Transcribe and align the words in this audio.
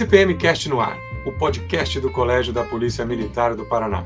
CPM 0.00 0.34
Cast 0.34 0.66
no 0.66 0.80
ar, 0.80 0.98
o 1.26 1.32
podcast 1.32 2.00
do 2.00 2.10
Colégio 2.10 2.54
da 2.54 2.64
Polícia 2.64 3.04
Militar 3.04 3.54
do 3.54 3.66
Paraná. 3.66 4.02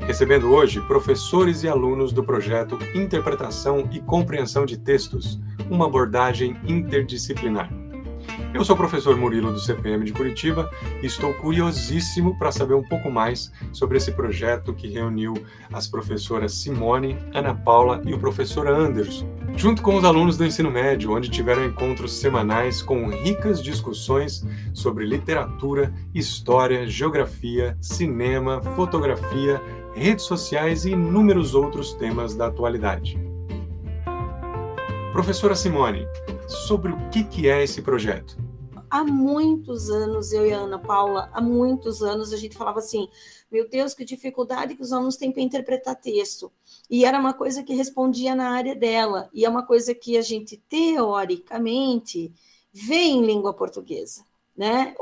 Recebendo 0.00 0.52
hoje 0.52 0.82
professores 0.82 1.62
e 1.62 1.68
alunos 1.68 2.12
do 2.12 2.22
projeto 2.22 2.78
Interpretação 2.94 3.88
e 3.90 4.00
Compreensão 4.00 4.66
de 4.66 4.76
Textos, 4.76 5.40
uma 5.70 5.86
abordagem 5.86 6.60
interdisciplinar. 6.66 7.79
Eu 8.52 8.64
sou 8.64 8.74
o 8.74 8.78
professor 8.78 9.16
Murilo 9.16 9.52
do 9.52 9.60
CPM 9.60 10.04
de 10.04 10.12
Curitiba 10.12 10.70
e 11.02 11.06
estou 11.06 11.32
curiosíssimo 11.34 12.36
para 12.38 12.50
saber 12.50 12.74
um 12.74 12.82
pouco 12.82 13.10
mais 13.10 13.52
sobre 13.72 13.96
esse 13.96 14.12
projeto 14.12 14.74
que 14.74 14.88
reuniu 14.88 15.34
as 15.72 15.86
professoras 15.86 16.54
Simone, 16.54 17.16
Ana 17.32 17.54
Paula 17.54 18.02
e 18.04 18.12
o 18.12 18.18
professor 18.18 18.66
Anderson, 18.66 19.26
junto 19.56 19.82
com 19.82 19.96
os 19.96 20.04
alunos 20.04 20.36
do 20.36 20.44
ensino 20.44 20.70
médio, 20.70 21.12
onde 21.12 21.30
tiveram 21.30 21.64
encontros 21.64 22.12
semanais 22.12 22.82
com 22.82 23.08
ricas 23.08 23.62
discussões 23.62 24.44
sobre 24.74 25.06
literatura, 25.06 25.94
história, 26.14 26.86
geografia, 26.86 27.76
cinema, 27.80 28.60
fotografia, 28.74 29.62
redes 29.94 30.24
sociais 30.24 30.84
e 30.84 30.90
inúmeros 30.90 31.54
outros 31.54 31.94
temas 31.94 32.34
da 32.34 32.46
atualidade. 32.46 33.29
Professora 35.12 35.56
Simone, 35.56 36.06
sobre 36.46 36.92
o 36.92 37.10
que, 37.10 37.24
que 37.24 37.48
é 37.48 37.64
esse 37.64 37.82
projeto? 37.82 38.36
Há 38.88 39.02
muitos 39.02 39.90
anos, 39.90 40.32
eu 40.32 40.46
e 40.46 40.52
a 40.52 40.58
Ana 40.58 40.78
Paula, 40.78 41.28
há 41.32 41.40
muitos 41.40 42.00
anos 42.00 42.32
a 42.32 42.36
gente 42.36 42.56
falava 42.56 42.78
assim: 42.78 43.08
meu 43.50 43.68
Deus, 43.68 43.92
que 43.92 44.04
dificuldade 44.04 44.76
que 44.76 44.82
os 44.82 44.92
alunos 44.92 45.16
têm 45.16 45.32
para 45.32 45.42
interpretar 45.42 45.96
texto. 45.96 46.52
E 46.88 47.04
era 47.04 47.18
uma 47.18 47.34
coisa 47.34 47.64
que 47.64 47.74
respondia 47.74 48.36
na 48.36 48.50
área 48.50 48.74
dela, 48.74 49.28
e 49.34 49.44
é 49.44 49.48
uma 49.48 49.66
coisa 49.66 49.92
que 49.96 50.16
a 50.16 50.22
gente, 50.22 50.56
teoricamente, 50.68 52.32
vê 52.72 52.94
em 52.94 53.26
língua 53.26 53.52
portuguesa. 53.52 54.24
Né? 54.60 54.94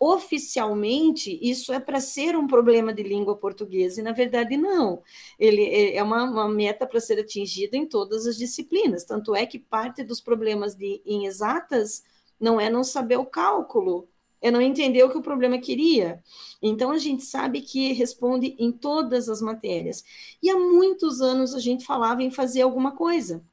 Oficialmente, 0.00 1.38
isso 1.42 1.70
é 1.70 1.78
para 1.78 2.00
ser 2.00 2.34
um 2.34 2.46
problema 2.46 2.94
de 2.94 3.02
língua 3.02 3.36
portuguesa, 3.36 4.00
e 4.00 4.02
na 4.02 4.12
verdade 4.12 4.56
não. 4.56 5.02
Ele 5.38 5.92
é 5.94 6.02
uma, 6.02 6.24
uma 6.24 6.48
meta 6.48 6.86
para 6.86 6.98
ser 6.98 7.20
atingida 7.20 7.76
em 7.76 7.84
todas 7.84 8.26
as 8.26 8.38
disciplinas. 8.38 9.04
Tanto 9.04 9.34
é 9.34 9.44
que 9.44 9.58
parte 9.58 10.02
dos 10.02 10.18
problemas 10.18 10.74
de, 10.74 11.02
em 11.04 11.26
exatas 11.26 12.02
não 12.40 12.58
é 12.58 12.70
não 12.70 12.82
saber 12.82 13.18
o 13.18 13.26
cálculo, 13.26 14.08
é 14.40 14.50
não 14.50 14.62
entender 14.62 15.04
o 15.04 15.10
que 15.10 15.18
o 15.18 15.22
problema 15.22 15.58
queria. 15.58 16.22
Então, 16.62 16.90
a 16.90 16.96
gente 16.96 17.22
sabe 17.22 17.60
que 17.60 17.92
responde 17.92 18.56
em 18.58 18.72
todas 18.72 19.28
as 19.28 19.42
matérias. 19.42 20.02
E 20.42 20.48
há 20.48 20.58
muitos 20.58 21.20
anos 21.20 21.54
a 21.54 21.60
gente 21.60 21.84
falava 21.84 22.22
em 22.22 22.30
fazer 22.30 22.62
alguma 22.62 22.96
coisa. 22.96 23.44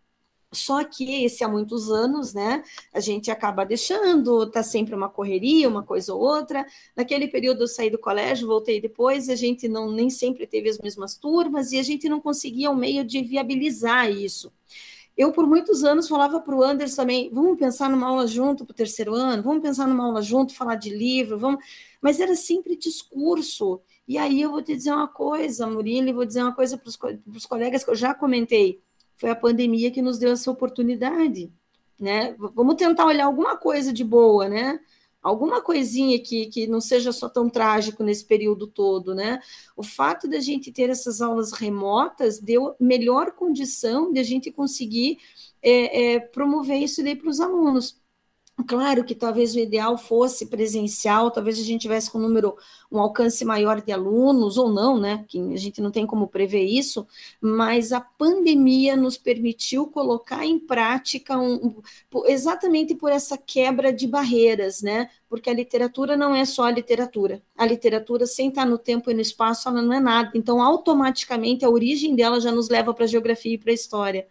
Só 0.51 0.83
que 0.83 1.25
esse 1.25 1.43
há 1.43 1.47
muitos 1.47 1.91
anos, 1.91 2.33
né? 2.33 2.63
A 2.91 2.99
gente 2.99 3.29
acaba 3.29 3.63
deixando, 3.63 4.49
tá 4.49 4.63
sempre 4.63 4.95
uma 4.95 5.07
correria, 5.07 5.69
uma 5.69 5.83
coisa 5.83 6.13
ou 6.13 6.19
outra. 6.21 6.65
Naquele 6.95 7.27
período 7.27 7.63
eu 7.63 7.67
saí 7.67 7.89
do 7.89 7.99
colégio, 7.99 8.47
voltei 8.47 8.81
depois, 8.81 9.29
a 9.29 9.35
gente 9.35 9.67
não 9.67 9.91
nem 9.91 10.09
sempre 10.09 10.47
teve 10.47 10.69
as 10.69 10.79
mesmas 10.79 11.15
turmas 11.15 11.71
e 11.71 11.77
a 11.77 11.83
gente 11.83 12.09
não 12.09 12.19
conseguia 12.19 12.71
um 12.71 12.75
meio 12.75 13.03
de 13.05 13.21
viabilizar 13.21 14.09
isso. 14.09 14.51
Eu, 15.15 15.31
por 15.33 15.45
muitos 15.45 15.83
anos, 15.83 16.07
falava 16.07 16.39
para 16.39 16.55
o 16.55 16.63
Anderson 16.63 16.95
também: 16.95 17.29
vamos 17.31 17.57
pensar 17.59 17.89
numa 17.89 18.07
aula 18.07 18.25
junto 18.25 18.65
para 18.65 18.73
o 18.73 18.75
terceiro 18.75 19.13
ano, 19.13 19.43
vamos 19.43 19.61
pensar 19.61 19.87
numa 19.87 20.05
aula 20.05 20.21
junto, 20.21 20.55
falar 20.55 20.75
de 20.75 20.89
livro, 20.89 21.37
vamos. 21.37 21.63
Mas 22.01 22.19
era 22.19 22.35
sempre 22.35 22.75
discurso. 22.77 23.81
E 24.07 24.17
aí 24.17 24.41
eu 24.41 24.51
vou 24.51 24.61
te 24.63 24.75
dizer 24.75 24.91
uma 24.93 25.07
coisa, 25.07 25.67
Murilo, 25.67 26.07
e 26.09 26.13
vou 26.13 26.25
dizer 26.25 26.41
uma 26.41 26.55
coisa 26.55 26.77
para 26.77 26.89
os 26.89 27.45
colegas 27.45 27.83
que 27.83 27.91
eu 27.91 27.95
já 27.95 28.13
comentei. 28.15 28.81
Foi 29.19 29.29
a 29.29 29.35
pandemia 29.35 29.91
que 29.91 30.01
nos 30.01 30.17
deu 30.17 30.31
essa 30.31 30.49
oportunidade. 30.49 31.51
Né? 31.99 32.35
Vamos 32.55 32.75
tentar 32.75 33.05
olhar 33.05 33.25
alguma 33.25 33.57
coisa 33.57 33.91
de 33.91 34.03
boa, 34.03 34.47
né? 34.47 34.79
alguma 35.21 35.61
coisinha 35.61 36.19
que, 36.19 36.47
que 36.47 36.67
não 36.67 36.79
seja 36.79 37.11
só 37.11 37.27
tão 37.27 37.49
trágico 37.49 38.03
nesse 38.03 38.25
período 38.25 38.67
todo, 38.67 39.13
né? 39.13 39.39
O 39.75 39.83
fato 39.83 40.27
da 40.27 40.39
gente 40.39 40.71
ter 40.71 40.89
essas 40.89 41.21
aulas 41.21 41.51
remotas 41.51 42.39
deu 42.39 42.75
melhor 42.79 43.33
condição 43.33 44.11
de 44.11 44.19
a 44.19 44.23
gente 44.23 44.51
conseguir 44.51 45.17
é, 45.61 46.13
é, 46.13 46.19
promover 46.19 46.77
isso 46.77 47.03
daí 47.03 47.15
para 47.15 47.29
os 47.29 47.41
alunos. 47.41 47.99
Claro 48.67 49.03
que 49.05 49.15
talvez 49.15 49.55
o 49.55 49.59
ideal 49.59 49.97
fosse 49.97 50.47
presencial, 50.47 51.31
talvez 51.31 51.57
a 51.59 51.63
gente 51.63 51.81
tivesse 51.81 52.11
com 52.11 52.17
um 52.17 52.21
número, 52.21 52.57
um 52.91 52.99
alcance 52.99 53.45
maior 53.45 53.81
de 53.81 53.91
alunos, 53.91 54.57
ou 54.57 54.69
não, 54.71 54.99
né? 54.99 55.23
Que 55.27 55.39
a 55.53 55.57
gente 55.57 55.79
não 55.79 55.91
tem 55.91 56.05
como 56.05 56.27
prever 56.27 56.63
isso, 56.63 57.07
mas 57.39 57.93
a 57.93 58.01
pandemia 58.01 58.95
nos 58.95 59.17
permitiu 59.17 59.87
colocar 59.87 60.45
em 60.45 60.59
prática 60.59 61.37
um, 61.37 61.67
um, 61.67 62.25
exatamente 62.25 62.95
por 62.95 63.11
essa 63.11 63.37
quebra 63.37 63.93
de 63.93 64.07
barreiras, 64.07 64.81
né? 64.81 65.09
Porque 65.29 65.49
a 65.49 65.53
literatura 65.53 66.17
não 66.17 66.35
é 66.35 66.43
só 66.43 66.63
a 66.63 66.71
literatura. 66.71 67.41
A 67.57 67.65
literatura, 67.65 68.25
sem 68.25 68.49
estar 68.49 68.65
no 68.65 68.77
tempo 68.77 69.09
e 69.09 69.13
no 69.13 69.21
espaço, 69.21 69.69
ela 69.69 69.81
não 69.81 69.93
é 69.93 69.99
nada. 69.99 70.31
Então, 70.33 70.61
automaticamente, 70.61 71.63
a 71.63 71.69
origem 71.69 72.15
dela 72.15 72.41
já 72.41 72.51
nos 72.51 72.67
leva 72.67 72.93
para 72.93 73.05
a 73.05 73.07
geografia 73.07 73.53
e 73.53 73.57
para 73.57 73.71
a 73.71 73.75
história. 73.75 74.27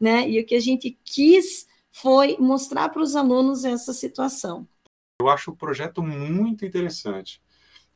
Né? 0.00 0.28
E 0.28 0.40
o 0.40 0.46
que 0.46 0.54
a 0.54 0.60
gente 0.60 0.96
quis 1.04 1.66
foi 2.00 2.36
mostrar 2.38 2.88
para 2.88 3.02
os 3.02 3.16
alunos 3.16 3.64
essa 3.64 3.92
situação. 3.92 4.66
Eu 5.20 5.28
acho 5.28 5.50
o 5.50 5.56
projeto 5.56 6.02
muito 6.02 6.64
interessante. 6.64 7.42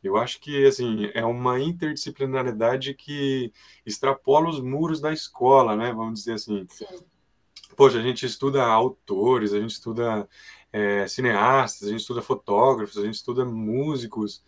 Eu 0.02 0.16
acho 0.16 0.40
que 0.40 0.66
assim 0.66 1.10
é 1.14 1.24
uma 1.24 1.60
interdisciplinaridade 1.60 2.94
que 2.94 3.52
extrapola 3.86 4.50
os 4.50 4.60
muros 4.60 5.00
da 5.00 5.12
escola, 5.12 5.76
né? 5.76 5.92
Vamos 5.92 6.20
dizer 6.20 6.34
assim. 6.34 6.66
Sim. 6.68 6.86
Poxa, 7.76 7.98
a 7.98 8.02
gente 8.02 8.26
estuda 8.26 8.64
autores, 8.64 9.52
a 9.52 9.60
gente 9.60 9.70
estuda 9.70 10.28
é, 10.72 11.06
cineastas, 11.06 11.88
a 11.88 11.90
gente 11.90 12.00
estuda 12.00 12.20
fotógrafos, 12.20 12.98
a 12.98 13.02
gente 13.02 13.14
estuda 13.14 13.44
músicos, 13.44 14.42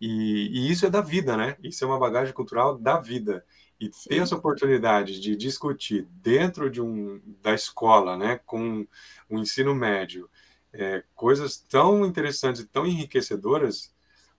e, 0.00 0.48
e, 0.52 0.70
isso 0.70 0.84
é 0.84 0.90
da 0.90 1.00
vida, 1.00 1.36
né? 1.36 1.56
Isso 1.62 1.84
é 1.84 1.86
uma 1.86 1.98
bagagem 1.98 2.34
cultural 2.34 2.76
da 2.76 2.98
vida. 2.98 3.44
E 3.82 3.90
ter 3.90 4.18
essa 4.18 4.36
oportunidade 4.36 5.18
de 5.18 5.34
discutir 5.34 6.06
dentro 6.22 6.70
de 6.70 6.80
um, 6.80 7.20
da 7.42 7.52
escola, 7.52 8.16
né, 8.16 8.38
com 8.46 8.86
o 9.28 9.38
ensino 9.40 9.74
médio, 9.74 10.30
é, 10.72 11.02
coisas 11.16 11.58
tão 11.58 12.06
interessantes 12.06 12.60
e 12.62 12.66
tão 12.68 12.86
enriquecedoras. 12.86 13.92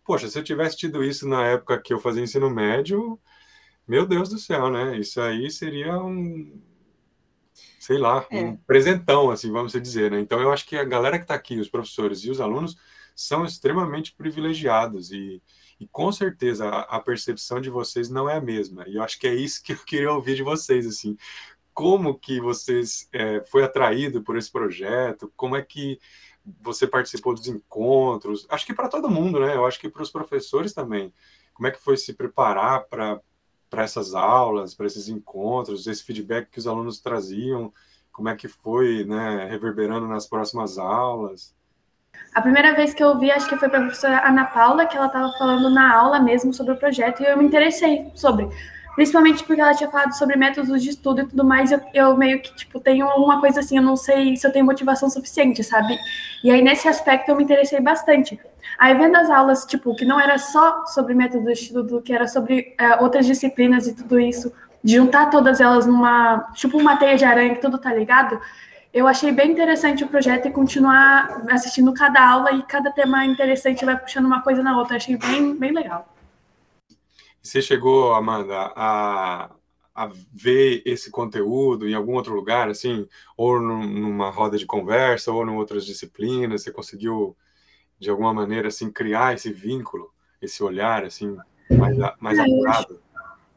Poxa, 0.05 0.29
se 0.29 0.39
eu 0.39 0.43
tivesse 0.45 0.77
tido 0.77 1.03
isso 1.03 1.27
na 1.27 1.45
época 1.45 1.77
que 1.77 1.93
eu 1.93 1.99
fazia 1.99 2.23
ensino 2.23 2.49
médio, 2.49 3.19
meu 3.85 4.05
Deus 4.05 4.29
do 4.29 4.37
céu, 4.37 4.69
né? 4.71 4.97
Isso 4.97 5.19
aí 5.19 5.51
seria 5.51 6.01
um, 6.01 6.61
sei 7.77 7.97
lá, 7.97 8.25
é. 8.31 8.39
um 8.39 8.55
presentão, 8.55 9.29
assim, 9.29 9.51
vamos 9.51 9.73
dizer, 9.73 10.09
né? 10.09 10.21
Então 10.21 10.39
eu 10.39 10.53
acho 10.53 10.65
que 10.65 10.77
a 10.77 10.85
galera 10.85 11.17
que 11.17 11.25
está 11.25 11.35
aqui, 11.35 11.59
os 11.59 11.67
professores 11.67 12.23
e 12.23 12.31
os 12.31 12.39
alunos, 12.39 12.77
são 13.13 13.43
extremamente 13.43 14.13
privilegiados 14.13 15.11
e, 15.11 15.41
e 15.83 15.88
com 15.88 16.11
certeza 16.11 16.69
a, 16.69 16.99
percepção 16.99 17.59
de 17.59 17.69
vocês 17.69 18.09
não 18.09 18.29
é 18.29 18.38
a 18.38 18.41
mesma. 18.41 18.88
E 18.88 18.95
eu 18.95 19.03
acho 19.03 19.19
que 19.19 19.27
é 19.27 19.35
isso 19.35 19.61
que 19.61 19.73
eu 19.73 19.77
queria 19.85 20.11
ouvir 20.11 20.35
de 20.35 20.44
vocês, 20.44 20.88
assim, 20.88 21.17
como 21.73 22.17
que 22.17 22.39
vocês 22.39 23.09
é, 23.11 23.44
foi 23.45 23.63
atraído 23.63 24.23
por 24.23 24.38
esse 24.38 24.51
projeto, 24.51 25.31
como 25.35 25.55
é 25.57 25.61
que 25.61 25.99
você 26.61 26.88
participou 26.88 27.33
dos 27.33 27.47
encontros, 27.47 28.45
acho 28.49 28.66
que 28.66 28.73
para 28.73 28.89
todo 28.89 29.09
mundo, 29.09 29.39
né? 29.39 29.55
Eu 29.55 29.66
acho 29.66 29.79
que 29.79 29.89
para 29.89 30.03
os 30.03 30.11
professores 30.11 30.73
também, 30.73 31.13
como 31.53 31.67
é 31.67 31.72
que 31.72 31.79
foi 31.79 31.97
se 31.97 32.13
preparar 32.13 32.85
para 32.85 33.22
para 33.69 33.83
essas 33.83 34.13
aulas, 34.13 34.75
para 34.75 34.85
esses 34.85 35.09
encontros, 35.09 35.88
esse 35.88 36.03
feedback 36.03 36.47
que 36.51 36.59
os 36.59 36.67
alunos 36.67 36.99
traziam, 36.99 37.73
como 38.11 38.29
é 38.29 38.35
que 38.35 38.47
foi, 38.47 39.03
né, 39.03 39.47
reverberando 39.49 40.07
nas 40.07 40.27
próximas 40.27 40.77
aulas? 40.77 41.55
A 42.34 42.41
primeira 42.41 42.74
vez 42.74 42.94
que 42.96 43.03
eu 43.03 43.18
vi, 43.19 43.31
acho 43.31 43.47
que 43.47 43.56
foi 43.57 43.69
para 43.69 43.79
a 43.79 43.81
professora 43.84 44.28
Ana 44.28 44.46
Paula, 44.46 44.88
que 44.88 44.97
ela 44.97 45.06
estava 45.06 45.31
falando 45.34 45.69
na 45.69 45.94
aula 45.94 46.19
mesmo 46.19 46.51
sobre 46.51 46.73
o 46.73 46.78
projeto, 46.78 47.22
e 47.22 47.26
eu 47.26 47.37
me 47.37 47.46
interessei 47.46 48.11
sobre. 48.16 48.49
Principalmente 48.96 49.43
porque 49.43 49.61
ela 49.61 49.73
tinha 49.73 49.90
falado 49.90 50.14
sobre 50.14 50.35
métodos 50.35 50.82
de 50.82 50.90
estudo 50.90 51.22
e 51.22 51.26
tudo 51.26 51.43
mais, 51.43 51.72
eu, 51.72 51.79
eu 51.93 52.17
meio 52.17 52.41
que, 52.41 52.55
tipo, 52.55 52.79
tenho 52.79 53.08
uma 53.08 53.40
coisa 53.40 53.59
assim, 53.59 53.78
eu 53.78 53.84
não 53.84 53.96
sei 53.96 54.35
se 54.35 54.46
eu 54.47 54.52
tenho 54.52 54.66
motivação 54.66 55.09
suficiente, 55.09 55.64
sabe? 55.64 55.97
E 56.43 56.49
aí, 56.49 56.61
nesse 56.61 56.87
aspecto, 56.87 57.29
eu 57.29 57.35
me 57.35 57.43
interessei 57.43 57.79
bastante. 57.79 58.40
Aí, 58.79 58.96
vendo 58.96 59.16
as 59.16 59.29
aulas, 59.29 59.66
tipo, 59.66 59.96
que 59.96 60.05
não 60.05 60.20
era 60.20 60.37
só 60.40 60.87
sobre 60.87 61.14
método 61.14 61.46
de 61.46 61.53
estudo, 61.53 62.02
que 62.02 62.14
era 62.14 62.28
sobre 62.28 62.76
é, 62.79 62.96
outras 62.96 63.28
disciplinas 63.28 63.87
e 63.87 63.96
tudo 63.96 64.20
isso, 64.20 64.52
de 64.84 64.96
juntar 64.96 65.29
todas 65.29 65.61
elas 65.61 65.85
numa, 65.85 66.52
tipo, 66.55 66.78
uma 66.79 66.97
teia 66.97 67.16
de 67.16 67.26
aranha 67.26 67.53
que 67.53 67.61
tudo 67.61 67.78
tá 67.78 67.93
ligado, 67.93 68.40
eu 68.93 69.07
achei 69.07 69.31
bem 69.31 69.51
interessante 69.51 70.03
o 70.03 70.07
projeto 70.07 70.47
e 70.47 70.51
continuar 70.51 71.43
assistindo 71.49 71.91
cada 71.93 72.29
aula 72.29 72.51
e 72.51 72.61
cada 72.63 72.91
tema 72.91 73.25
interessante 73.25 73.84
vai 73.84 73.97
puxando 73.97 74.25
uma 74.25 74.43
coisa 74.43 74.61
na 74.61 74.78
outra. 74.78 74.97
Achei 74.97 75.17
bem, 75.17 75.55
bem 75.55 75.72
legal. 75.72 76.07
Você 77.41 77.59
chegou, 77.61 78.13
Amanda, 78.13 78.72
a, 78.75 79.49
a 79.95 80.11
ver 80.31 80.84
esse 80.85 81.09
conteúdo 81.09 81.90
em 81.90 81.95
algum 81.95 82.13
outro 82.13 82.35
lugar, 82.35 82.69
assim, 82.69 83.07
ou 83.35 83.59
numa 83.59 84.29
roda 84.29 84.57
de 84.57 84.66
conversa, 84.66 85.31
ou 85.31 85.43
em 85.43 85.49
outras 85.49 85.85
disciplinas? 85.85 86.61
Você 86.61 86.72
conseguiu, 86.72 87.35
de 87.99 88.11
alguma 88.11 88.34
maneira, 88.34 88.67
assim, 88.67 88.91
criar 88.91 89.34
esse 89.34 89.51
vínculo, 89.51 90.13
esse 90.39 90.63
olhar, 90.63 91.03
assim, 91.03 91.35
mais, 91.69 91.97
mais 92.19 92.37
é, 92.37 92.41
apurado? 92.43 93.03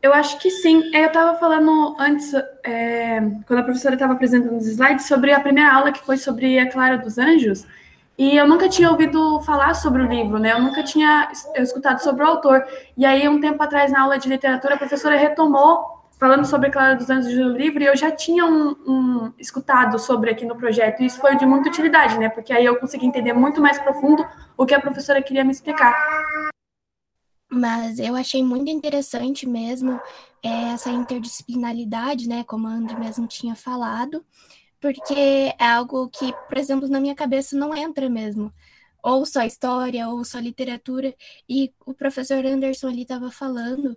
Eu 0.06 0.14
acho 0.14 0.38
que 0.38 0.48
sim. 0.50 0.88
É, 0.94 1.02
eu 1.02 1.08
estava 1.08 1.36
falando 1.36 1.96
antes, 1.98 2.32
é, 2.62 3.20
quando 3.44 3.58
a 3.58 3.62
professora 3.64 3.94
estava 3.94 4.12
apresentando 4.12 4.56
os 4.56 4.64
slides, 4.68 5.06
sobre 5.06 5.32
a 5.32 5.40
primeira 5.40 5.74
aula 5.74 5.90
que 5.90 5.98
foi 5.98 6.16
sobre 6.16 6.60
a 6.60 6.70
Clara 6.70 6.96
dos 6.96 7.18
Anjos. 7.18 7.66
E 8.16 8.36
eu 8.36 8.46
nunca 8.46 8.68
tinha 8.68 8.88
ouvido 8.88 9.40
falar 9.40 9.74
sobre 9.74 10.02
o 10.02 10.06
livro, 10.06 10.38
né? 10.38 10.52
Eu 10.52 10.62
nunca 10.62 10.84
tinha 10.84 11.28
escutado 11.56 11.98
sobre 11.98 12.22
o 12.22 12.26
autor. 12.28 12.64
E 12.96 13.04
aí, 13.04 13.28
um 13.28 13.40
tempo 13.40 13.60
atrás, 13.60 13.90
na 13.90 14.02
aula 14.02 14.16
de 14.16 14.28
literatura, 14.28 14.74
a 14.74 14.78
professora 14.78 15.16
retomou 15.16 15.84
falando 16.20 16.44
sobre 16.44 16.70
Clara 16.70 16.94
dos 16.94 17.10
Anjos 17.10 17.34
do 17.34 17.50
livro, 17.56 17.82
e 17.82 17.86
eu 17.86 17.96
já 17.96 18.12
tinha 18.12 18.46
um, 18.46 18.76
um, 18.86 19.32
escutado 19.40 19.98
sobre 19.98 20.30
aqui 20.30 20.46
no 20.46 20.56
projeto, 20.56 21.02
e 21.02 21.06
isso 21.06 21.20
foi 21.20 21.36
de 21.36 21.44
muita 21.44 21.68
utilidade, 21.68 22.16
né? 22.16 22.28
Porque 22.28 22.52
aí 22.52 22.64
eu 22.64 22.76
consegui 22.76 23.06
entender 23.06 23.32
muito 23.32 23.60
mais 23.60 23.76
profundo 23.78 24.24
o 24.56 24.64
que 24.64 24.72
a 24.72 24.80
professora 24.80 25.20
queria 25.20 25.44
me 25.44 25.50
explicar. 25.50 25.94
Mas 27.50 27.98
eu 27.98 28.16
achei 28.16 28.42
muito 28.42 28.70
interessante 28.70 29.46
mesmo 29.46 30.00
é, 30.42 30.48
essa 30.74 30.90
interdisciplinaridade, 30.90 32.28
né? 32.28 32.44
Como 32.44 32.66
a 32.66 32.70
André 32.72 32.98
mesmo 32.98 33.26
tinha 33.26 33.54
falado, 33.54 34.24
porque 34.80 35.14
é 35.58 35.64
algo 35.66 36.08
que, 36.10 36.32
por 36.48 36.58
exemplo, 36.58 36.88
na 36.88 37.00
minha 37.00 37.14
cabeça 37.14 37.56
não 37.56 37.74
entra 37.76 38.08
mesmo. 38.10 38.52
Ou 39.02 39.26
só 39.26 39.42
história, 39.44 40.08
ou 40.08 40.24
só 40.24 40.38
literatura. 40.40 41.14
E 41.48 41.72
o 41.86 41.94
professor 41.94 42.44
Anderson 42.46 42.88
ali 42.88 43.02
estava 43.02 43.30
falando 43.30 43.96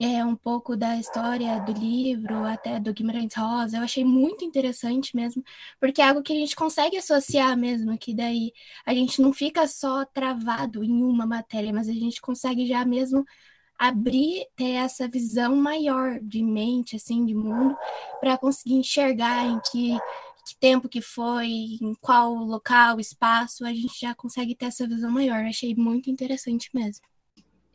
é, 0.00 0.24
um 0.24 0.36
pouco 0.36 0.76
da 0.76 0.96
história 0.96 1.58
do 1.60 1.72
livro, 1.72 2.44
até 2.44 2.78
do 2.78 2.92
Guimarães 2.92 3.34
Rosa. 3.36 3.78
Eu 3.78 3.82
achei 3.82 4.04
muito 4.04 4.44
interessante 4.44 5.14
mesmo, 5.16 5.42
porque 5.80 6.00
é 6.00 6.08
algo 6.08 6.22
que 6.22 6.32
a 6.32 6.36
gente 6.36 6.54
consegue 6.54 6.96
associar 6.96 7.56
mesmo, 7.56 7.98
que 7.98 8.14
daí 8.14 8.52
a 8.86 8.94
gente 8.94 9.20
não 9.20 9.32
fica 9.32 9.66
só 9.66 10.04
travado 10.04 10.84
em 10.84 11.02
uma 11.02 11.26
matéria, 11.26 11.72
mas 11.72 11.88
a 11.88 11.92
gente 11.92 12.20
consegue 12.20 12.66
já 12.66 12.84
mesmo 12.84 13.24
abrir, 13.78 14.46
ter 14.56 14.72
essa 14.72 15.08
visão 15.08 15.56
maior 15.56 16.20
de 16.20 16.42
mente, 16.42 16.96
assim, 16.96 17.24
de 17.24 17.34
mundo, 17.34 17.76
para 18.20 18.38
conseguir 18.38 18.74
enxergar 18.74 19.46
em 19.46 19.60
que, 19.60 19.98
que 20.46 20.56
tempo 20.58 20.88
que 20.88 21.00
foi, 21.00 21.48
em 21.80 21.94
qual 22.00 22.34
local, 22.34 23.00
espaço, 23.00 23.64
a 23.64 23.72
gente 23.72 24.00
já 24.00 24.14
consegue 24.14 24.54
ter 24.54 24.66
essa 24.66 24.86
visão 24.86 25.10
maior. 25.10 25.44
achei 25.44 25.74
muito 25.74 26.10
interessante 26.10 26.70
mesmo. 26.74 27.04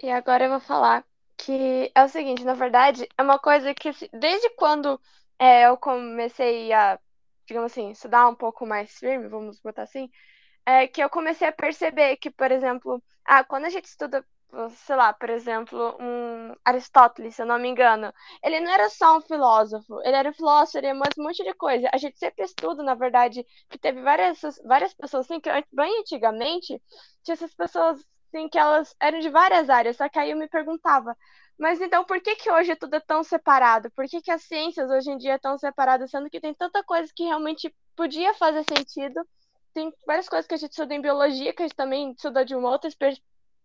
E 0.02 0.10
agora 0.10 0.46
eu 0.46 0.50
vou 0.50 0.60
falar 0.60 1.06
que 1.38 1.92
é 1.96 2.04
o 2.04 2.10
seguinte, 2.10 2.44
na 2.44 2.54
verdade, 2.54 3.08
é 3.18 3.22
uma 3.22 3.40
coisa 3.40 3.74
que 3.74 3.92
desde 4.14 4.50
quando 4.52 5.00
é, 5.40 5.68
eu 5.68 5.78
comecei 5.78 6.72
a, 6.74 7.00
digamos 7.48 7.72
assim, 7.72 7.92
estudar 7.92 8.28
um 8.28 8.36
pouco 8.36 8.66
mais 8.66 8.92
firme, 8.98 9.28
vamos 9.28 9.60
botar 9.60 9.84
assim, 9.84 10.10
é 10.66 10.88
que 10.88 11.04
eu 11.04 11.10
comecei 11.10 11.48
a 11.48 11.52
perceber 11.52 12.18
que, 12.18 12.32
por 12.32 12.52
exemplo, 12.52 13.04
ah, 13.26 13.44
quando 13.44 13.66
a 13.66 13.70
gente 13.70 13.86
estuda, 13.86 14.26
sei 14.72 14.96
lá, 14.96 15.14
por 15.14 15.30
exemplo, 15.30 15.98
um 16.00 16.56
Aristóteles, 16.64 17.36
se 17.36 17.42
eu 17.42 17.46
não 17.46 17.60
me 17.60 17.68
engano, 17.70 18.14
ele 18.44 18.60
não 18.60 18.72
era 18.72 18.90
só 18.90 19.18
um 19.18 19.22
filósofo, 19.22 20.00
ele 20.04 20.16
era 20.16 20.30
um 20.30 20.34
filósofo, 20.34 20.78
ele 20.78 20.88
era 20.88 20.98
um 20.98 21.24
monte 21.24 21.44
de 21.44 21.54
coisa. 21.56 21.90
A 21.94 21.98
gente 21.98 22.18
sempre 22.20 22.46
estuda, 22.46 22.84
na 22.84 22.96
verdade, 22.96 23.46
que 23.70 23.78
teve 23.78 24.02
várias, 24.02 24.40
várias 24.66 24.94
pessoas 24.94 25.26
assim, 25.26 25.40
que 25.40 25.50
bem 25.72 26.00
antigamente, 26.00 26.82
tinha 27.24 27.34
essas 27.34 27.54
pessoas 27.54 28.00
assim, 28.34 28.50
que 28.50 28.58
elas 28.58 28.96
eram 29.00 29.20
de 29.20 29.30
várias 29.30 29.70
áreas, 29.70 29.98
só 29.98 30.10
que 30.10 30.18
aí 30.18 30.32
eu 30.32 30.38
me 30.38 30.48
perguntava, 30.48 31.16
mas 31.58 31.80
então 31.80 32.04
por 32.04 32.20
que 32.22 32.36
que 32.36 32.52
hoje 32.52 32.76
tudo 32.76 32.96
é 32.96 33.00
tão 33.00 33.24
separado? 33.24 33.92
Por 33.92 34.06
que 34.06 34.22
que 34.22 34.32
as 34.32 34.44
ciências 34.44 34.90
hoje 34.90 35.12
em 35.12 35.18
dia 35.18 35.36
estão 35.36 35.58
separadas, 35.58 36.10
sendo 36.12 36.30
que 36.30 36.42
tem 36.42 36.54
tanta 36.54 36.84
coisa 36.84 37.12
que 37.16 37.24
realmente 37.24 37.74
podia 37.96 38.34
fazer 38.34 38.64
sentido? 38.64 39.26
Tem 39.74 39.94
várias 40.06 40.28
coisas 40.28 40.48
que 40.48 40.54
a 40.56 40.58
gente 40.58 40.72
estuda 40.72 40.94
em 40.94 41.02
biologia, 41.02 41.54
que 41.54 41.62
a 41.62 41.68
gente 41.68 41.76
também 41.76 42.12
estuda 42.12 42.44
de 42.46 42.56
uma 42.56 42.70
outra 42.70 42.90
per 42.98 43.16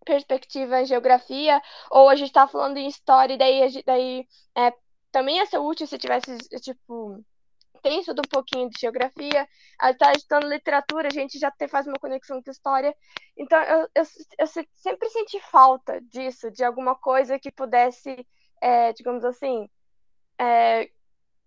perspectiva 0.04 0.80
em 0.80 0.86
geografia, 0.86 1.60
ou 1.90 2.08
a 2.08 2.14
gente 2.16 2.28
está 2.28 2.46
falando 2.46 2.78
em 2.78 2.86
história, 2.88 3.34
e 3.34 3.36
daí, 3.36 3.82
daí 3.84 4.26
é, 4.56 4.72
também 5.12 5.36
ia 5.36 5.44
ser 5.46 5.58
útil 5.58 5.86
se 5.86 5.98
tivesse, 5.98 6.38
tipo, 6.60 7.22
tem 7.78 8.00
estudo 8.00 8.20
um 8.20 8.28
pouquinho 8.28 8.68
de 8.68 8.80
geografia, 8.80 9.48
está 9.82 10.12
estudando 10.12 10.48
literatura, 10.48 11.08
a 11.08 11.12
gente 11.12 11.38
já 11.38 11.52
faz 11.68 11.86
uma 11.86 11.98
conexão 11.98 12.42
com 12.42 12.50
história. 12.50 12.94
Então, 13.36 13.60
eu, 13.62 13.88
eu, 13.94 14.04
eu, 14.38 14.46
sempre 14.46 15.08
senti 15.10 15.40
falta 15.40 16.00
disso, 16.02 16.50
de 16.50 16.64
alguma 16.64 16.94
coisa 16.94 17.38
que 17.38 17.50
pudesse, 17.50 18.26
é, 18.60 18.92
digamos 18.92 19.24
assim, 19.24 19.68
é, 20.38 20.90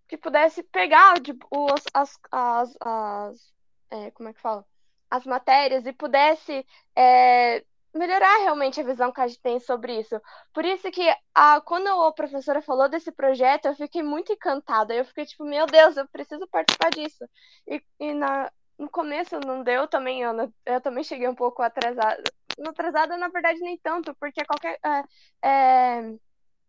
que 0.08 0.16
pudesse 0.16 0.62
pegar 0.62 1.14
os, 1.50 1.82
as, 1.94 2.18
as, 2.30 2.76
as 2.80 3.52
é, 3.90 4.10
como 4.10 4.28
é 4.28 4.32
que 4.32 4.40
fala? 4.40 4.64
As 5.10 5.24
matérias 5.26 5.86
e 5.86 5.92
pudesse 5.92 6.66
é, 6.96 7.64
melhorar 7.94 8.38
realmente 8.38 8.80
a 8.80 8.84
visão 8.84 9.12
que 9.12 9.20
a 9.20 9.26
gente 9.26 9.40
tem 9.40 9.60
sobre 9.60 10.00
isso. 10.00 10.20
Por 10.52 10.64
isso 10.64 10.90
que 10.90 11.02
a, 11.34 11.60
quando 11.60 11.88
a 11.88 12.12
professora 12.12 12.62
falou 12.62 12.88
desse 12.88 13.12
projeto, 13.12 13.66
eu 13.66 13.74
fiquei 13.74 14.02
muito 14.02 14.32
encantada. 14.32 14.94
Eu 14.94 15.04
fiquei 15.04 15.26
tipo, 15.26 15.44
meu 15.44 15.66
Deus, 15.66 15.96
eu 15.96 16.08
preciso 16.08 16.46
participar 16.48 16.90
disso. 16.90 17.24
E, 17.66 17.82
e 18.00 18.14
na, 18.14 18.50
no 18.78 18.88
começo 18.90 19.38
não 19.40 19.62
deu 19.62 19.86
também, 19.88 20.24
Ana. 20.24 20.52
Eu 20.64 20.80
também 20.80 21.04
cheguei 21.04 21.28
um 21.28 21.34
pouco 21.34 21.62
atrasada. 21.62 22.22
No 22.58 22.70
atrasada, 22.70 23.16
na 23.16 23.28
verdade, 23.28 23.60
nem 23.60 23.78
tanto, 23.78 24.14
porque 24.16 24.44
qualquer. 24.44 24.78
É, 25.42 25.48
é, 25.48 26.14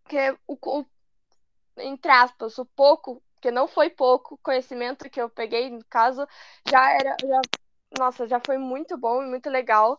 que 0.09 0.31
o, 0.47 0.57
o, 0.81 0.85
entre 1.77 2.11
aspas, 2.11 2.57
o 2.57 2.65
pouco, 2.65 3.21
que 3.41 3.51
não 3.51 3.67
foi 3.67 3.89
pouco, 3.89 4.39
conhecimento 4.43 5.09
que 5.09 5.21
eu 5.21 5.29
peguei, 5.29 5.69
no 5.69 5.83
caso, 5.89 6.25
já 6.69 6.91
era. 6.93 7.15
Já, 7.21 7.41
nossa, 7.99 8.27
já 8.27 8.39
foi 8.45 8.57
muito 8.57 8.97
bom 8.97 9.23
e 9.23 9.27
muito 9.27 9.49
legal. 9.49 9.97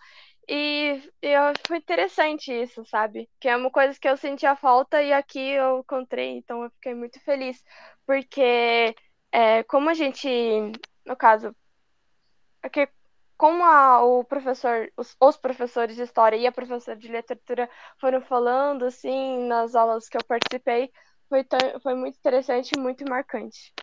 E, 0.49 1.03
e 1.23 1.35
foi 1.67 1.79
interessante 1.79 2.53
isso, 2.53 2.85
sabe? 2.85 3.29
Que 3.41 3.49
é 3.49 3.57
uma 3.57 3.71
coisa 3.71 3.99
que 3.99 4.09
eu 4.09 4.17
sentia 4.17 4.57
falta 4.57 5.03
e 5.03 5.13
aqui 5.13 5.41
eu 5.41 5.81
encontrei, 5.81 6.37
então 6.39 6.63
eu 6.65 6.71
fiquei 6.71 6.95
muito 6.95 7.21
feliz. 7.21 7.63
Porque, 8.07 8.95
é, 9.33 9.63
como 9.65 9.89
a 9.91 9.95
gente, 9.95 10.29
no 11.07 11.17
caso, 11.17 11.55
é 12.63 12.69
como 13.37 13.65
a, 13.65 14.03
o 14.03 14.25
professor, 14.25 14.91
os, 14.97 15.17
os, 15.21 15.37
professores 15.37 15.97
de 15.97 16.03
história 16.03 16.37
e 16.37 16.47
a 16.47 16.53
professora 16.53 16.97
de 16.97 17.09
literatura 17.09 17.69
foram 18.01 18.21
falando, 18.23 18.85
assim, 18.87 19.47
nas 19.47 19.75
aulas 19.75 20.09
que 20.09 20.17
eu 20.17 20.25
participei, 20.27 20.91
foi, 21.29 21.45
foi 21.83 21.95
muito 21.95 22.17
interessante 22.17 22.73
e 22.73 22.81
muito 22.81 23.05
marcante. 23.09 23.74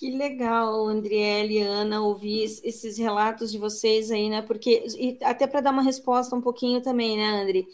Que 0.00 0.10
legal, 0.10 0.86
Andriele, 0.88 1.60
Ana, 1.60 2.00
ouvir 2.00 2.44
esses 2.64 2.96
relatos 2.96 3.52
de 3.52 3.58
vocês 3.58 4.10
aí, 4.10 4.30
né? 4.30 4.40
Porque, 4.40 4.82
e 4.98 5.18
até 5.22 5.46
para 5.46 5.60
dar 5.60 5.72
uma 5.72 5.82
resposta 5.82 6.34
um 6.34 6.40
pouquinho 6.40 6.80
também, 6.80 7.18
né, 7.18 7.42
Andri? 7.42 7.66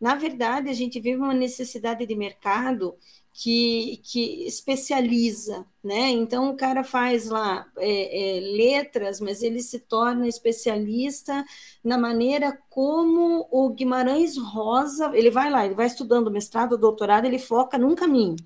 Na 0.00 0.14
verdade, 0.14 0.70
a 0.70 0.72
gente 0.72 1.00
vive 1.00 1.18
uma 1.18 1.34
necessidade 1.34 2.06
de 2.06 2.14
mercado 2.14 2.96
que, 3.32 4.00
que 4.04 4.46
especializa, 4.46 5.66
né? 5.82 6.10
Então, 6.10 6.50
o 6.50 6.56
cara 6.56 6.84
faz 6.84 7.28
lá 7.28 7.66
é, 7.78 8.38
é, 8.38 8.40
letras, 8.40 9.20
mas 9.20 9.42
ele 9.42 9.60
se 9.60 9.80
torna 9.80 10.28
especialista 10.28 11.44
na 11.82 11.98
maneira 11.98 12.56
como 12.70 13.48
o 13.50 13.70
Guimarães 13.70 14.36
Rosa, 14.38 15.10
ele 15.12 15.30
vai 15.30 15.50
lá, 15.50 15.66
ele 15.66 15.74
vai 15.74 15.86
estudando 15.86 16.30
mestrado, 16.30 16.78
doutorado, 16.78 17.24
ele 17.26 17.38
foca 17.40 17.76
num 17.76 17.96
caminho. 17.96 18.36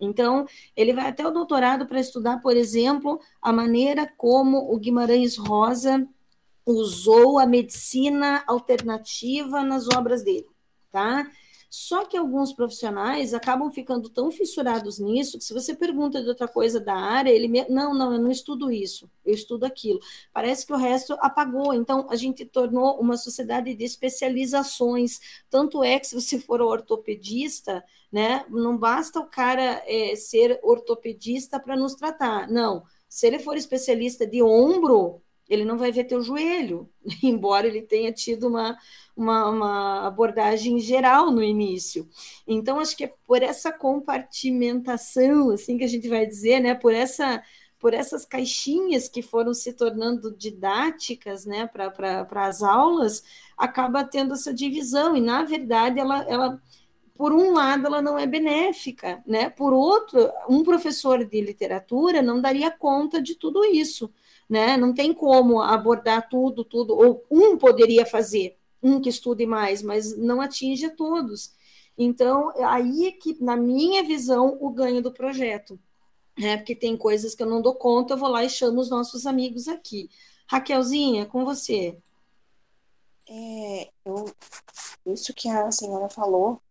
Então, 0.00 0.46
ele 0.76 0.92
vai 0.92 1.08
até 1.08 1.26
o 1.26 1.30
doutorado 1.30 1.86
para 1.86 2.00
estudar, 2.00 2.40
por 2.40 2.56
exemplo, 2.56 3.20
a 3.42 3.52
maneira 3.52 4.06
como 4.16 4.72
o 4.72 4.78
Guimarães 4.78 5.36
Rosa 5.36 6.06
usou 6.64 7.38
a 7.38 7.46
medicina 7.46 8.44
alternativa 8.46 9.62
nas 9.62 9.88
obras 9.88 10.22
dele, 10.22 10.46
tá? 10.90 11.26
Só 11.70 12.04
que 12.04 12.16
alguns 12.16 12.52
profissionais 12.52 13.34
acabam 13.34 13.70
ficando 13.70 14.08
tão 14.08 14.30
fissurados 14.30 14.98
nisso 14.98 15.38
que 15.38 15.44
se 15.44 15.52
você 15.52 15.74
pergunta 15.74 16.22
de 16.22 16.28
outra 16.28 16.48
coisa 16.48 16.80
da 16.80 16.94
área, 16.94 17.30
ele 17.30 17.46
me... 17.46 17.68
não, 17.68 17.92
não, 17.92 18.12
eu 18.12 18.20
não 18.20 18.30
estudo 18.30 18.72
isso, 18.72 19.10
eu 19.24 19.34
estudo 19.34 19.64
aquilo. 19.64 20.00
Parece 20.32 20.66
que 20.66 20.72
o 20.72 20.76
resto 20.76 21.16
apagou. 21.20 21.74
Então 21.74 22.06
a 22.08 22.16
gente 22.16 22.44
tornou 22.46 22.98
uma 22.98 23.16
sociedade 23.16 23.74
de 23.74 23.84
especializações. 23.84 25.20
Tanto 25.50 25.84
é 25.84 25.98
que 25.98 26.06
se 26.06 26.14
você 26.14 26.38
for 26.38 26.62
ortopedista, 26.62 27.84
né, 28.10 28.44
não 28.48 28.76
basta 28.76 29.20
o 29.20 29.26
cara 29.26 29.82
é, 29.86 30.16
ser 30.16 30.58
ortopedista 30.62 31.60
para 31.60 31.76
nos 31.76 31.94
tratar. 31.94 32.48
Não. 32.48 32.84
Se 33.08 33.26
ele 33.26 33.38
for 33.38 33.56
especialista 33.56 34.26
de 34.26 34.42
ombro, 34.42 35.22
ele 35.48 35.64
não 35.64 35.78
vai 35.78 35.90
ver 35.90 36.04
teu 36.04 36.22
joelho, 36.22 36.88
embora 37.22 37.66
ele 37.66 37.82
tenha 37.82 38.12
tido 38.12 38.48
uma, 38.48 38.76
uma, 39.16 39.48
uma, 39.48 40.06
abordagem 40.06 40.78
geral 40.78 41.30
no 41.30 41.42
início. 41.42 42.08
Então, 42.46 42.78
acho 42.78 42.96
que 42.96 43.04
é 43.04 43.14
por 43.26 43.42
essa 43.42 43.72
compartimentação, 43.72 45.50
assim 45.50 45.78
que 45.78 45.84
a 45.84 45.88
gente 45.88 46.08
vai 46.08 46.26
dizer, 46.26 46.60
né, 46.60 46.74
por 46.74 46.92
essa 46.92 47.42
por 47.80 47.94
essas 47.94 48.24
caixinhas 48.24 49.08
que 49.08 49.22
foram 49.22 49.54
se 49.54 49.72
tornando 49.72 50.36
didáticas 50.36 51.46
né, 51.46 51.64
para 51.68 52.26
as 52.48 52.60
aulas, 52.60 53.22
acaba 53.56 54.02
tendo 54.02 54.34
essa 54.34 54.52
divisão, 54.52 55.16
e 55.16 55.20
na 55.20 55.44
verdade 55.44 56.00
ela, 56.00 56.24
ela 56.24 56.62
por 57.14 57.32
um 57.32 57.52
lado, 57.52 57.86
ela 57.86 58.02
não 58.02 58.18
é 58.18 58.26
benéfica, 58.26 59.22
né? 59.24 59.48
Por 59.48 59.72
outro, 59.72 60.28
um 60.48 60.64
professor 60.64 61.24
de 61.24 61.40
literatura 61.40 62.20
não 62.20 62.40
daria 62.40 62.68
conta 62.70 63.22
de 63.22 63.36
tudo 63.36 63.64
isso 63.64 64.12
né? 64.48 64.76
Não 64.76 64.94
tem 64.94 65.12
como 65.12 65.60
abordar 65.60 66.28
tudo, 66.28 66.64
tudo, 66.64 66.96
ou 66.96 67.24
um 67.30 67.56
poderia 67.56 68.06
fazer, 68.06 68.56
um 68.82 69.00
que 69.00 69.08
estude 69.08 69.46
mais, 69.46 69.82
mas 69.82 70.16
não 70.16 70.40
atinge 70.40 70.86
a 70.86 70.94
todos. 70.94 71.52
Então, 71.96 72.52
aí 72.64 73.06
é 73.08 73.12
que, 73.12 73.36
na 73.42 73.56
minha 73.56 74.02
visão, 74.04 74.56
o 74.60 74.70
ganho 74.70 75.02
do 75.02 75.12
projeto, 75.12 75.78
né? 76.38 76.56
Porque 76.56 76.74
tem 76.74 76.96
coisas 76.96 77.34
que 77.34 77.42
eu 77.42 77.46
não 77.48 77.60
dou 77.60 77.74
conta, 77.74 78.14
eu 78.14 78.18
vou 78.18 78.28
lá 78.28 78.44
e 78.44 78.50
chamo 78.50 78.80
os 78.80 78.88
nossos 78.88 79.26
amigos 79.26 79.68
aqui. 79.68 80.08
Raquelzinha, 80.46 81.26
com 81.26 81.44
você. 81.44 81.98
É, 83.28 83.90
eu, 84.04 84.32
isso 85.06 85.34
que 85.34 85.48
a 85.48 85.70
senhora 85.70 86.08
falou, 86.08 86.62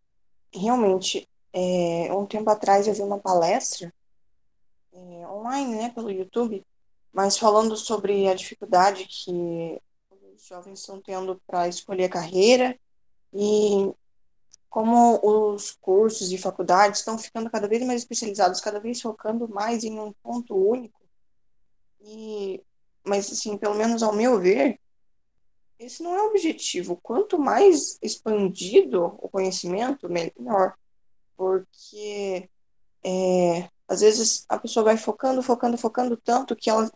realmente, 0.52 1.28
é, 1.54 2.12
um 2.14 2.26
tempo 2.26 2.50
atrás 2.50 2.88
eu 2.88 2.94
vi 2.94 3.02
uma 3.02 3.20
palestra 3.20 3.94
é, 4.94 5.28
online, 5.28 5.76
né, 5.76 5.90
pelo 5.90 6.10
YouTube, 6.10 6.66
mas 7.18 7.36
falando 7.36 7.76
sobre 7.76 8.28
a 8.28 8.36
dificuldade 8.36 9.08
que 9.08 9.82
os 10.36 10.46
jovens 10.46 10.82
estão 10.82 11.02
tendo 11.02 11.42
para 11.48 11.68
escolher 11.68 12.04
a 12.04 12.10
carreira 12.10 12.80
e 13.34 13.92
como 14.70 15.20
os 15.24 15.72
cursos 15.82 16.32
e 16.32 16.38
faculdades 16.38 17.00
estão 17.00 17.18
ficando 17.18 17.50
cada 17.50 17.68
vez 17.68 17.84
mais 17.84 18.02
especializados, 18.02 18.62
cada 18.62 18.80
vez 18.80 19.02
focando 19.02 19.50
mais 19.50 19.84
em 19.84 20.00
um 20.00 20.14
ponto 20.22 20.56
único. 20.56 21.02
E, 22.02 22.62
mas, 23.04 23.32
assim, 23.32 23.58
pelo 23.58 23.74
menos 23.74 24.04
ao 24.04 24.14
meu 24.14 24.40
ver, 24.40 24.80
esse 25.80 26.04
não 26.04 26.16
é 26.16 26.22
o 26.22 26.28
objetivo. 26.28 27.00
Quanto 27.02 27.40
mais 27.40 27.98
expandido 28.00 29.18
o 29.18 29.28
conhecimento, 29.28 30.08
melhor. 30.08 30.76
Porque, 31.36 32.48
é, 33.04 33.68
às 33.88 34.02
vezes, 34.02 34.46
a 34.48 34.60
pessoa 34.60 34.84
vai 34.84 34.98
focando, 34.98 35.42
focando, 35.42 35.80
focando 35.80 36.16
tanto 36.16 36.56
que 36.56 36.70
ela 36.70 36.88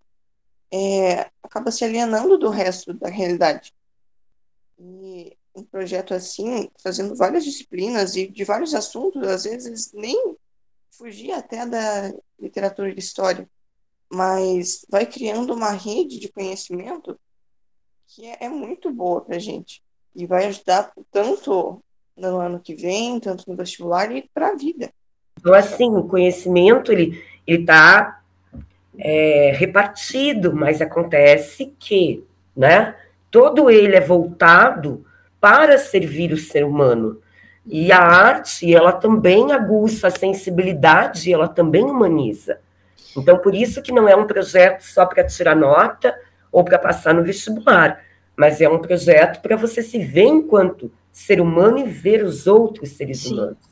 é, 0.71 1.29
acaba 1.43 1.71
se 1.71 1.83
alienando 1.83 2.37
do 2.37 2.49
resto 2.49 2.93
da 2.93 3.09
realidade. 3.09 3.73
E 4.79 5.37
um 5.53 5.63
projeto 5.63 6.13
assim, 6.13 6.69
fazendo 6.81 7.15
várias 7.15 7.43
disciplinas 7.43 8.15
e 8.15 8.27
de 8.27 8.43
vários 8.43 8.73
assuntos, 8.73 9.27
às 9.27 9.43
vezes 9.43 9.91
nem 9.93 10.35
fugir 10.91 11.31
até 11.31 11.65
da 11.65 12.13
literatura 12.39 12.93
de 12.93 12.99
história, 12.99 13.49
mas 14.09 14.85
vai 14.89 15.05
criando 15.05 15.53
uma 15.53 15.71
rede 15.71 16.19
de 16.19 16.31
conhecimento 16.31 17.19
que 18.07 18.25
é, 18.25 18.37
é 18.41 18.49
muito 18.49 18.91
boa 18.91 19.21
para 19.21 19.39
gente 19.39 19.81
e 20.15 20.25
vai 20.25 20.45
ajudar 20.47 20.91
tanto 21.11 21.81
no 22.15 22.39
ano 22.39 22.59
que 22.59 22.75
vem, 22.75 23.19
tanto 23.19 23.49
no 23.49 23.55
vestibular 23.55 24.11
e 24.11 24.29
para 24.33 24.49
a 24.49 24.55
vida. 24.55 24.91
Então, 25.39 25.53
assim, 25.53 25.89
o 25.89 26.07
conhecimento 26.07 26.91
ele 26.91 27.23
está 27.47 28.20
é, 28.97 29.51
repartido, 29.55 30.53
mas 30.55 30.81
acontece 30.81 31.73
que, 31.79 32.23
né, 32.55 32.95
todo 33.29 33.69
ele 33.69 33.95
é 33.95 34.01
voltado 34.01 35.05
para 35.39 35.77
servir 35.77 36.31
o 36.31 36.37
ser 36.37 36.63
humano. 36.63 37.21
E 37.65 37.91
a 37.91 37.99
arte, 37.99 38.73
ela 38.73 38.91
também 38.91 39.51
aguça 39.51 40.07
a 40.07 40.11
sensibilidade, 40.11 41.31
ela 41.31 41.47
também 41.47 41.83
humaniza. 41.83 42.59
Então, 43.15 43.37
por 43.37 43.53
isso 43.53 43.81
que 43.81 43.91
não 43.91 44.07
é 44.07 44.15
um 44.15 44.25
projeto 44.25 44.81
só 44.81 45.05
para 45.05 45.23
tirar 45.23 45.55
nota 45.55 46.15
ou 46.51 46.63
para 46.63 46.79
passar 46.79 47.13
no 47.13 47.23
vestibular, 47.23 48.03
mas 48.35 48.61
é 48.61 48.69
um 48.69 48.79
projeto 48.79 49.41
para 49.41 49.55
você 49.55 49.81
se 49.81 49.99
ver 49.99 50.25
enquanto 50.25 50.91
ser 51.11 51.39
humano 51.41 51.77
e 51.79 51.83
ver 51.83 52.23
os 52.23 52.47
outros 52.47 52.91
seres 52.91 53.19
Sim. 53.21 53.33
humanos. 53.33 53.70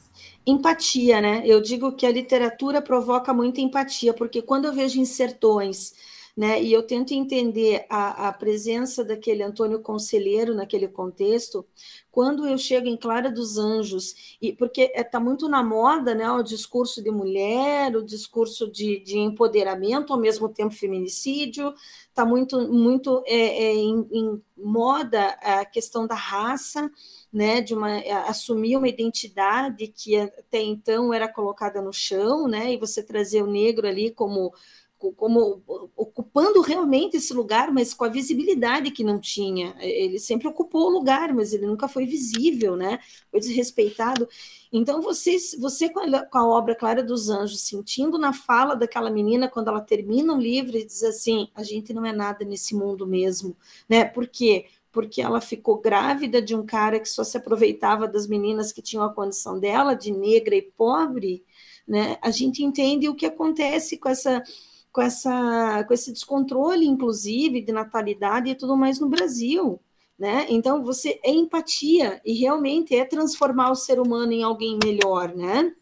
Empatia, 0.51 1.21
né? 1.21 1.43
Eu 1.45 1.61
digo 1.61 1.91
que 1.95 2.05
a 2.05 2.11
literatura 2.11 2.81
provoca 2.81 3.33
muita 3.33 3.61
empatia, 3.61 4.13
porque 4.13 4.41
quando 4.41 4.65
eu 4.65 4.73
vejo 4.73 4.99
em 4.99 5.05
sertões 5.05 5.93
né? 6.35 6.61
E 6.61 6.71
eu 6.71 6.83
tento 6.83 7.13
entender 7.13 7.85
a, 7.89 8.27
a 8.29 8.33
presença 8.33 9.03
daquele 9.03 9.43
Antônio 9.43 9.81
Conselheiro 9.81 10.53
naquele 10.53 10.87
contexto, 10.87 11.65
quando 12.11 12.47
eu 12.47 12.57
chego 12.57 12.87
em 12.87 12.97
Clara 12.97 13.31
dos 13.31 13.57
Anjos, 13.57 14.37
e 14.41 14.51
porque 14.51 14.91
está 14.95 15.19
é, 15.19 15.21
muito 15.21 15.47
na 15.47 15.63
moda 15.63 16.15
né, 16.15 16.29
o 16.31 16.43
discurso 16.43 17.03
de 17.03 17.11
mulher, 17.11 17.95
o 17.95 18.03
discurso 18.03 18.69
de, 18.69 18.99
de 18.99 19.17
empoderamento, 19.17 20.11
ao 20.11 20.19
mesmo 20.19 20.49
tempo 20.49 20.73
feminicídio, 20.73 21.73
está 22.09 22.25
muito, 22.25 22.59
muito 22.71 23.23
é, 23.25 23.35
é, 23.35 23.75
em, 23.75 24.07
em, 24.11 24.41
moda 24.57 25.27
a 25.41 25.63
questão 25.63 26.05
da 26.05 26.15
raça, 26.15 26.91
né, 27.31 27.61
de 27.61 27.73
uma, 27.73 27.99
assumir 28.27 28.75
uma 28.75 28.89
identidade 28.89 29.87
que 29.87 30.17
até 30.17 30.61
então 30.61 31.13
era 31.13 31.31
colocada 31.31 31.81
no 31.81 31.93
chão, 31.93 32.47
né, 32.47 32.73
e 32.73 32.77
você 32.77 33.01
trazer 33.01 33.43
o 33.43 33.47
negro 33.47 33.87
ali 33.87 34.11
como 34.11 34.51
como 34.99 35.63
ocupando 35.95 36.59
realmente 36.59 37.15
esse 37.15 37.33
lugar, 37.33 37.71
mas 37.71 37.93
com 37.93 38.03
a 38.03 38.09
visibilidade 38.09 38.91
que 38.91 39.03
não 39.03 39.17
tinha. 39.17 39.73
Ele 39.79 40.19
sempre 40.19 40.47
ocupou 40.47 40.87
o 40.87 40.89
lugar, 40.89 41.33
mas 41.33 41.53
ele 41.53 41.65
nunca 41.65 41.87
foi 41.87 42.05
visível, 42.05 42.75
né? 42.75 42.99
Foi 43.31 43.39
desrespeitado. 43.39 44.27
Então, 44.71 45.01
você, 45.01 45.37
você 45.57 45.87
com 45.89 46.01
a, 46.01 46.25
com 46.25 46.37
a 46.37 46.47
obra 46.47 46.75
Clara 46.75 47.01
dos 47.01 47.29
Anjos, 47.29 47.61
sentindo 47.61 48.17
na 48.17 48.33
fala 48.33 48.75
daquela 48.75 49.09
menina, 49.09 49.47
quando 49.47 49.69
ela 49.69 49.79
termina 49.79 50.33
o 50.33 50.37
livro 50.37 50.77
e 50.77 50.85
diz 50.85 51.01
assim: 51.03 51.47
a 51.55 51.63
gente 51.63 51.93
não 51.93 52.05
é 52.05 52.11
nada 52.11 52.43
nesse 52.43 52.75
mundo 52.75 53.07
mesmo, 53.07 53.55
né? 53.87 54.03
Por 54.03 54.27
quê? 54.27 54.65
Porque 54.91 55.21
ela 55.21 55.39
ficou 55.39 55.79
grávida 55.79 56.41
de 56.41 56.53
um 56.53 56.65
cara 56.65 56.99
que 56.99 57.07
só 57.07 57.23
se 57.23 57.37
aproveitava 57.37 58.05
das 58.05 58.27
meninas 58.27 58.73
que 58.73 58.81
tinham 58.81 59.03
a 59.05 59.13
condição 59.13 59.57
dela, 59.59 59.93
de 59.93 60.11
negra 60.11 60.55
e 60.55 60.61
pobre, 60.61 61.43
né? 61.87 62.17
A 62.21 62.31
gente 62.31 62.63
entende 62.63 63.07
o 63.07 63.15
que 63.15 63.25
acontece 63.25 63.97
com 63.97 64.09
essa 64.09 64.43
com, 64.91 65.01
essa, 65.01 65.83
com 65.87 65.93
esse 65.93 66.11
descontrole, 66.11 66.85
inclusive, 66.85 67.61
de 67.61 67.71
natalidade 67.71 68.49
e 68.49 68.55
tudo 68.55 68.75
mais 68.75 68.99
no 68.99 69.09
Brasil. 69.09 69.79
Né? 70.17 70.45
Então, 70.49 70.83
você 70.83 71.19
é 71.23 71.31
empatia 71.31 72.21
e 72.25 72.33
realmente 72.33 72.93
é 72.95 73.05
transformar 73.05 73.71
o 73.71 73.75
ser 73.75 73.99
humano 73.99 74.33
em 74.33 74.43
alguém 74.43 74.77
melhor, 74.83 75.33
né? 75.33 75.73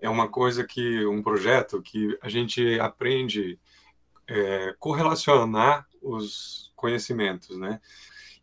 É 0.00 0.08
uma 0.08 0.28
coisa 0.28 0.64
que, 0.64 1.04
um 1.06 1.20
projeto 1.20 1.82
que 1.82 2.16
a 2.22 2.28
gente 2.28 2.78
aprende 2.78 3.58
é, 4.28 4.74
correlacionar 4.78 5.86
os 6.00 6.72
conhecimentos, 6.76 7.58
né? 7.58 7.80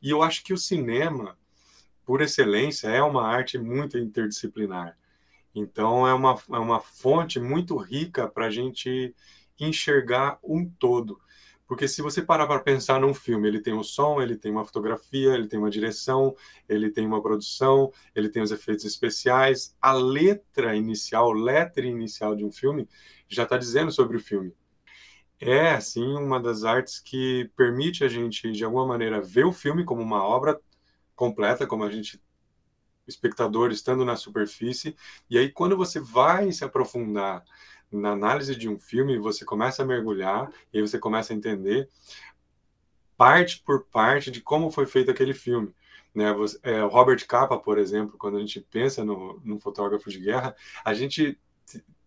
E 0.02 0.10
eu 0.10 0.22
acho 0.24 0.44
que 0.44 0.52
o 0.52 0.58
cinema, 0.58 1.38
por 2.06 2.22
excelência, 2.22 2.90
é 2.90 3.02
uma 3.02 3.26
arte 3.26 3.58
muito 3.58 3.98
interdisciplinar. 3.98 4.98
Então, 5.54 6.08
é 6.08 6.14
uma, 6.14 6.38
é 6.52 6.60
uma 6.60 6.80
fonte 6.80 7.40
muito 7.40 7.78
rica 7.78 8.28
para 8.28 8.48
a 8.48 8.50
gente 8.50 9.14
enxergar 9.62 10.40
um 10.44 10.68
todo. 10.68 11.20
Porque 11.72 11.88
se 11.88 12.02
você 12.02 12.22
parar 12.22 12.48
para 12.48 12.60
pensar 12.60 13.00
num 13.00 13.14
filme, 13.14 13.48
ele 13.48 13.62
tem 13.62 13.74
um 13.74 13.82
som, 13.82 14.22
ele 14.22 14.36
tem 14.36 14.52
uma 14.52 14.66
fotografia, 14.66 15.34
ele 15.34 15.48
tem 15.48 15.58
uma 15.58 15.70
direção, 15.70 16.36
ele 16.68 16.92
tem 16.92 17.08
uma 17.08 17.22
produção, 17.22 17.94
ele 18.14 18.28
tem 18.28 18.42
os 18.42 18.52
efeitos 18.52 18.84
especiais. 18.84 19.74
A 19.82 19.94
letra 19.94 20.76
inicial, 20.76 21.32
letra 21.32 21.86
inicial 21.86 22.36
de 22.36 22.44
um 22.44 22.52
filme, 22.52 22.90
já 23.30 23.44
está 23.44 23.58
dizendo 23.58 23.90
sobre 23.90 24.18
o 24.18 24.20
filme. 24.20 24.54
É, 25.40 25.72
assim, 25.72 26.04
uma 26.04 26.42
das 26.42 26.66
artes 26.66 27.00
que 27.00 27.50
permite 27.56 28.04
a 28.04 28.10
gente, 28.10 28.52
de 28.52 28.66
alguma 28.66 28.86
maneira, 28.86 29.22
ver 29.22 29.46
o 29.46 29.54
filme 29.54 29.86
como 29.86 30.02
uma 30.02 30.22
obra 30.24 30.60
completa, 31.16 31.66
como 31.66 31.86
a 31.86 31.90
gente, 31.90 32.22
espectador, 33.08 33.72
estando 33.72 34.04
na 34.04 34.18
superfície. 34.18 34.94
E 35.30 35.38
aí, 35.38 35.50
quando 35.50 35.78
você 35.78 36.02
vai 36.02 36.52
se 36.52 36.66
aprofundar 36.66 37.44
na 37.92 38.12
análise 38.12 38.56
de 38.56 38.70
um 38.70 38.80
filme, 38.80 39.20
você 39.20 39.44
começa 39.44 39.84
a 39.84 39.86
mergulhar 39.86 40.52
e 40.74 40.78
aí 40.78 40.82
você 40.82 40.98
começa 40.98 41.34
a 41.34 41.36
entender 41.36 41.90
parte 43.18 43.62
por 43.64 43.86
parte 43.86 44.32
de 44.32 44.42
como 44.42 44.72
foi 44.72 44.86
feito 44.86 45.12
aquele 45.12 45.34
filme. 45.34 45.74
Né? 46.14 46.34
Você, 46.34 46.60
é, 46.64 46.82
Robert 46.82 47.26
Capa, 47.28 47.58
por 47.58 47.78
exemplo, 47.78 48.18
quando 48.18 48.38
a 48.38 48.40
gente 48.40 48.60
pensa 48.60 49.04
no, 49.04 49.40
no 49.44 49.60
fotógrafo 49.60 50.10
de 50.10 50.20
guerra, 50.20 50.56
a 50.84 50.94
gente 50.94 51.38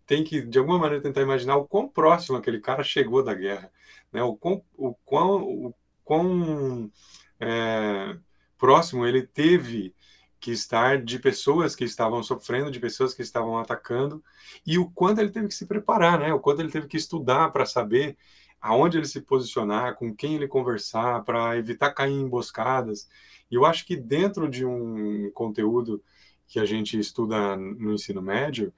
tem 0.05 0.23
que, 0.23 0.41
de 0.41 0.59
alguma 0.59 0.77
maneira, 0.77 1.01
tentar 1.01 1.21
imaginar 1.21 1.55
o 1.55 1.67
quão 1.67 1.87
próximo 1.87 2.37
aquele 2.37 2.59
cara 2.59 2.83
chegou 2.83 3.23
da 3.23 3.33
guerra, 3.33 3.71
né? 4.11 4.21
o 4.23 4.35
quão, 4.35 4.63
o 4.75 4.93
quão, 5.05 5.43
o 5.43 5.73
quão 6.03 6.91
é, 7.39 8.17
próximo 8.57 9.05
ele 9.05 9.23
teve 9.23 9.95
que 10.45 10.51
estar 10.51 11.01
de 11.01 11.17
pessoas 11.17 11.75
que 11.75 11.83
estavam 11.83 12.21
sofrendo, 12.21 12.69
de 12.69 12.79
pessoas 12.79 13.15
que 13.15 13.23
estavam 13.23 13.57
atacando, 13.57 14.23
e 14.63 14.77
o 14.77 14.87
quanto 14.87 15.19
ele 15.19 15.31
teve 15.31 15.47
que 15.47 15.55
se 15.55 15.65
preparar, 15.65 16.19
né? 16.19 16.31
O 16.31 16.39
quanto 16.39 16.61
ele 16.61 16.69
teve 16.69 16.85
que 16.85 16.97
estudar 16.97 17.51
para 17.51 17.65
saber 17.65 18.15
aonde 18.61 18.95
ele 18.95 19.07
se 19.07 19.21
posicionar, 19.21 19.95
com 19.95 20.15
quem 20.15 20.35
ele 20.35 20.47
conversar, 20.47 21.23
para 21.23 21.57
evitar 21.57 21.91
cair 21.95 22.11
em 22.11 22.21
emboscadas. 22.21 23.09
E 23.49 23.55
eu 23.55 23.65
acho 23.65 23.87
que 23.87 23.95
dentro 23.95 24.47
de 24.47 24.63
um 24.63 25.31
conteúdo 25.31 25.99
que 26.47 26.59
a 26.59 26.65
gente 26.65 26.99
estuda 26.99 27.55
no 27.55 27.93
ensino 27.93 28.21
médio, 28.21 28.71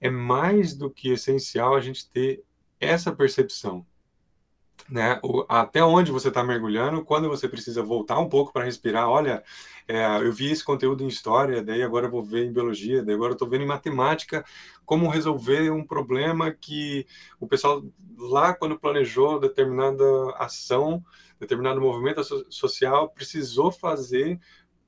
é 0.00 0.10
mais 0.10 0.74
do 0.74 0.90
que 0.90 1.12
essencial 1.12 1.76
a 1.76 1.80
gente 1.80 2.10
ter 2.10 2.42
essa 2.80 3.12
percepção 3.12 3.86
né? 4.88 5.18
O, 5.22 5.44
até 5.48 5.82
onde 5.84 6.10
você 6.10 6.28
está 6.28 6.42
mergulhando, 6.42 7.04
quando 7.04 7.28
você 7.28 7.48
precisa 7.48 7.82
voltar 7.82 8.18
um 8.18 8.28
pouco 8.28 8.52
para 8.52 8.64
respirar. 8.64 9.08
Olha, 9.08 9.42
é, 9.88 10.04
eu 10.18 10.32
vi 10.32 10.50
esse 10.50 10.64
conteúdo 10.64 11.02
em 11.02 11.08
história, 11.08 11.62
daí 11.62 11.82
agora 11.82 12.08
vou 12.08 12.22
ver 12.22 12.46
em 12.46 12.52
biologia, 12.52 13.02
daí 13.02 13.14
agora 13.14 13.32
estou 13.32 13.48
vendo 13.48 13.62
em 13.62 13.66
matemática 13.66 14.44
como 14.84 15.08
resolver 15.08 15.70
um 15.70 15.84
problema 15.84 16.50
que 16.52 17.06
o 17.40 17.46
pessoal 17.46 17.82
lá 18.16 18.54
quando 18.54 18.78
planejou 18.78 19.40
determinada 19.40 20.04
ação, 20.36 21.04
determinado 21.38 21.80
movimento 21.80 22.22
social 22.50 23.08
precisou 23.08 23.72
fazer 23.72 24.38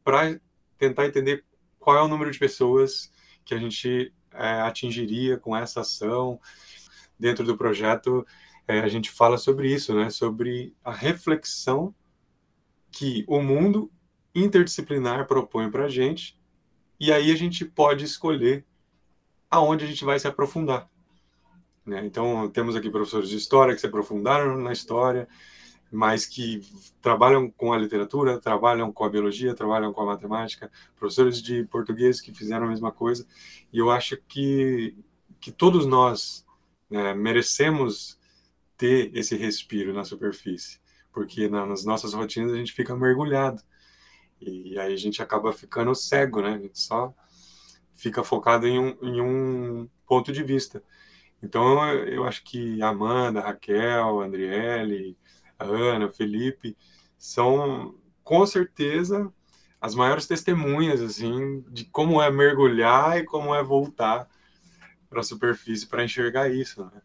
para 0.04 0.38
tentar 0.78 1.06
entender 1.06 1.44
qual 1.78 1.96
é 1.96 2.02
o 2.02 2.08
número 2.08 2.30
de 2.30 2.38
pessoas 2.38 3.12
que 3.44 3.54
a 3.54 3.58
gente 3.58 4.12
é, 4.32 4.60
atingiria 4.60 5.38
com 5.38 5.56
essa 5.56 5.80
ação 5.80 6.40
dentro 7.18 7.44
do 7.44 7.56
projeto 7.56 8.26
é, 8.66 8.80
a 8.80 8.88
gente 8.88 9.10
fala 9.10 9.36
sobre 9.36 9.72
isso, 9.72 9.94
né? 9.94 10.10
Sobre 10.10 10.74
a 10.82 10.92
reflexão 10.92 11.94
que 12.90 13.24
o 13.26 13.42
mundo 13.42 13.90
interdisciplinar 14.34 15.26
propõe 15.26 15.70
para 15.70 15.84
a 15.84 15.88
gente, 15.88 16.38
e 16.98 17.12
aí 17.12 17.30
a 17.30 17.36
gente 17.36 17.64
pode 17.64 18.04
escolher 18.04 18.64
aonde 19.50 19.84
a 19.84 19.88
gente 19.88 20.04
vai 20.04 20.18
se 20.18 20.26
aprofundar. 20.26 20.88
Né? 21.84 22.04
Então, 22.04 22.48
temos 22.48 22.74
aqui 22.74 22.90
professores 22.90 23.28
de 23.28 23.36
história 23.36 23.74
que 23.74 23.80
se 23.80 23.86
aprofundaram 23.86 24.56
na 24.56 24.72
história, 24.72 25.28
mas 25.92 26.26
que 26.26 26.60
trabalham 27.00 27.50
com 27.50 27.72
a 27.72 27.78
literatura, 27.78 28.40
trabalham 28.40 28.92
com 28.92 29.04
a 29.04 29.08
biologia, 29.08 29.54
trabalham 29.54 29.92
com 29.92 30.00
a 30.00 30.06
matemática, 30.06 30.70
professores 30.96 31.40
de 31.40 31.64
português 31.64 32.20
que 32.20 32.34
fizeram 32.34 32.66
a 32.66 32.70
mesma 32.70 32.90
coisa, 32.90 33.26
e 33.72 33.78
eu 33.78 33.90
acho 33.90 34.16
que, 34.28 34.96
que 35.40 35.52
todos 35.52 35.86
nós 35.86 36.44
né, 36.90 37.14
merecemos 37.14 38.18
ter 38.76 39.10
esse 39.16 39.36
respiro 39.36 39.92
na 39.92 40.04
superfície, 40.04 40.80
porque 41.12 41.48
nas 41.48 41.84
nossas 41.84 42.14
rotinas 42.14 42.52
a 42.52 42.56
gente 42.56 42.72
fica 42.72 42.96
mergulhado, 42.96 43.62
e 44.40 44.78
aí 44.78 44.92
a 44.92 44.96
gente 44.96 45.22
acaba 45.22 45.52
ficando 45.52 45.94
cego, 45.94 46.42
né? 46.42 46.54
A 46.54 46.58
gente 46.58 46.78
só 46.78 47.14
fica 47.94 48.22
focado 48.22 48.66
em 48.66 48.78
um, 48.78 48.96
em 49.02 49.20
um 49.20 49.88
ponto 50.06 50.32
de 50.32 50.42
vista. 50.42 50.82
Então, 51.42 51.86
eu 51.92 52.24
acho 52.24 52.42
que 52.44 52.82
Amanda, 52.82 53.40
Raquel, 53.40 54.20
Andriele, 54.20 55.16
Ana, 55.58 56.10
Felipe, 56.10 56.76
são 57.18 57.94
com 58.22 58.46
certeza 58.46 59.32
as 59.80 59.94
maiores 59.94 60.26
testemunhas 60.26 61.00
assim 61.02 61.60
de 61.70 61.84
como 61.86 62.20
é 62.20 62.30
mergulhar 62.30 63.18
e 63.18 63.24
como 63.24 63.54
é 63.54 63.62
voltar 63.62 64.28
para 65.10 65.20
a 65.20 65.22
superfície 65.22 65.86
para 65.86 66.04
enxergar 66.04 66.50
isso, 66.50 66.84
né? 66.86 67.02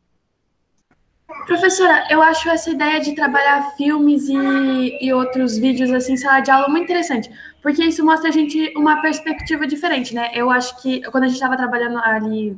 Professora, 1.45 2.07
eu 2.09 2.21
acho 2.24 2.50
essa 2.50 2.71
ideia 2.71 3.00
de 3.00 3.13
trabalhar 3.13 3.71
filmes 3.75 4.27
e, 4.27 4.98
e 5.00 5.13
outros 5.13 5.57
vídeos 5.57 5.91
assim, 5.91 6.17
sala 6.17 6.39
de 6.39 6.50
aula, 6.50 6.67
muito 6.67 6.86
interessante, 6.86 7.29
porque 7.62 7.83
isso 7.83 8.03
mostra 8.03 8.29
a 8.29 8.31
gente 8.31 8.74
uma 8.75 9.01
perspectiva 9.01 9.67
diferente, 9.67 10.13
né? 10.13 10.31
Eu 10.33 10.50
acho 10.50 10.81
que 10.81 11.01
quando 11.12 11.25
a 11.25 11.27
gente 11.27 11.36
estava 11.36 11.55
trabalhando 11.55 12.00
ali 12.00 12.57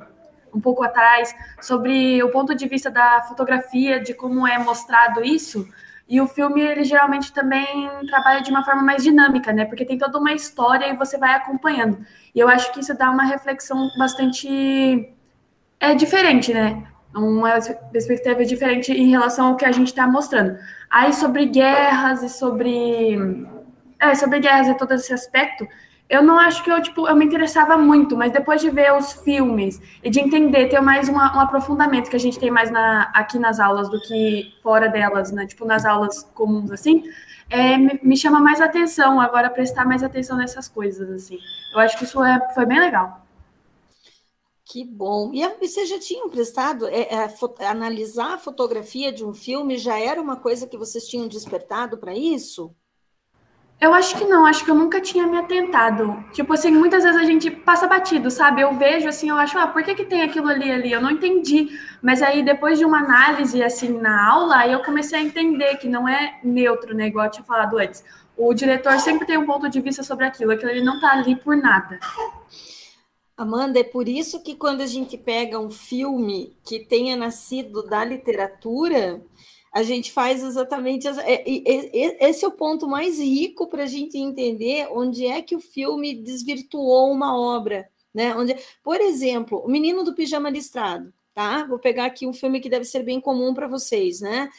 um 0.54 0.60
pouco 0.60 0.84
atrás 0.84 1.34
sobre 1.62 2.24
o 2.24 2.30
ponto 2.30 2.56
de 2.56 2.66
vista 2.68 2.90
da 2.90 3.22
fotografia, 3.24 4.00
de 4.00 4.14
como 4.14 4.48
é 4.48 4.58
mostrado 4.58 5.24
isso, 5.24 5.68
e 6.08 6.20
o 6.20 6.28
filme, 6.28 6.62
ele 6.62 6.84
geralmente 6.84 7.32
também 7.32 7.90
trabalha 8.08 8.42
de 8.42 8.52
uma 8.52 8.64
forma 8.66 8.84
mais 8.84 9.04
dinâmica, 9.04 9.54
né? 9.54 9.66
Porque 9.66 9.86
tem 9.86 9.98
toda 9.98 10.18
uma 10.18 10.34
história 10.34 10.88
e 10.88 10.96
você 10.96 11.18
vai 11.18 11.34
acompanhando. 11.34 12.06
E 12.36 12.40
eu 12.40 12.50
acho 12.50 12.72
que 12.74 12.82
isso 12.82 12.94
dá 12.98 13.10
uma 13.10 13.24
reflexão 13.24 13.90
bastante 13.98 15.14
é 15.80 15.96
diferente, 15.96 16.54
né? 16.54 16.91
Uma 17.16 17.60
perspectiva 17.92 18.44
diferente 18.46 18.92
em 18.92 19.10
relação 19.10 19.48
ao 19.48 19.56
que 19.56 19.66
a 19.66 19.72
gente 19.72 19.88
está 19.88 20.08
mostrando. 20.08 20.58
Aí 20.90 21.14
sobre 21.14 21.46
guerras 21.46 22.24
e 22.24 22.30
sobre 22.30 23.48
é, 24.00 24.16
sobre 24.16 24.40
guerras 24.40 24.68
e 24.68 24.74
todo 24.76 24.94
esse 24.94 25.14
aspecto, 25.14 25.68
eu 26.10 26.24
não 26.24 26.38
acho 26.38 26.64
que 26.64 26.72
eu 26.72 26.82
tipo 26.82 27.08
eu 27.08 27.16
me 27.16 27.26
interessava 27.26 27.78
muito, 27.78 28.18
mas 28.18 28.32
depois 28.32 28.62
de 28.62 28.70
ver 28.70 28.94
os 28.94 29.14
filmes 29.14 29.82
e 30.04 30.10
de 30.10 30.20
entender, 30.20 30.68
ter 30.68 30.82
mais 30.82 31.08
uma, 31.10 31.38
um 31.38 31.40
aprofundamento 31.40 32.10
que 32.10 32.16
a 32.16 32.20
gente 32.20 32.40
tem 32.40 32.52
mais 32.52 32.72
na, 32.72 33.12
aqui 33.14 33.38
nas 33.40 33.60
aulas 33.60 33.90
do 33.90 34.00
que 34.02 34.54
fora 34.64 34.88
delas, 34.90 35.32
né? 35.32 35.46
Tipo 35.46 35.66
nas 35.66 35.86
aulas 35.86 36.24
comuns 36.34 36.72
assim, 36.72 37.04
é, 37.50 37.78
me, 37.78 38.00
me, 38.02 38.18
chama 38.18 38.40
mais 38.40 38.62
atenção 38.62 39.20
agora 39.20 39.50
prestar 39.50 39.86
mais 39.86 40.02
atenção 40.04 40.38
nessas 40.38 40.68
coisas 40.70 41.10
assim. 41.10 41.38
Eu 41.74 41.80
acho 41.80 41.98
que 41.98 42.06
isso 42.06 42.24
é, 42.24 42.40
foi 42.54 42.66
bem 42.66 42.80
legal. 42.80 43.21
Que 44.72 44.86
bom. 44.86 45.32
E 45.34 45.46
você 45.60 45.86
já 45.86 46.00
tinha 46.00 46.26
prestado, 46.30 46.88
é, 46.88 47.02
é, 47.02 47.66
analisar 47.68 48.36
a 48.36 48.38
fotografia 48.38 49.12
de 49.12 49.22
um 49.22 49.34
filme 49.34 49.78
já 49.78 50.00
era 50.00 50.22
uma 50.22 50.38
coisa 50.38 50.66
que 50.66 50.78
vocês 50.78 51.06
tinham 51.10 51.28
despertado 51.28 51.98
para 51.98 52.16
isso? 52.16 52.74
Eu 53.82 53.94
acho 53.94 54.18
que 54.18 54.24
não, 54.24 54.46
acho 54.46 54.64
que 54.64 54.72
eu 54.72 54.76
nunca 54.76 55.02
tinha 55.02 55.28
me 55.28 55.38
atentado. 55.38 56.24
Tipo 56.32 56.54
assim, 56.54 56.72
muitas 56.72 57.04
vezes 57.04 57.20
a 57.20 57.26
gente 57.26 57.52
passa 57.52 57.86
batido, 57.86 58.32
sabe? 58.32 58.62
Eu 58.62 58.74
vejo 58.78 59.10
assim, 59.10 59.30
eu 59.30 59.36
acho, 59.36 59.60
ah, 59.60 59.68
por 59.68 59.84
que, 59.84 59.94
que 59.94 60.06
tem 60.06 60.22
aquilo 60.22 60.48
ali 60.48 60.72
ali? 60.72 60.90
Eu 60.90 61.02
não 61.02 61.12
entendi. 61.12 61.78
Mas 62.02 62.22
aí, 62.22 62.42
depois 62.42 62.80
de 62.80 62.86
uma 62.86 63.00
análise 63.00 63.62
assim 63.62 63.90
na 64.00 64.26
aula, 64.32 64.56
aí 64.56 64.72
eu 64.72 64.82
comecei 64.84 65.20
a 65.20 65.22
entender 65.22 65.76
que 65.80 65.90
não 65.90 66.08
é 66.08 66.40
neutro, 66.46 66.96
né? 66.96 67.08
Igual 67.08 67.26
eu 67.26 67.32
tinha 67.32 67.44
falado 67.44 67.78
antes. 67.78 68.06
O 68.38 68.54
diretor 68.54 68.98
sempre 69.02 69.28
tem 69.28 69.38
um 69.38 69.46
ponto 69.46 69.68
de 69.68 69.82
vista 69.82 70.02
sobre 70.02 70.24
aquilo, 70.26 70.54
aquilo 70.54 70.72
ele 70.72 70.82
não 70.82 71.02
tá 71.02 71.12
ali 71.12 71.36
por 71.36 71.58
nada. 71.58 72.00
Amanda, 73.42 73.80
é 73.80 73.84
por 73.84 74.08
isso 74.08 74.42
que 74.42 74.56
quando 74.56 74.82
a 74.82 74.86
gente 74.88 75.18
pega 75.18 75.60
um 75.60 75.70
filme 75.70 76.56
que 76.64 76.80
tenha 76.80 77.16
nascido 77.16 77.84
da 77.84 78.04
literatura, 78.04 79.22
a 79.72 79.84
gente 79.84 80.12
faz 80.12 80.44
exatamente. 80.44 81.08
É, 81.08 81.44
esse 82.28 82.44
é 82.44 82.48
o 82.48 82.52
ponto 82.52 82.88
mais 82.88 83.20
rico 83.20 83.68
para 83.68 83.84
a 83.84 83.88
gente 83.88 84.18
entender 84.18 84.88
onde 84.92 85.26
é 85.26 85.42
que 85.42 85.56
o 85.56 85.62
filme 85.62 86.14
desvirtuou 86.14 87.12
uma 87.12 87.38
obra. 87.38 87.90
Né? 88.14 88.36
Onde, 88.36 88.58
por 88.84 89.00
exemplo, 89.00 89.60
O 89.64 89.70
Menino 89.70 90.04
do 90.04 90.14
Pijama 90.14 90.50
Listrado. 90.50 91.14
Tá? 91.34 91.66
Vou 91.66 91.80
pegar 91.80 92.06
aqui 92.06 92.28
um 92.28 92.34
filme 92.34 92.60
que 92.60 92.70
deve 92.70 92.84
ser 92.84 93.04
bem 93.04 93.22
comum 93.22 93.54
para 93.54 93.66
vocês, 93.66 94.20
né? 94.20 94.50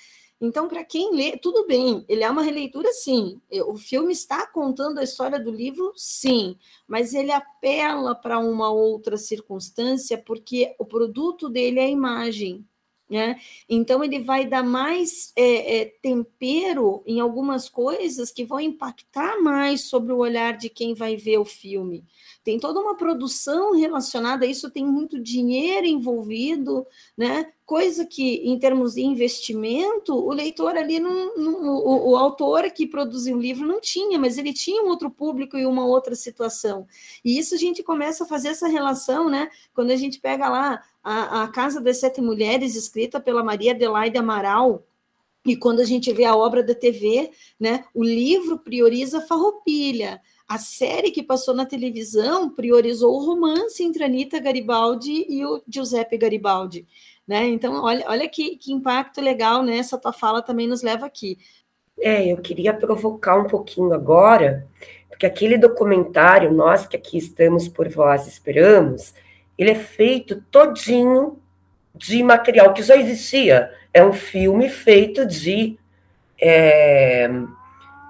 Então, 0.45 0.67
para 0.67 0.83
quem 0.83 1.15
lê, 1.15 1.37
tudo 1.37 1.65
bem, 1.69 2.05
ele 2.09 2.25
é 2.25 2.29
uma 2.29 2.43
releitura, 2.43 2.93
sim. 2.93 3.41
O 3.69 3.77
filme 3.77 4.13
está 4.13 4.45
contando 4.45 4.99
a 4.99 5.05
história 5.05 5.39
do 5.39 5.53
livro, 5.53 5.93
sim, 5.95 6.57
mas 6.85 7.15
ele 7.15 7.31
apela 7.31 8.13
para 8.13 8.41
uma 8.41 8.69
outra 8.69 9.17
circunstância, 9.17 10.19
porque 10.19 10.75
o 10.81 10.85
produto 10.85 11.49
dele 11.49 11.79
é 11.79 11.85
a 11.85 11.89
imagem. 11.89 12.67
Né? 13.09 13.39
Então, 13.69 14.03
ele 14.03 14.19
vai 14.19 14.45
dar 14.45 14.65
mais 14.65 15.33
é, 15.37 15.81
é, 15.81 15.85
tempero 16.03 17.05
em 17.07 17.21
algumas 17.21 17.69
coisas 17.69 18.33
que 18.33 18.45
vão 18.45 18.59
impactar 18.59 19.41
mais 19.41 19.83
sobre 19.83 20.13
o 20.13 20.19
olhar 20.19 20.57
de 20.57 20.69
quem 20.69 20.93
vai 20.93 21.15
ver 21.15 21.39
o 21.39 21.45
filme 21.45 22.05
tem 22.45 22.59
toda 22.59 22.81
uma 22.81 22.97
produção 22.97 23.73
relacionada 23.73 24.45
a 24.45 24.49
isso, 24.49 24.71
tem 24.71 24.85
muito 24.85 25.21
dinheiro 25.21 25.87
envolvido, 25.87 26.87
né? 27.17 27.53
Coisa 27.73 28.05
que, 28.05 28.35
em 28.45 28.59
termos 28.59 28.97
de 28.97 29.01
investimento, 29.01 30.15
o 30.15 30.31
leitor 30.31 30.77
ali, 30.77 31.01
não, 31.01 31.35
não 31.35 31.55
o, 31.75 32.11
o, 32.11 32.17
autor 32.19 32.71
que 32.71 32.87
produziu 32.87 33.35
o 33.35 33.41
livro 33.41 33.67
não 33.67 33.81
tinha, 33.81 34.19
mas 34.19 34.37
ele 34.37 34.53
tinha 34.53 34.83
um 34.83 34.89
outro 34.89 35.11
público 35.11 35.57
e 35.57 35.65
uma 35.65 35.87
outra 35.87 36.15
situação. 36.15 36.87
E 37.25 37.39
isso 37.39 37.55
a 37.55 37.57
gente 37.57 37.83
começa 37.83 38.25
a 38.25 38.27
fazer 38.27 38.49
essa 38.49 38.69
relação, 38.69 39.31
né? 39.31 39.49
Quando 39.73 39.91
a 39.91 39.97
gente 39.97 40.21
pega 40.21 40.51
lá 40.51 40.83
a, 41.03 41.45
a 41.45 41.49
Casa 41.49 41.81
das 41.81 41.97
Sete 41.97 42.21
Mulheres, 42.21 42.77
escrita 42.77 43.19
pela 43.19 43.43
Maria 43.43 43.73
Adelaide 43.73 44.19
Amaral, 44.19 44.85
e 45.43 45.57
quando 45.57 45.81
a 45.81 45.85
gente 45.87 46.13
vê 46.13 46.27
a 46.27 46.37
obra 46.37 46.63
da 46.63 46.75
TV, 46.75 47.31
né, 47.59 47.87
o 47.95 48.05
livro 48.05 48.59
prioriza 48.59 49.17
a 49.17 49.23
farroupilha, 49.23 50.21
a 50.47 50.59
série 50.59 51.11
que 51.11 51.23
passou 51.23 51.55
na 51.55 51.65
televisão 51.65 52.51
priorizou 52.51 53.15
o 53.15 53.25
romance 53.25 53.83
entre 53.83 54.05
Anitta 54.05 54.39
Garibaldi 54.39 55.25
e 55.27 55.43
o 55.47 55.63
Giuseppe 55.67 56.19
Garibaldi. 56.19 56.87
Né? 57.33 57.47
Então, 57.47 57.83
olha, 57.83 58.05
olha 58.09 58.29
que, 58.29 58.59
que 58.59 58.75
impacto 58.75 59.19
legal, 59.19 59.63
né? 59.63 59.79
Essa 59.79 59.97
tua 59.97 60.13
fala 60.13 60.43
também 60.43 60.69
nos 60.69 60.83
leva 60.83 61.07
aqui. 61.07 61.39
É, 61.99 62.31
eu 62.31 62.37
queria 62.37 62.75
provocar 62.75 63.39
um 63.39 63.47
pouquinho 63.47 63.95
agora, 63.95 64.67
porque 65.09 65.25
aquele 65.25 65.57
documentário, 65.57 66.53
nós 66.53 66.87
que 66.87 66.95
aqui 66.95 67.17
estamos 67.17 67.69
por 67.69 67.89
vós 67.89 68.27
esperamos, 68.27 69.15
ele 69.57 69.71
é 69.71 69.75
feito 69.75 70.45
todinho 70.51 71.39
de 71.95 72.23
material 72.23 72.75
que 72.75 72.83
já 72.83 72.99
existia. 72.99 73.73
É 73.95 74.05
um 74.05 74.13
filme 74.13 74.69
feito 74.69 75.25
de 75.25 75.79
é, 76.39 77.31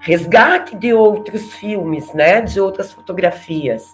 resgate 0.00 0.74
de 0.74 0.92
outros 0.92 1.54
filmes, 1.54 2.12
né, 2.12 2.40
de 2.40 2.60
outras 2.60 2.92
fotografias. 2.92 3.84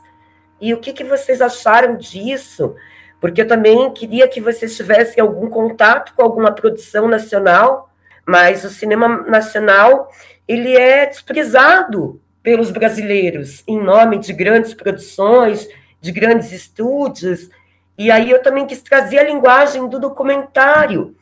E 0.59 0.73
o 0.73 0.81
que, 0.81 0.95
que 0.95 1.05
vocês 1.05 1.43
acharam 1.43 1.99
disso? 1.99 2.75
Porque 3.21 3.43
eu 3.43 3.49
também 3.49 3.91
queria 3.93 4.29
que 4.29 4.41
vocês 4.41 4.77
tivessem 4.77 5.21
algum 5.21 5.49
contato 5.49 6.15
com 6.15 6.23
alguma 6.23 6.53
produção 6.53 7.09
nacional, 7.09 7.91
mas 8.27 8.65
o 8.65 8.71
cinema 8.71 9.09
nacional 9.23 10.11
ele 10.47 10.77
é 10.77 11.07
desprezado 11.07 12.21
pelos 12.43 12.71
brasileiros 12.71 13.63
em 13.67 13.79
nome 13.79 14.19
de 14.19 14.33
grandes 14.33 14.73
produções, 14.73 15.69
de 16.01 16.13
grandes 16.13 16.53
estúdios. 16.53 17.51
E 17.97 18.11
aí 18.11 18.31
eu 18.31 18.41
também 18.43 18.67
quis 18.67 18.81
trazer 18.81 19.19
a 19.19 19.25
linguagem 19.25 19.89
do 19.89 19.99
documentário, 19.99 21.17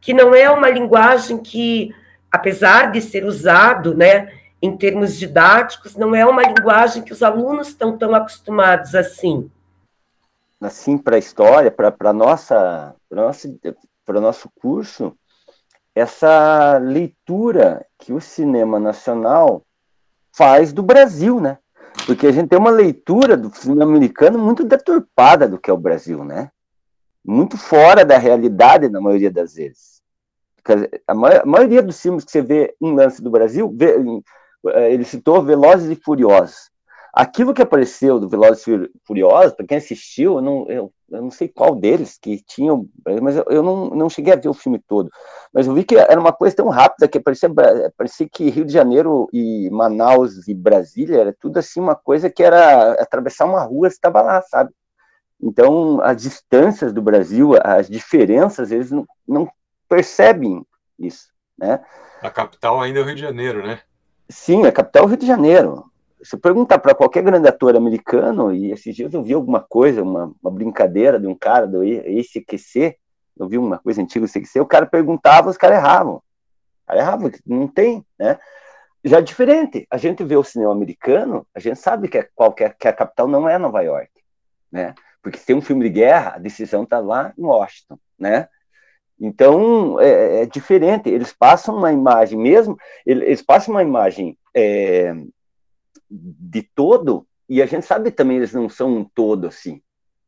que 0.00 0.14
não 0.14 0.34
é 0.34 0.50
uma 0.50 0.70
linguagem 0.70 1.38
que 1.38 1.94
apesar 2.32 2.90
de 2.90 3.02
ser 3.02 3.26
usado, 3.26 3.94
né, 3.94 4.32
em 4.60 4.74
termos 4.74 5.18
didáticos, 5.18 5.96
não 5.96 6.14
é 6.14 6.24
uma 6.24 6.42
linguagem 6.42 7.02
que 7.02 7.12
os 7.12 7.22
alunos 7.22 7.68
estão 7.68 7.98
tão 7.98 8.14
acostumados 8.14 8.94
assim. 8.94 9.50
Assim, 10.62 10.96
para 10.96 11.16
a 11.16 11.18
história, 11.18 11.70
para 11.70 12.12
nossa, 12.12 12.94
para 13.08 14.18
o 14.18 14.20
nosso 14.20 14.48
curso, 14.60 15.16
essa 15.94 16.78
leitura 16.78 17.84
que 17.98 18.12
o 18.12 18.20
cinema 18.20 18.78
nacional 18.78 19.62
faz 20.32 20.72
do 20.72 20.82
Brasil, 20.82 21.40
né? 21.40 21.58
Porque 22.06 22.26
a 22.26 22.32
gente 22.32 22.48
tem 22.48 22.58
uma 22.58 22.70
leitura 22.70 23.36
do 23.36 23.54
cinema 23.54 23.84
americano 23.84 24.38
muito 24.38 24.64
deturpada 24.64 25.46
do 25.46 25.58
que 25.58 25.70
é 25.70 25.72
o 25.72 25.78
Brasil, 25.78 26.24
né? 26.24 26.50
Muito 27.24 27.58
fora 27.58 28.04
da 28.04 28.16
realidade 28.16 28.88
na 28.88 29.00
maioria 29.00 29.30
das 29.30 29.54
vezes. 29.54 30.00
A 31.06 31.14
maioria 31.44 31.82
dos 31.82 32.00
filmes 32.00 32.24
que 32.24 32.30
você 32.30 32.40
vê 32.40 32.74
um 32.80 32.94
lance 32.94 33.22
do 33.22 33.30
Brasil, 33.30 33.74
eh, 34.68 34.92
ele 34.92 35.04
citou 35.04 35.42
Velozes 35.42 35.90
e 35.90 36.00
Furiosos. 36.00 36.71
Aquilo 37.12 37.52
que 37.52 37.60
apareceu 37.60 38.18
do 38.18 38.26
Velozes 38.26 38.64
Furiosos, 39.04 39.52
para 39.52 39.66
quem 39.66 39.76
assistiu, 39.76 40.36
eu 40.36 40.40
não, 40.40 40.66
eu, 40.66 40.92
eu, 41.10 41.22
não 41.22 41.30
sei 41.30 41.46
qual 41.46 41.74
deles 41.74 42.16
que 42.18 42.42
tinham, 42.42 42.88
mas 43.20 43.36
eu, 43.36 43.44
eu 43.50 43.62
não, 43.62 43.90
não 43.90 44.08
cheguei 44.08 44.32
a 44.32 44.36
ver 44.36 44.48
o 44.48 44.54
filme 44.54 44.78
todo. 44.78 45.10
Mas 45.52 45.66
eu 45.66 45.74
vi 45.74 45.84
que 45.84 45.94
era 45.94 46.18
uma 46.18 46.32
coisa 46.32 46.56
tão 46.56 46.70
rápida 46.70 47.06
que 47.06 47.20
parecia, 47.20 47.50
parecia 47.98 48.26
que 48.26 48.48
Rio 48.48 48.64
de 48.64 48.72
Janeiro 48.72 49.28
e 49.30 49.68
Manaus 49.70 50.48
e 50.48 50.54
Brasília 50.54 51.20
era 51.20 51.36
tudo 51.38 51.58
assim, 51.58 51.80
uma 51.80 51.94
coisa 51.94 52.30
que 52.30 52.42
era 52.42 52.92
atravessar 52.92 53.44
uma 53.44 53.62
rua, 53.62 53.90
você 53.90 53.96
estava 53.96 54.22
lá, 54.22 54.40
sabe? 54.40 54.70
Então, 55.38 56.00
as 56.00 56.22
distâncias 56.22 56.94
do 56.94 57.02
Brasil, 57.02 57.50
as 57.62 57.90
diferenças, 57.90 58.72
eles 58.72 58.90
não, 58.90 59.04
não 59.28 59.50
percebem 59.86 60.64
isso, 60.98 61.28
né? 61.58 61.84
A 62.22 62.30
capital 62.30 62.80
ainda 62.80 63.00
é 63.00 63.02
o 63.02 63.04
Rio 63.04 63.16
de 63.16 63.20
Janeiro, 63.20 63.66
né? 63.66 63.80
Sim, 64.30 64.64
a 64.64 64.72
capital 64.72 65.02
é 65.02 65.06
o 65.06 65.08
Rio 65.08 65.18
de 65.18 65.26
Janeiro. 65.26 65.91
Se 66.22 66.36
perguntar 66.36 66.78
para 66.78 66.94
qualquer 66.94 67.22
grande 67.22 67.48
ator 67.48 67.74
americano, 67.76 68.54
e 68.54 68.70
esses 68.70 68.94
dias 68.94 69.12
eu 69.12 69.22
vi 69.22 69.32
alguma 69.32 69.60
coisa, 69.60 70.02
uma, 70.02 70.32
uma 70.42 70.50
brincadeira 70.50 71.18
de 71.18 71.26
um 71.26 71.34
cara 71.34 71.66
do 71.66 71.82
ECQC, 71.82 72.96
eu 73.38 73.48
vi 73.48 73.58
uma 73.58 73.78
coisa 73.78 74.00
antiga 74.00 74.26
do 74.26 74.30
ECQC, 74.30 74.60
o 74.60 74.66
cara 74.66 74.86
perguntava, 74.86 75.50
os 75.50 75.56
caras 75.56 75.78
erravam. 75.78 76.16
O 76.16 76.86
cara 76.86 77.00
errava, 77.00 77.30
não 77.44 77.66
tem, 77.66 78.04
né? 78.18 78.38
Já 79.04 79.18
é 79.18 79.22
diferente, 79.22 79.86
a 79.90 79.96
gente 79.96 80.22
vê 80.22 80.36
o 80.36 80.44
cinema 80.44 80.70
americano, 80.70 81.44
a 81.52 81.58
gente 81.58 81.78
sabe 81.80 82.06
que, 82.06 82.18
é 82.18 82.28
qualquer, 82.34 82.76
que 82.76 82.86
a 82.86 82.92
capital 82.92 83.26
não 83.26 83.48
é 83.48 83.58
Nova 83.58 83.80
York, 83.82 84.10
né? 84.70 84.94
Porque 85.20 85.38
se 85.38 85.46
tem 85.46 85.56
um 85.56 85.62
filme 85.62 85.84
de 85.84 85.90
guerra, 85.90 86.34
a 86.36 86.38
decisão 86.38 86.84
está 86.84 87.00
lá 87.00 87.32
em 87.36 87.42
Washington, 87.42 87.98
né? 88.16 88.48
Então, 89.18 90.00
é, 90.00 90.42
é, 90.42 90.46
diferente. 90.46 91.08
Eles 91.08 91.32
passam 91.32 91.76
uma 91.76 91.92
imagem 91.92 92.38
mesmo, 92.38 92.76
eles 93.06 93.40
passam 93.40 93.74
uma 93.74 93.82
imagem 93.82 94.36
é, 94.54 95.14
de 96.12 96.62
todo, 96.62 97.26
e 97.48 97.62
a 97.62 97.66
gente 97.66 97.86
sabe 97.86 98.10
também 98.10 98.36
eles 98.36 98.52
não 98.52 98.68
são 98.68 98.94
um 98.94 99.04
todo 99.04 99.46
assim. 99.46 99.80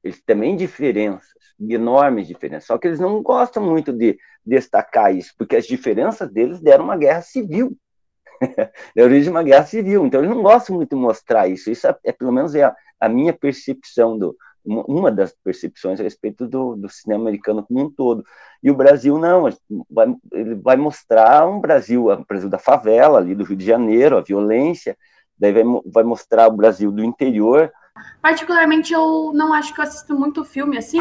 Eles 0.03 0.23
têm 0.23 0.57
diferenças, 0.57 1.33
enormes 1.61 2.27
diferenças. 2.27 2.67
Só 2.67 2.77
que 2.77 2.87
eles 2.87 3.01
não 3.01 3.23
gostam 3.23 3.63
muito 3.63 3.93
de 3.93 4.19
destacar 4.45 5.15
isso, 5.15 5.33
porque 5.39 5.57
as 5.57 5.67
diferenças 5.67 6.31
deles 6.31 6.61
deram 6.61 6.85
uma 6.85 6.97
guerra 6.97 7.23
civil. 7.23 7.77
a 8.99 9.03
origem 9.03 9.31
uma 9.31 9.43
guerra 9.43 9.65
civil. 9.65 10.05
Então, 10.05 10.21
eles 10.21 10.35
não 10.35 10.43
gostam 10.43 10.77
muito 10.77 10.95
de 10.95 11.01
mostrar 11.01 11.49
isso. 11.49 11.71
Isso 11.71 11.87
é, 11.87 11.97
é 12.05 12.13
pelo 12.13 12.33
menos, 12.33 12.55
é 12.55 12.65
a, 12.65 12.77
a 13.01 13.09
minha 13.09 13.33
percepção 13.33 14.19
do, 14.19 14.37
uma 14.65 15.11
das 15.11 15.35
percepções 15.45 16.01
a 16.01 16.03
respeito 16.03 16.47
do, 16.47 16.75
do, 16.75 16.89
cinema 16.89 17.23
americano 17.23 17.65
como 17.65 17.81
um 17.81 17.91
todo. 17.91 18.25
E 18.63 18.71
o 18.71 18.75
Brasil 18.75 19.19
não, 19.19 19.49
vai, 19.91 20.15
ele 20.33 20.55
vai 20.55 20.77
mostrar 20.77 21.47
um 21.47 21.61
Brasil, 21.61 22.09
o 22.09 22.25
Brasil 22.25 22.49
da 22.49 22.59
favela, 22.59 23.19
ali 23.19 23.35
do 23.35 23.45
Rio 23.45 23.57
de 23.57 23.65
Janeiro, 23.65 24.17
a 24.17 24.23
violência, 24.23 24.97
daí 25.39 25.53
vai, 25.53 25.63
vai 25.87 26.05
mostrar 26.05 26.49
o 26.49 26.53
Brasil 26.53 26.91
do 26.91 27.05
interior. 27.05 27.73
Particularmente, 28.21 28.93
eu 28.93 29.33
não 29.35 29.53
acho 29.53 29.73
que 29.73 29.81
eu 29.81 29.85
assisto 29.85 30.15
muito 30.19 30.45
filme 30.45 30.77
assim, 30.77 31.01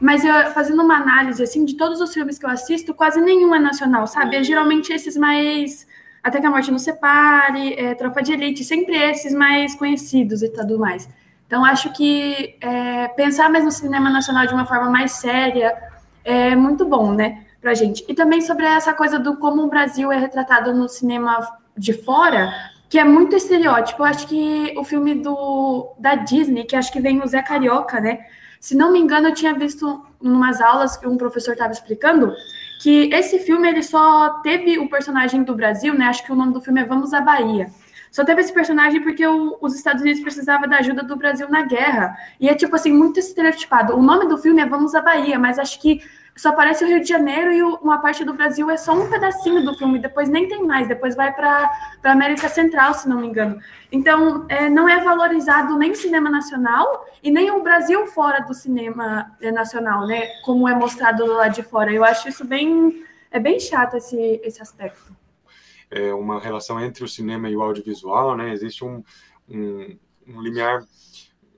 mas 0.00 0.24
eu, 0.24 0.32
fazendo 0.52 0.82
uma 0.82 0.96
análise 0.96 1.42
assim 1.42 1.64
de 1.64 1.76
todos 1.76 2.00
os 2.00 2.12
filmes 2.12 2.38
que 2.38 2.44
eu 2.44 2.50
assisto, 2.50 2.92
quase 2.92 3.20
nenhum 3.20 3.54
é 3.54 3.58
nacional, 3.58 4.06
sabe? 4.06 4.36
É 4.36 4.42
geralmente 4.42 4.92
esses 4.92 5.16
mais 5.16 5.86
até 6.24 6.40
que 6.40 6.46
a 6.46 6.50
morte 6.50 6.70
nos 6.70 6.82
separe, 6.82 7.74
é, 7.74 7.94
Tropa 7.94 8.22
de 8.22 8.32
Elite, 8.32 8.64
sempre 8.64 8.96
esses 8.96 9.34
mais 9.34 9.74
conhecidos 9.74 10.42
e 10.42 10.48
tudo 10.48 10.78
mais. 10.78 11.06
Então, 11.46 11.62
acho 11.62 11.92
que 11.92 12.56
é, 12.62 13.08
pensar 13.08 13.50
mais 13.50 13.62
no 13.62 13.70
cinema 13.70 14.08
nacional 14.08 14.46
de 14.46 14.54
uma 14.54 14.64
forma 14.64 14.88
mais 14.90 15.12
séria 15.12 15.76
é 16.24 16.56
muito 16.56 16.86
bom, 16.86 17.12
né, 17.12 17.44
pra 17.60 17.74
gente. 17.74 18.02
E 18.08 18.14
também 18.14 18.40
sobre 18.40 18.64
essa 18.64 18.94
coisa 18.94 19.18
do 19.18 19.36
como 19.36 19.62
o 19.62 19.68
Brasil 19.68 20.10
é 20.10 20.18
retratado 20.18 20.72
no 20.72 20.88
cinema 20.88 21.38
de 21.76 21.92
fora, 21.92 22.50
que 22.88 22.98
é 22.98 23.04
muito 23.04 23.36
estereótipo. 23.36 24.02
Eu 24.02 24.06
acho 24.06 24.26
que 24.26 24.74
o 24.76 24.84
filme 24.84 25.14
do, 25.14 25.94
da 25.98 26.14
Disney, 26.14 26.64
que 26.64 26.76
acho 26.76 26.92
que 26.92 27.00
vem 27.00 27.22
o 27.22 27.26
Zé 27.26 27.42
Carioca, 27.42 28.00
né, 28.00 28.20
se 28.64 28.74
não 28.74 28.90
me 28.90 28.98
engano, 28.98 29.28
eu 29.28 29.34
tinha 29.34 29.52
visto 29.52 30.02
em 30.22 30.30
umas 30.30 30.58
aulas 30.58 30.96
que 30.96 31.06
um 31.06 31.18
professor 31.18 31.52
estava 31.52 31.70
explicando 31.70 32.32
que 32.80 33.12
esse 33.12 33.38
filme 33.40 33.68
ele 33.68 33.82
só 33.82 34.40
teve 34.40 34.78
o 34.78 34.88
personagem 34.88 35.42
do 35.42 35.54
Brasil, 35.54 35.92
né? 35.92 36.06
Acho 36.06 36.24
que 36.24 36.32
o 36.32 36.34
nome 36.34 36.54
do 36.54 36.62
filme 36.62 36.80
é 36.80 36.84
Vamos 36.84 37.12
à 37.12 37.20
Bahia. 37.20 37.68
Só 38.10 38.24
teve 38.24 38.40
esse 38.40 38.54
personagem 38.54 39.02
porque 39.02 39.26
o, 39.26 39.58
os 39.60 39.74
Estados 39.74 40.00
Unidos 40.00 40.22
precisavam 40.22 40.66
da 40.66 40.78
ajuda 40.78 41.02
do 41.02 41.14
Brasil 41.14 41.46
na 41.50 41.62
guerra. 41.62 42.16
E 42.40 42.48
é, 42.48 42.54
tipo 42.54 42.74
assim, 42.74 42.90
muito 42.90 43.20
estereotipado. 43.20 43.94
O 43.98 44.02
nome 44.02 44.28
do 44.28 44.38
filme 44.38 44.62
é 44.62 44.66
Vamos 44.66 44.94
à 44.94 45.02
Bahia, 45.02 45.38
mas 45.38 45.58
acho 45.58 45.78
que 45.78 46.00
só 46.36 46.50
aparece 46.50 46.84
o 46.84 46.88
Rio 46.88 47.00
de 47.00 47.08
Janeiro 47.08 47.52
e 47.52 47.62
o, 47.62 47.76
uma 47.76 47.98
parte 48.00 48.24
do 48.24 48.34
Brasil 48.34 48.70
é 48.70 48.76
só 48.76 48.92
um 48.92 49.08
pedacinho 49.08 49.64
do 49.64 49.74
filme, 49.74 49.98
depois 49.98 50.28
nem 50.28 50.48
tem 50.48 50.64
mais, 50.64 50.88
depois 50.88 51.14
vai 51.14 51.32
para 51.32 51.70
a 52.02 52.12
América 52.12 52.48
Central, 52.48 52.94
se 52.94 53.08
não 53.08 53.20
me 53.20 53.28
engano. 53.28 53.60
Então, 53.92 54.44
é, 54.48 54.68
não 54.68 54.88
é 54.88 55.02
valorizado 55.02 55.78
nem 55.78 55.92
o 55.92 55.96
cinema 55.96 56.28
nacional 56.28 57.06
e 57.22 57.30
nem 57.30 57.50
o 57.50 57.62
Brasil 57.62 58.06
fora 58.08 58.40
do 58.40 58.54
cinema 58.54 59.36
é, 59.40 59.52
nacional, 59.52 60.06
né? 60.06 60.26
Como 60.44 60.68
é 60.68 60.74
mostrado 60.74 61.24
lá 61.26 61.48
de 61.48 61.62
fora. 61.62 61.92
Eu 61.92 62.04
acho 62.04 62.28
isso 62.28 62.44
bem. 62.44 63.04
É 63.30 63.40
bem 63.40 63.58
chato 63.58 63.96
esse, 63.96 64.40
esse 64.44 64.62
aspecto 64.62 65.14
é, 65.94 66.12
uma 66.12 66.40
relação 66.40 66.80
entre 66.80 67.04
o 67.04 67.08
cinema 67.08 67.48
e 67.48 67.56
o 67.56 67.62
audiovisual, 67.62 68.36
né? 68.36 68.52
Existe 68.52 68.84
um, 68.84 69.02
um, 69.48 69.96
um 70.26 70.42
limiar 70.42 70.84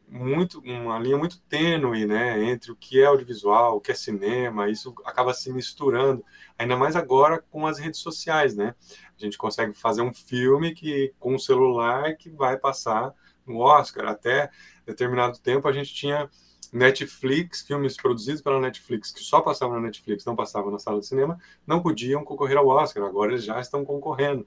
muito, 0.09 0.61
uma 0.61 0.99
linha 0.99 1.17
muito 1.17 1.41
tênue, 1.43 2.07
né, 2.07 2.45
entre 2.45 2.71
o 2.71 2.77
que 2.77 3.01
é 3.01 3.07
audiovisual, 3.07 3.77
o 3.77 3.81
que 3.81 3.91
é 3.91 3.95
cinema, 3.95 4.69
isso 4.69 4.95
acaba 5.05 5.35
se 5.35 5.53
misturando, 5.53 6.25
ainda 6.59 6.77
mais 6.77 6.95
agora 6.95 7.43
com 7.51 7.67
as 7.67 7.79
redes 7.79 8.01
sociais, 8.01 8.55
né? 8.55 8.75
A 9.19 9.25
gente 9.25 9.37
consegue 9.37 9.75
fazer 9.75 10.03
um 10.03 10.13
filme 10.13 10.75
que 10.75 11.13
com 11.19 11.35
um 11.35 11.39
celular 11.39 12.17
que 12.17 12.31
vai 12.31 12.57
passar 12.57 13.13
no 13.47 13.59
Oscar. 13.59 14.07
Até 14.07 14.51
determinado 14.85 15.39
tempo 15.39 15.67
a 15.69 15.73
gente 15.73 15.95
tinha 15.95 16.29
Netflix, 16.73 17.63
filmes 17.63 17.97
produzidos 17.97 18.43
pela 18.43 18.61
Netflix, 18.61 19.11
que 19.11 19.21
só 19.21 19.41
passavam 19.41 19.77
na 19.77 19.83
Netflix, 19.83 20.25
não 20.25 20.37
passavam 20.37 20.71
na 20.71 20.79
sala 20.79 21.01
de 21.01 21.07
cinema, 21.07 21.39
não 21.67 21.81
podiam 21.81 22.25
concorrer 22.25 22.57
ao 22.57 22.67
Oscar, 22.67 23.05
agora 23.05 23.33
eles 23.33 23.45
já 23.45 23.61
estão 23.61 23.85
concorrendo. 23.85 24.47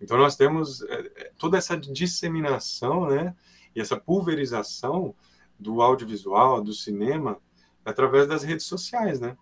Então 0.00 0.16
nós 0.16 0.36
temos 0.36 0.82
é, 0.82 1.12
é, 1.16 1.32
toda 1.38 1.58
essa 1.58 1.76
disseminação, 1.76 3.06
né, 3.08 3.34
e 3.80 3.82
essa 3.82 3.96
pulverização 3.96 5.14
do 5.58 5.80
audiovisual, 5.80 6.62
do 6.62 6.72
cinema, 6.72 7.38
através 7.84 8.28
das 8.28 8.42
redes 8.42 8.66
sociais, 8.66 9.18
né, 9.18 9.36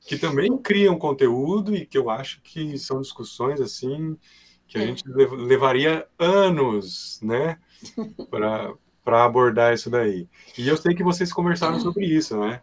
que 0.00 0.18
também 0.18 0.58
criam 0.58 0.98
conteúdo 0.98 1.74
e 1.74 1.86
que 1.86 1.96
eu 1.96 2.10
acho 2.10 2.40
que 2.42 2.76
são 2.78 3.00
discussões 3.00 3.60
assim 3.60 4.18
que 4.66 4.78
a 4.78 4.82
é. 4.82 4.86
gente 4.86 5.04
levaria 5.08 6.06
anos, 6.18 7.20
né, 7.22 7.58
para 8.30 8.74
para 9.02 9.24
abordar 9.24 9.72
isso 9.72 9.88
daí. 9.88 10.28
E 10.58 10.68
eu 10.68 10.76
sei 10.76 10.94
que 10.94 11.02
vocês 11.02 11.32
conversaram 11.32 11.80
sobre 11.80 12.04
isso, 12.04 12.38
né? 12.38 12.62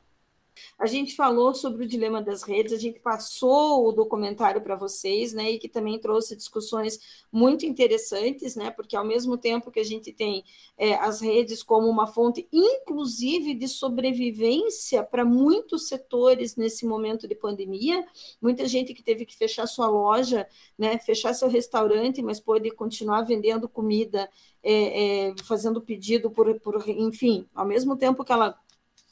A 0.78 0.86
gente 0.86 1.16
falou 1.16 1.54
sobre 1.54 1.86
o 1.86 1.88
dilema 1.88 2.22
das 2.22 2.44
redes, 2.44 2.74
a 2.74 2.78
gente 2.78 3.00
passou 3.00 3.88
o 3.88 3.92
documentário 3.92 4.62
para 4.62 4.76
vocês, 4.76 5.34
né, 5.34 5.52
e 5.52 5.60
que 5.60 5.68
também 5.68 6.00
trouxe 6.00 6.36
discussões 6.36 7.00
muito 7.32 7.66
interessantes, 7.66 8.56
né, 8.56 8.72
porque 8.72 8.96
ao 8.96 9.06
mesmo 9.06 9.38
tempo 9.38 9.72
que 9.72 9.80
a 9.80 9.84
gente 9.84 10.12
tem 10.12 10.44
é, 10.78 10.96
as 10.96 11.22
redes 11.22 11.64
como 11.64 11.88
uma 11.88 12.08
fonte, 12.08 12.48
inclusive 12.52 13.54
de 13.54 13.68
sobrevivência 13.68 15.04
para 15.04 15.26
muitos 15.26 15.88
setores 15.88 16.56
nesse 16.56 16.86
momento 16.86 17.28
de 17.28 17.36
pandemia, 17.36 18.06
muita 18.42 18.68
gente 18.68 18.94
que 18.94 19.04
teve 19.04 19.26
que 19.26 19.36
fechar 19.36 19.68
sua 19.68 19.88
loja, 19.88 20.48
né, 20.78 20.98
fechar 21.00 21.34
seu 21.34 21.48
restaurante, 21.48 22.22
mas 22.22 22.40
pôde 22.40 22.70
continuar 22.72 23.22
vendendo 23.24 23.68
comida, 23.68 24.30
é, 24.64 25.30
é, 25.30 25.36
fazendo 25.44 25.82
pedido 25.82 26.30
por, 26.30 26.60
por, 26.60 26.84
enfim, 26.90 27.48
ao 27.56 27.66
mesmo 27.66 27.96
tempo 27.96 28.24
que 28.24 28.32
ela 28.32 28.58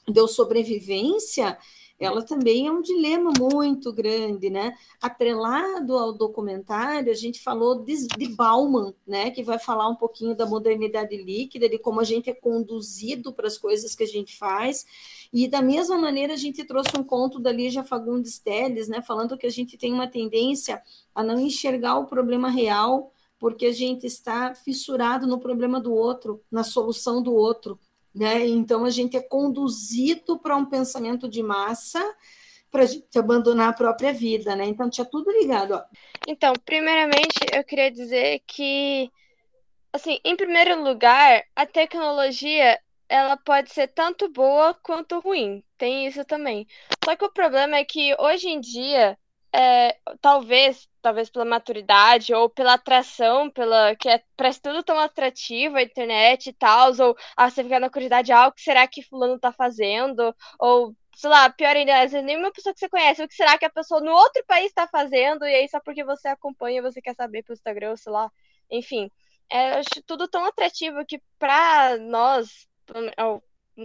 deu 0.08 0.28
sobrevivência, 0.28 1.58
ela 1.98 2.22
também 2.22 2.68
é 2.68 2.72
um 2.72 2.82
dilema 2.82 3.32
muito 3.40 3.94
grande, 3.94 4.50
né? 4.50 4.76
Atrelado 5.02 5.98
ao 5.98 6.12
documentário, 6.12 7.10
a 7.10 7.16
gente 7.16 7.40
falou 7.40 7.84
de, 7.84 8.08
de 8.08 8.28
Bauman, 8.28 8.94
né? 9.08 9.32
Que 9.32 9.42
vai 9.42 9.58
falar 9.58 9.88
um 9.88 9.96
pouquinho 9.96 10.36
da 10.36 10.46
modernidade 10.46 11.16
líquida, 11.16 11.70
de 11.70 11.80
como 11.80 12.02
a 12.02 12.04
gente 12.04 12.30
é 12.30 12.34
conduzido 12.34 13.32
para 13.32 13.48
as 13.48 13.58
coisas 13.58 13.96
que 13.96 14.04
a 14.04 14.08
gente 14.08 14.38
faz. 14.38 14.86
E 15.32 15.48
da 15.48 15.62
mesma 15.62 15.98
maneira, 15.98 16.34
a 16.34 16.38
gente 16.38 16.66
trouxe 16.66 16.98
um 16.98 17.04
conto 17.04 17.40
da 17.40 17.52
Lígia 17.52 17.84
Fagundes 17.84 18.40
Telles, 18.40 18.90
né? 18.90 19.02
Falando 19.02 19.38
que 19.38 19.48
a 19.48 19.52
gente 19.52 19.78
tem 19.78 19.94
uma 19.94 20.08
tendência 20.08 20.82
a 21.14 21.24
não 21.24 21.40
enxergar 21.40 21.98
o 21.98 22.08
problema 22.08 22.50
real, 22.50 23.14
porque 23.40 23.68
a 23.68 23.74
gente 23.74 24.06
está 24.06 24.54
fissurado 24.54 25.26
no 25.28 25.40
problema 25.40 25.80
do 25.80 25.94
outro, 25.94 26.42
na 26.52 26.64
solução 26.64 27.22
do 27.24 27.34
outro. 27.34 27.80
Né? 28.16 28.48
Então, 28.48 28.86
a 28.86 28.90
gente 28.90 29.18
é 29.18 29.22
conduzido 29.22 30.40
para 30.40 30.56
um 30.56 30.66
pensamento 30.66 31.28
de 31.28 31.44
massa 31.44 32.02
para 32.72 32.84
a 32.84 32.86
gente 32.86 33.18
abandonar 33.18 33.70
a 33.70 33.74
própria 33.74 34.14
vida, 34.14 34.56
né? 34.56 34.66
Então, 34.66 34.90
tinha 34.90 35.06
tudo 35.06 35.32
ligado. 35.32 35.74
Ó. 35.74 35.84
Então, 36.28 36.54
primeiramente, 36.66 37.40
eu 37.54 37.64
queria 37.64 37.92
dizer 37.92 38.42
que, 38.48 39.10
assim, 39.94 40.20
em 40.24 40.36
primeiro 40.36 40.84
lugar, 40.84 41.44
a 41.56 41.66
tecnologia 41.66 42.80
ela 43.08 43.38
pode 43.38 43.72
ser 43.72 43.88
tanto 43.88 44.30
boa 44.30 44.74
quanto 44.74 45.20
ruim. 45.20 45.64
Tem 45.78 46.08
isso 46.08 46.26
também. 46.26 46.68
Só 47.04 47.16
que 47.16 47.26
o 47.26 47.32
problema 47.32 47.78
é 47.78 47.86
que 47.86 48.16
hoje 48.20 48.50
em 48.50 48.60
dia 48.60 49.18
é, 49.54 49.98
talvez, 50.20 50.88
talvez 51.06 51.30
pela 51.30 51.46
maturidade 51.46 52.34
ou 52.34 52.50
pela 52.50 52.74
atração, 52.74 53.48
pela 53.52 53.96
que 53.96 54.10
é, 54.10 54.24
parece 54.36 54.60
tudo 54.60 54.82
tão 54.82 54.98
atrativo 54.98 55.78
a 55.78 55.84
internet 55.84 56.50
e 56.50 56.54
tal, 56.54 56.92
ou 57.00 57.16
ah, 57.38 57.48
você 57.48 57.64
fica 57.64 57.80
na 57.80 57.92
curiosidade, 57.92 58.32
ah, 58.32 58.48
o 58.48 58.52
que 58.52 58.62
será 58.62 58.88
que 58.88 59.04
fulano 59.04 59.40
tá 59.40 59.52
fazendo? 59.52 60.36
Ou, 60.60 60.96
sei 61.16 61.30
lá, 61.30 61.48
pior 61.48 61.76
ainda, 61.76 62.02
às 62.02 62.12
vezes 62.12 62.26
nenhuma 62.26 62.52
pessoa 62.52 62.74
que 62.74 62.80
você 62.80 62.90
conhece, 62.90 63.22
o 63.24 63.28
que 63.28 63.36
será 63.36 63.56
que 63.56 63.66
a 63.66 63.70
pessoa 63.70 64.02
no 64.02 64.12
outro 64.12 64.44
país 64.48 64.74
tá 64.74 64.88
fazendo? 64.88 65.46
E 65.46 65.54
aí 65.54 65.70
só 65.70 65.80
porque 65.80 66.04
você 66.04 66.28
acompanha, 66.28 66.82
você 66.82 67.00
quer 67.00 67.14
saber 67.14 67.44
pelo 67.44 67.56
Instagram, 67.56 67.96
sei 67.98 68.12
lá, 68.12 68.32
enfim. 68.72 69.12
É, 69.48 69.74
acho 69.76 70.02
tudo 70.08 70.28
tão 70.28 70.44
atrativo 70.44 71.06
que 71.06 71.22
para 71.38 71.98
nós, 72.00 72.68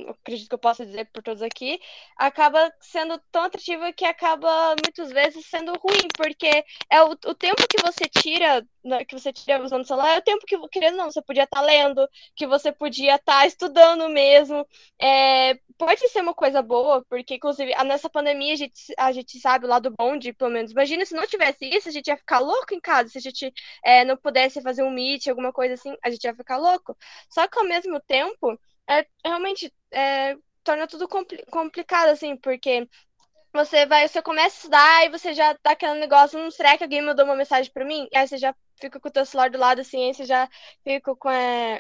acredito 0.09 0.49
que 0.49 0.55
eu 0.55 0.59
possa 0.59 0.87
dizer 0.87 1.07
por 1.13 1.23
todos 1.23 1.43
aqui, 1.43 1.81
acaba 2.17 2.73
sendo 2.81 3.19
tão 3.31 3.43
atrativa 3.43 3.93
que 3.93 4.05
acaba 4.05 4.75
muitas 4.85 5.11
vezes 5.11 5.47
sendo 5.47 5.73
ruim, 5.79 6.09
porque 6.17 6.65
é 6.89 7.03
o, 7.03 7.11
o 7.11 7.35
tempo 7.35 7.67
que 7.69 7.83
você 7.83 8.09
tira, 8.09 8.67
né, 8.85 9.05
que 9.05 9.19
você 9.19 9.33
tira 9.33 9.63
usando 9.63 9.83
o 9.83 9.87
celular, 9.87 10.15
é 10.15 10.19
o 10.19 10.23
tempo 10.23 10.47
que, 10.47 10.57
querendo 10.69 10.97
não, 10.97 11.11
você 11.11 11.21
podia 11.23 11.45
estar 11.45 11.61
tá 11.61 11.67
lendo, 11.67 12.09
que 12.37 12.47
você 12.47 12.73
podia 12.73 13.17
estar 13.17 13.41
tá 13.41 13.47
estudando 13.47 14.09
mesmo. 14.09 14.67
É, 15.01 15.55
pode 15.77 16.09
ser 16.09 16.21
uma 16.21 16.35
coisa 16.35 16.63
boa, 16.63 17.05
porque, 17.09 17.35
inclusive, 17.35 17.73
nessa 17.85 18.09
pandemia 18.09 18.53
a 18.55 18.57
gente, 18.57 18.95
a 18.99 19.13
gente 19.13 19.41
sabe 19.41 19.67
o 19.67 19.69
lado 19.69 19.93
bom 19.97 20.17
de, 20.17 20.33
pelo 20.33 20.51
menos, 20.51 20.73
imagina 20.73 21.05
se 21.05 21.15
não 21.15 21.27
tivesse 21.27 21.65
isso, 21.67 21.89
a 21.89 21.93
gente 21.93 22.09
ia 22.09 22.17
ficar 22.17 22.39
louco 22.39 22.75
em 22.75 22.81
casa, 22.81 23.09
se 23.09 23.19
a 23.19 23.21
gente 23.21 23.53
é, 23.85 24.05
não 24.05 24.17
pudesse 24.17 24.61
fazer 24.63 24.83
um 24.83 24.91
meet, 24.91 25.27
alguma 25.29 25.53
coisa 25.53 25.75
assim, 25.75 25.97
a 26.05 26.11
gente 26.11 26.25
ia 26.25 26.35
ficar 26.35 26.57
louco. 26.59 26.97
Só 27.29 27.47
que 27.49 27.59
ao 27.59 27.65
mesmo 27.65 28.01
tempo, 28.01 28.59
é 28.91 29.07
realmente 29.25 29.73
é, 29.93 30.37
torna 30.65 30.87
tudo 30.87 31.09
compli 31.09 31.45
complicado, 31.51 32.09
assim, 32.09 32.37
porque 32.37 32.89
você 33.53 33.87
vai, 33.87 34.07
você 34.07 34.23
começa 34.23 34.57
a 34.57 34.59
estudar 34.59 35.07
e 35.07 35.11
você 35.11 35.35
já 35.35 35.55
tá 35.55 35.73
aquele 35.73 35.95
negócio, 35.95 36.39
não 36.39 36.51
será 36.51 36.77
que 36.77 36.85
alguém 36.85 37.03
mandou 37.03 37.25
uma 37.25 37.37
mensagem 37.37 37.73
para 37.73 37.85
mim? 37.85 38.09
E 38.13 38.17
aí 38.17 38.27
você 38.27 38.39
já 38.39 38.55
fica 38.81 39.01
com 39.01 39.09
o 39.09 39.13
teu 39.13 39.25
celular 39.27 39.51
do 39.51 39.59
lado, 39.59 39.81
assim, 39.81 40.07
aí 40.07 40.15
você 40.15 40.25
já 40.25 40.49
fica 40.85 41.15
com 41.17 41.31
é, 41.31 41.77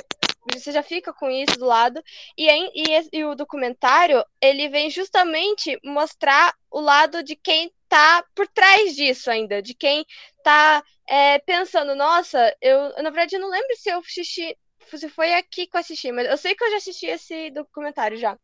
você 0.53 0.73
já 0.73 0.83
fica 0.83 1.13
com 1.13 1.31
isso 1.31 1.59
do 1.59 1.67
lado. 1.67 2.03
E, 2.37 2.49
aí, 2.49 2.71
e, 2.75 3.19
e, 3.19 3.25
o 3.25 3.35
documentário, 3.35 4.25
ele 4.41 4.69
vem 4.69 4.91
justamente 4.91 5.79
mostrar 5.85 6.55
o 6.71 6.81
lado 6.81 7.23
de 7.23 7.37
quem 7.37 7.73
tá 7.89 8.25
por 8.35 8.47
trás 8.49 8.95
disso 8.95 9.31
ainda, 9.31 9.61
de 9.61 9.75
quem 9.75 10.05
tá 10.43 10.83
é, 11.09 11.39
pensando, 11.41 11.95
nossa, 11.95 12.55
eu, 12.61 12.91
na 13.03 13.11
verdade, 13.11 13.37
eu 13.37 13.41
não 13.41 13.51
lembro 13.51 13.77
se 13.77 13.91
eu 13.91 13.99
assisti, 13.99 14.57
se 14.99 15.09
foi 15.09 15.35
aqui 15.35 15.67
que 15.67 15.77
eu 15.77 15.81
assisti, 15.81 16.13
mas 16.13 16.27
eu 16.29 16.37
sei 16.37 16.55
que 16.55 16.65
eu 16.65 16.71
já 16.71 16.77
assisti 16.79 17.07
esse 17.07 17.51
documentário 17.51 18.17
já. 18.19 18.39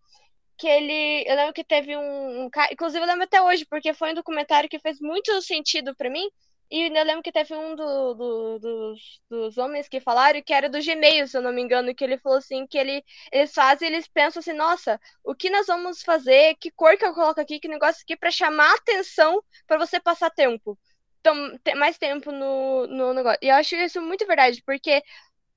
Que 0.59 0.67
ele. 0.69 1.25
Eu 1.27 1.37
lembro 1.37 1.53
que 1.55 1.65
teve 1.65 1.97
um, 1.97 2.47
um 2.47 2.51
Inclusive, 2.73 3.03
eu 3.05 3.09
lembro 3.09 3.25
até 3.25 3.43
hoje, 3.43 3.67
porque 3.67 3.95
foi 3.95 4.13
um 4.13 4.15
documentário 4.15 4.69
que 4.69 4.79
fez 4.79 5.01
muito 5.01 5.41
sentido 5.43 5.95
para 5.97 6.11
mim. 6.11 6.29
E 6.71 6.83
eu 6.89 7.05
lembro 7.05 7.23
que 7.23 7.31
teve 7.31 7.55
um 7.55 7.77
do, 7.77 8.15
do, 8.15 8.59
dos, 8.59 9.21
dos 9.31 9.57
homens 9.59 9.89
que 9.89 10.01
falaram 10.01 10.43
que 10.43 10.53
era 10.53 10.69
do 10.69 10.83
Gmail, 10.83 11.29
se 11.29 11.37
eu 11.37 11.43
não 11.43 11.53
me 11.53 11.63
engano, 11.63 11.95
que 11.95 12.03
ele 12.03 12.19
falou 12.19 12.39
assim, 12.39 12.67
que 12.67 12.77
ele, 12.77 13.05
eles 13.31 13.55
fazem, 13.55 13.89
eles 13.89 14.09
pensam 14.09 14.41
assim, 14.41 14.53
nossa, 14.53 15.01
o 15.23 15.33
que 15.35 15.49
nós 15.49 15.69
vamos 15.69 16.03
fazer, 16.03 16.57
que 16.57 16.73
cor 16.73 16.97
que 16.97 17.05
eu 17.05 17.15
coloco 17.15 17.41
aqui, 17.41 17.61
que 17.61 17.69
negócio 17.69 18.03
aqui, 18.03 18.17
para 18.17 18.33
chamar 18.33 18.75
atenção 18.75 19.41
para 19.67 19.79
você 19.79 20.01
passar 20.01 20.29
tempo. 20.31 20.77
Então, 21.21 21.35
mais 21.77 21.99
tempo 21.99 22.33
no, 22.33 22.87
no 22.89 23.15
negócio. 23.15 23.39
E 23.43 23.49
eu 23.49 23.55
acho 23.57 23.75
isso 23.77 24.01
muito 24.01 24.27
verdade, 24.27 24.63
porque 24.65 25.03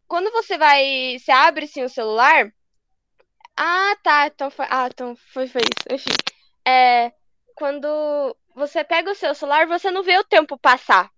quando 0.09 0.31
você 0.31 0.57
vai. 0.57 1.17
Você 1.17 1.31
abre 1.31 1.65
assim, 1.65 1.83
o 1.83 1.89
celular. 1.89 2.51
Ah, 3.55 3.95
tá. 4.03 4.27
Então 4.27 4.49
foi. 4.51 4.65
Ah, 4.69 4.87
então 4.91 5.15
foi, 5.33 5.47
foi 5.47 5.61
isso. 5.61 5.95
Enfim. 5.95 6.17
É, 6.67 7.13
quando 7.55 8.35
você 8.55 8.83
pega 8.83 9.11
o 9.11 9.15
seu 9.15 9.33
celular, 9.35 9.67
você 9.67 9.91
não 9.91 10.03
vê 10.03 10.17
o 10.17 10.23
tempo 10.23 10.57
passar. 10.57 11.09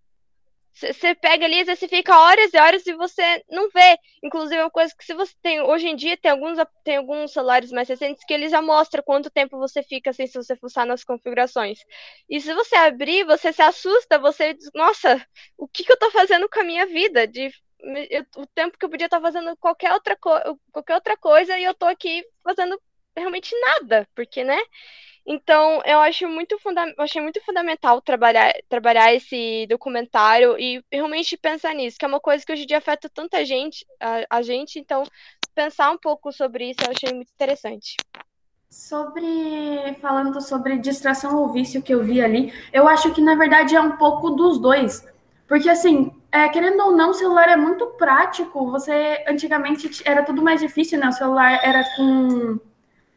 Você 0.73 1.13
pega 1.15 1.45
ali, 1.45 1.63
você 1.65 1.87
fica 1.87 2.17
horas 2.17 2.53
e 2.53 2.57
horas 2.57 2.87
e 2.87 2.93
você 2.93 3.43
não 3.49 3.69
vê. 3.69 3.97
Inclusive, 4.23 4.55
é 4.55 4.63
uma 4.63 4.71
coisa 4.71 4.93
que 4.97 5.05
se 5.05 5.13
você 5.13 5.33
tem. 5.41 5.61
Hoje 5.61 5.87
em 5.87 5.95
dia 5.95 6.17
tem 6.17 6.31
alguns, 6.31 6.57
tem 6.83 6.97
alguns 6.97 7.33
celulares 7.33 7.71
mais 7.71 7.89
recentes 7.89 8.23
que 8.25 8.33
eles 8.33 8.51
já 8.51 8.61
mostram 8.61 9.03
quanto 9.03 9.29
tempo 9.29 9.59
você 9.59 9.83
fica 9.83 10.09
assim, 10.11 10.27
se 10.27 10.33
você 10.33 10.55
fuçar 10.55 10.85
nas 10.85 11.03
configurações. 11.03 11.79
E 12.29 12.39
se 12.41 12.53
você 12.53 12.75
abrir, 12.75 13.25
você 13.25 13.51
se 13.53 13.61
assusta, 13.61 14.17
você 14.17 14.53
diz, 14.53 14.69
nossa, 14.73 15.25
o 15.57 15.67
que, 15.67 15.83
que 15.83 15.91
eu 15.91 15.99
tô 15.99 16.09
fazendo 16.11 16.49
com 16.49 16.61
a 16.61 16.63
minha 16.63 16.85
vida? 16.85 17.27
De 17.27 17.51
eu, 18.09 18.25
o 18.37 18.45
tempo 18.47 18.77
que 18.77 18.85
eu 18.85 18.89
podia 18.89 19.05
estar 19.05 19.21
fazendo 19.21 19.55
qualquer 19.57 19.93
outra, 19.93 20.15
qualquer 20.71 20.95
outra 20.95 21.17
coisa 21.17 21.57
e 21.57 21.63
eu 21.63 21.73
tô 21.73 21.85
aqui 21.85 22.23
fazendo 22.43 22.79
realmente 23.15 23.53
nada, 23.59 24.07
porque, 24.15 24.43
né? 24.43 24.57
Então, 25.25 25.81
eu 25.85 25.99
acho 25.99 26.27
muito 26.27 26.57
funda 26.59 26.83
achei 26.97 27.21
muito 27.21 27.39
fundamental 27.45 28.01
trabalhar, 28.01 28.53
trabalhar 28.67 29.13
esse 29.13 29.67
documentário 29.67 30.57
e 30.57 30.83
realmente 30.91 31.37
pensar 31.37 31.75
nisso, 31.75 31.97
que 31.97 32.05
é 32.05 32.07
uma 32.07 32.19
coisa 32.19 32.43
que 32.43 32.51
hoje 32.51 32.63
em 32.63 32.65
dia 32.65 32.79
afeta 32.79 33.09
tanta 33.09 33.45
gente, 33.45 33.85
a, 33.99 34.37
a 34.37 34.41
gente, 34.41 34.79
então 34.79 35.03
pensar 35.53 35.91
um 35.91 35.97
pouco 35.97 36.31
sobre 36.31 36.71
isso 36.71 36.79
eu 36.83 36.91
achei 36.91 37.13
muito 37.13 37.31
interessante. 37.31 37.97
Sobre 38.69 39.93
falando 39.99 40.41
sobre 40.41 40.77
distração 40.77 41.37
ou 41.37 41.51
vício 41.51 41.83
que 41.83 41.93
eu 41.93 42.03
vi 42.03 42.21
ali, 42.21 42.53
eu 42.71 42.87
acho 42.87 43.13
que 43.13 43.21
na 43.21 43.35
verdade 43.35 43.75
é 43.75 43.81
um 43.81 43.97
pouco 43.97 44.31
dos 44.31 44.59
dois. 44.59 45.05
Porque 45.45 45.69
assim, 45.69 46.09
é, 46.31 46.47
querendo 46.47 46.81
ou 46.81 46.95
não, 46.95 47.09
o 47.11 47.13
celular 47.13 47.49
é 47.49 47.57
muito 47.57 47.85
prático. 47.87 48.71
Você 48.71 49.23
antigamente 49.27 50.01
era 50.05 50.23
tudo 50.23 50.41
mais 50.41 50.61
difícil, 50.61 50.97
né? 50.97 51.09
O 51.09 51.11
celular 51.11 51.59
era 51.61 51.83
com 51.95 52.59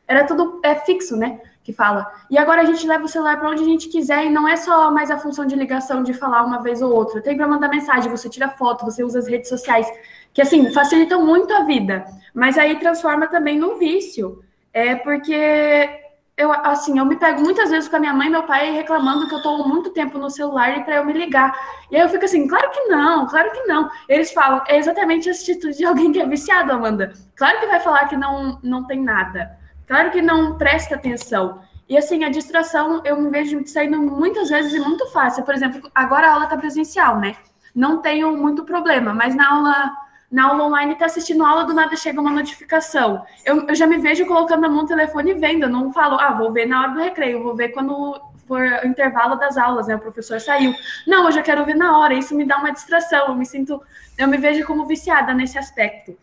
era 0.07 0.24
tudo 0.24 0.61
é 0.62 0.74
fixo, 0.74 1.16
né? 1.16 1.40
Que 1.62 1.72
fala. 1.72 2.11
E 2.29 2.37
agora 2.37 2.62
a 2.62 2.64
gente 2.64 2.87
leva 2.87 3.05
o 3.05 3.09
celular 3.09 3.38
para 3.38 3.48
onde 3.48 3.62
a 3.62 3.66
gente 3.66 3.88
quiser 3.88 4.24
e 4.24 4.31
não 4.31 4.46
é 4.48 4.57
só 4.57 4.90
mais 4.90 5.11
a 5.11 5.18
função 5.18 5.46
de 5.46 5.55
ligação 5.55 6.03
de 6.03 6.12
falar 6.12 6.44
uma 6.44 6.61
vez 6.61 6.83
ou 6.83 6.92
outra. 6.92 7.22
Tem 7.22 7.37
para 7.37 7.48
mandar 7.48 7.68
mensagem, 7.68 8.11
você 8.11 8.29
tira 8.29 8.50
foto, 8.50 8.85
você 8.85 9.03
usa 9.03 9.20
as 9.20 9.29
redes 9.29 9.48
sociais, 9.48 9.90
que 10.33 10.42
assim 10.42 10.70
facilitam 10.72 11.24
muito 11.24 11.55
a 11.55 11.62
vida, 11.62 12.05
mas 12.35 12.59
aí 12.59 12.79
transforma 12.79 13.29
também 13.29 13.59
num 13.59 13.79
vício. 13.79 14.42
É 14.72 14.96
porque 14.96 15.88
eu, 16.37 16.53
assim, 16.53 16.99
eu 16.99 17.05
me 17.05 17.16
pego 17.16 17.40
muitas 17.42 17.70
vezes 17.70 17.88
com 17.88 17.97
a 17.97 18.01
minha 18.01 18.12
mãe 18.12 18.27
e 18.27 18.31
meu 18.31 18.42
pai 18.42 18.73
reclamando 18.73 19.29
que 19.29 19.35
eu 19.35 19.38
estou 19.38 19.68
muito 19.68 19.90
tempo 19.90 20.18
no 20.18 20.29
celular 20.29 20.77
e 20.77 20.83
para 20.83 20.97
eu 20.97 21.05
me 21.05 21.12
ligar. 21.12 21.53
E 21.90 21.97
aí 21.97 22.03
eu 22.03 22.09
fico 22.09 22.25
assim, 22.25 22.49
claro 22.49 22.70
que 22.70 22.81
não, 22.88 23.27
claro 23.27 23.53
que 23.53 23.62
não. 23.66 23.88
Eles 24.09 24.33
falam, 24.33 24.62
é 24.66 24.77
exatamente 24.77 25.29
a 25.29 25.33
atitude 25.33 25.77
de 25.77 25.85
alguém 25.87 26.11
que 26.11 26.20
é 26.20 26.27
viciado, 26.27 26.73
Amanda. 26.73 27.12
Claro 27.37 27.61
que 27.61 27.66
vai 27.66 27.79
falar 27.79 28.09
que 28.09 28.16
não, 28.16 28.59
não 28.62 28.85
tem 28.85 29.01
nada. 29.01 29.57
Claro 29.87 30.11
que 30.11 30.20
não 30.20 30.59
presta 30.59 30.97
atenção. 30.97 31.61
E 31.88 31.97
assim, 31.97 32.25
a 32.25 32.31
distração 32.31 33.03
eu 33.05 33.20
me 33.20 33.31
vejo 33.31 33.64
saindo 33.66 33.99
muitas 33.99 34.49
vezes 34.49 34.73
e 34.75 34.81
muito 34.81 35.07
fácil. 35.12 35.44
Por 35.44 35.55
exemplo, 35.55 35.88
agora 35.94 36.29
a 36.29 36.33
aula 36.33 36.44
está 36.44 36.57
presencial, 36.57 37.20
né? 37.20 37.37
Não 37.75 38.01
tenho 38.01 38.37
muito 38.37 38.64
problema, 38.64 39.12
mas 39.14 39.35
na 39.37 39.53
aula 39.53 39.92
na 40.35 40.49
aula 40.49 40.64
online 40.64 40.94
está 40.94 41.07
assistindo 41.07 41.44
aula, 41.44 41.62
do 41.62 41.73
nada 41.73 41.94
chega 41.94 42.20
uma 42.20 42.33
notificação. 42.33 43.25
Eu, 43.44 43.68
eu 43.68 43.75
já 43.77 43.87
me 43.87 43.99
vejo 43.99 44.27
colocando 44.27 44.64
a 44.64 44.68
mão 44.68 44.83
no 44.83 44.88
telefone 44.88 45.31
e 45.31 45.35
vendo. 45.35 45.62
Eu 45.62 45.68
não 45.68 45.92
falo, 45.92 46.18
ah, 46.18 46.33
vou 46.33 46.51
ver 46.51 46.66
na 46.66 46.83
hora 46.83 46.92
do 46.92 46.99
recreio, 46.99 47.40
vou 47.40 47.55
ver 47.55 47.68
quando 47.68 48.20
for 48.44 48.66
o 48.83 48.87
intervalo 48.88 49.37
das 49.37 49.57
aulas, 49.57 49.87
né? 49.87 49.94
O 49.94 50.01
professor 50.01 50.40
saiu. 50.40 50.75
Não, 51.07 51.27
eu 51.27 51.31
já 51.31 51.40
quero 51.40 51.64
ver 51.64 51.77
na 51.77 51.97
hora. 51.97 52.14
Isso 52.14 52.35
me 52.35 52.44
dá 52.44 52.59
uma 52.59 52.73
distração. 52.73 53.29
Eu 53.29 53.37
me 53.37 53.47
sinto, 53.47 53.81
eu 54.18 54.27
me 54.27 54.37
vejo 54.37 54.66
como 54.66 54.85
viciada 54.87 55.33
nesse 55.33 55.57
aspecto. 55.57 56.18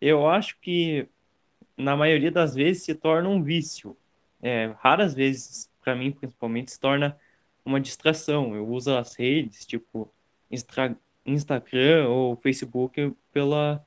Eu 0.00 0.26
acho 0.26 0.56
que 0.58 1.06
na 1.76 1.94
maioria 1.94 2.32
das 2.32 2.54
vezes 2.54 2.82
se 2.82 2.94
torna 2.94 3.28
um 3.28 3.42
vício. 3.42 3.94
É, 4.42 4.74
raras 4.78 5.12
vezes, 5.12 5.70
para 5.82 5.94
mim 5.94 6.10
principalmente, 6.10 6.70
se 6.70 6.80
torna 6.80 7.14
uma 7.62 7.78
distração. 7.78 8.56
Eu 8.56 8.66
uso 8.66 8.96
as 8.96 9.14
redes, 9.16 9.66
tipo 9.66 10.10
Instagram 11.26 12.08
ou 12.08 12.36
Facebook 12.36 13.14
pela 13.32 13.84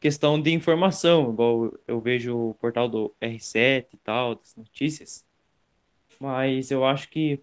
questão 0.00 0.40
de 0.40 0.50
informação, 0.52 1.30
igual 1.32 1.72
eu 1.86 2.00
vejo 2.00 2.36
o 2.36 2.54
portal 2.54 2.88
do 2.88 3.14
R7 3.20 3.86
e 3.94 3.96
tal, 3.98 4.34
das 4.34 4.54
notícias. 4.56 5.24
Mas 6.18 6.70
eu 6.70 6.84
acho 6.84 7.08
que 7.08 7.40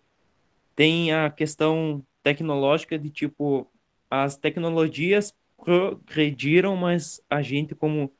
tem 0.75 1.13
a 1.13 1.29
questão 1.29 2.05
tecnológica 2.21 2.99
de 2.99 3.09
tipo, 3.09 3.69
as 4.09 4.37
tecnologias 4.37 5.33
progrediram, 5.57 6.75
mas 6.75 7.21
a 7.29 7.41
gente 7.41 7.75
como 7.75 8.11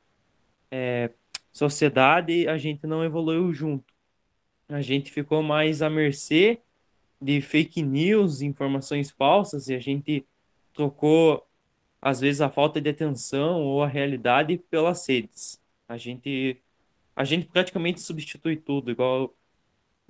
é, 0.71 1.11
sociedade, 1.51 2.47
a 2.47 2.57
gente 2.57 2.85
não 2.87 3.03
evoluiu 3.03 3.53
junto. 3.53 3.93
A 4.67 4.81
gente 4.81 5.11
ficou 5.11 5.41
mais 5.41 5.81
à 5.81 5.89
mercê 5.89 6.61
de 7.21 7.41
fake 7.41 7.81
news, 7.81 8.41
informações 8.41 9.11
falsas, 9.11 9.67
e 9.67 9.75
a 9.75 9.79
gente 9.79 10.25
trocou, 10.79 11.45
às 12.01 12.21
vezes, 12.21 12.41
a 12.41 12.49
falta 12.49 12.79
de 12.79 12.89
atenção 12.89 13.61
ou 13.63 13.83
a 13.83 13.87
realidade 13.87 14.57
pelas 14.57 15.07
redes. 15.07 15.61
A 15.89 15.97
gente, 15.97 16.61
a 17.15 17.25
gente 17.25 17.47
praticamente 17.47 18.01
substitui 18.01 18.55
tudo, 18.57 18.91
igual 18.91 19.35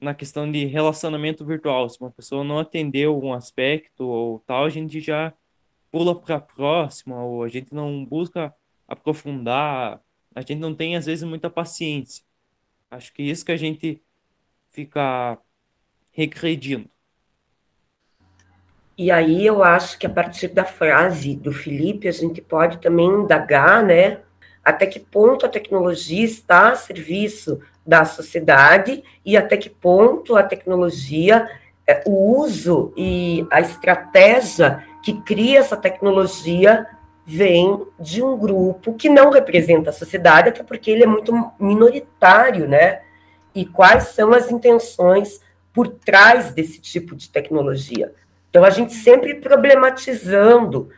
na 0.02 0.14
questão 0.14 0.52
de 0.52 0.66
relacionamento 0.66 1.46
virtual. 1.46 1.90
Se 1.90 2.00
uma 2.00 2.12
pessoa 2.12 2.44
não 2.44 2.60
atendeu 2.60 3.20
um 3.20 3.34
aspecto 3.34 4.06
ou 4.08 4.40
tal, 4.42 4.66
a 4.66 4.70
gente 4.70 5.02
já 5.02 5.34
pula 5.92 6.20
para 6.20 6.36
a 6.38 6.42
próxima, 6.42 7.24
ou 7.24 7.44
a 7.44 7.50
gente 7.50 7.74
não 7.74 8.06
busca 8.06 8.54
aprofundar, 8.88 10.02
a 10.36 10.42
gente 10.42 10.56
não 10.60 10.76
tem, 10.76 10.96
às 10.96 11.08
vezes, 11.08 11.24
muita 11.28 11.50
paciência. 11.50 12.24
Acho 12.92 13.14
que 13.14 13.24
isso 13.24 13.46
que 13.46 13.52
a 13.52 13.58
gente 13.58 14.04
fica 14.72 15.40
regredindo. 16.14 16.90
E 19.00 19.10
aí 19.12 19.46
eu 19.46 19.64
acho 19.64 19.98
que 19.98 20.06
a 20.06 20.10
partir 20.10 20.50
da 20.50 20.66
frase 20.66 21.34
do 21.34 21.54
Felipe, 21.54 22.10
a 22.10 22.12
gente 22.12 22.42
pode 22.42 22.80
também 22.80 23.08
indagar, 23.08 23.82
né? 23.82 24.18
Até 24.62 24.86
que 24.86 25.00
ponto 25.00 25.46
a 25.46 25.50
tecnologia 25.50 26.26
está 26.26 26.72
a 26.72 26.76
serviço 26.76 27.62
da 27.88 28.04
sociedade 28.04 29.02
e 29.26 29.38
até 29.38 29.56
que 29.56 29.70
ponto 29.70 30.36
a 30.36 30.44
tecnologia, 30.44 31.48
é, 31.88 32.04
o 32.06 32.42
uso 32.42 32.92
e 32.98 33.48
a 33.50 33.62
estratégia 33.62 34.84
que 35.02 35.14
cria 35.22 35.60
essa 35.60 35.78
tecnologia 35.78 36.86
vem 37.26 37.88
de 37.98 38.22
um 38.22 38.38
grupo 38.38 38.96
que 38.96 39.08
não 39.08 39.30
representa 39.30 39.92
a 39.92 39.94
sociedade, 39.94 40.50
até 40.50 40.62
porque 40.62 40.92
ele 40.92 41.06
é 41.06 41.08
muito 41.08 41.32
minoritário, 41.58 42.68
né? 42.68 43.00
E 43.56 43.66
quais 43.66 44.10
são 44.10 44.34
as 44.34 44.52
intenções 44.52 45.40
por 45.72 45.88
trás 45.88 46.52
desse 46.52 46.82
tipo 46.82 47.16
de 47.16 47.30
tecnologia? 47.30 48.14
Então, 48.50 48.64
a 48.64 48.70
gente 48.70 48.94
sempre 48.94 49.36
problematizando, 49.36 50.90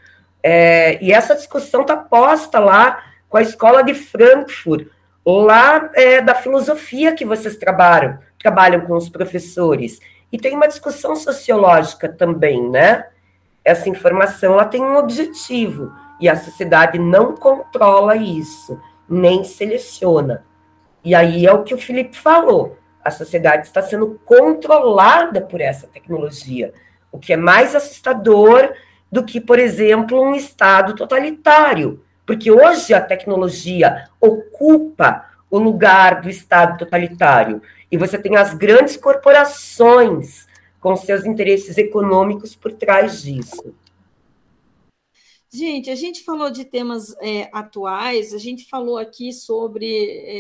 é, 0.42 1.04
e 1.04 1.12
essa 1.12 1.36
discussão 1.36 1.82
está 1.82 1.98
posta 1.98 2.60
lá 2.60 3.04
com 3.30 3.38
a 3.38 3.42
escola 3.42 3.84
de 3.84 3.94
Frankfurt, 3.94 4.88
lá 5.26 5.90
é, 5.94 6.22
da 6.22 6.34
filosofia 6.34 7.14
que 7.14 7.26
vocês 7.26 7.56
trabalham, 7.58 8.20
trabalham 8.40 8.82
com 8.82 8.96
os 8.96 9.10
professores. 9.10 10.00
E 10.32 10.38
tem 10.38 10.56
uma 10.56 10.68
discussão 10.68 11.16
sociológica 11.16 12.10
também, 12.10 12.70
né? 12.70 13.06
Essa 13.64 13.90
informação 13.90 14.54
ela 14.54 14.66
tem 14.66 14.82
um 14.82 14.96
objetivo, 14.96 15.92
e 16.22 16.30
a 16.30 16.36
sociedade 16.36 17.00
não 17.00 17.36
controla 17.36 18.16
isso, 18.16 18.80
nem 19.10 19.44
seleciona. 19.44 20.46
E 21.04 21.16
aí 21.16 21.46
é 21.48 21.52
o 21.52 21.64
que 21.64 21.74
o 21.74 21.80
Felipe 21.80 22.16
falou: 22.16 22.78
a 23.04 23.10
sociedade 23.10 23.66
está 23.66 23.82
sendo 23.82 24.20
controlada 24.24 25.42
por 25.42 25.60
essa 25.60 25.88
tecnologia, 25.88 26.74
o 27.12 27.20
que 27.20 27.34
é 27.34 27.38
mais 27.38 27.76
assustador 27.76 28.74
do 29.12 29.24
que, 29.24 29.42
por 29.42 29.60
exemplo, 29.60 30.22
um 30.22 30.34
Estado 30.34 30.96
totalitário, 30.96 32.04
porque 32.26 32.50
hoje 32.50 32.94
a 32.94 33.02
tecnologia 33.02 34.08
ocupa 34.20 35.26
o 35.50 35.60
lugar 35.60 36.22
do 36.22 36.30
Estado 36.30 36.78
totalitário, 36.78 37.62
e 37.92 37.98
você 37.98 38.18
tem 38.18 38.38
as 38.38 38.54
grandes 38.54 38.96
corporações 38.96 40.48
com 40.80 40.96
seus 40.96 41.26
interesses 41.26 41.78
econômicos 41.78 42.56
por 42.56 42.72
trás 42.72 43.22
disso. 43.22 43.76
Gente, 45.54 45.90
a 45.90 45.96
gente 45.96 46.24
falou 46.24 46.50
de 46.50 46.64
temas 46.64 47.14
é, 47.20 47.50
atuais, 47.52 48.34
a 48.34 48.38
gente 48.38 48.70
falou 48.70 48.98
aqui 48.98 49.34
sobre 49.34 49.86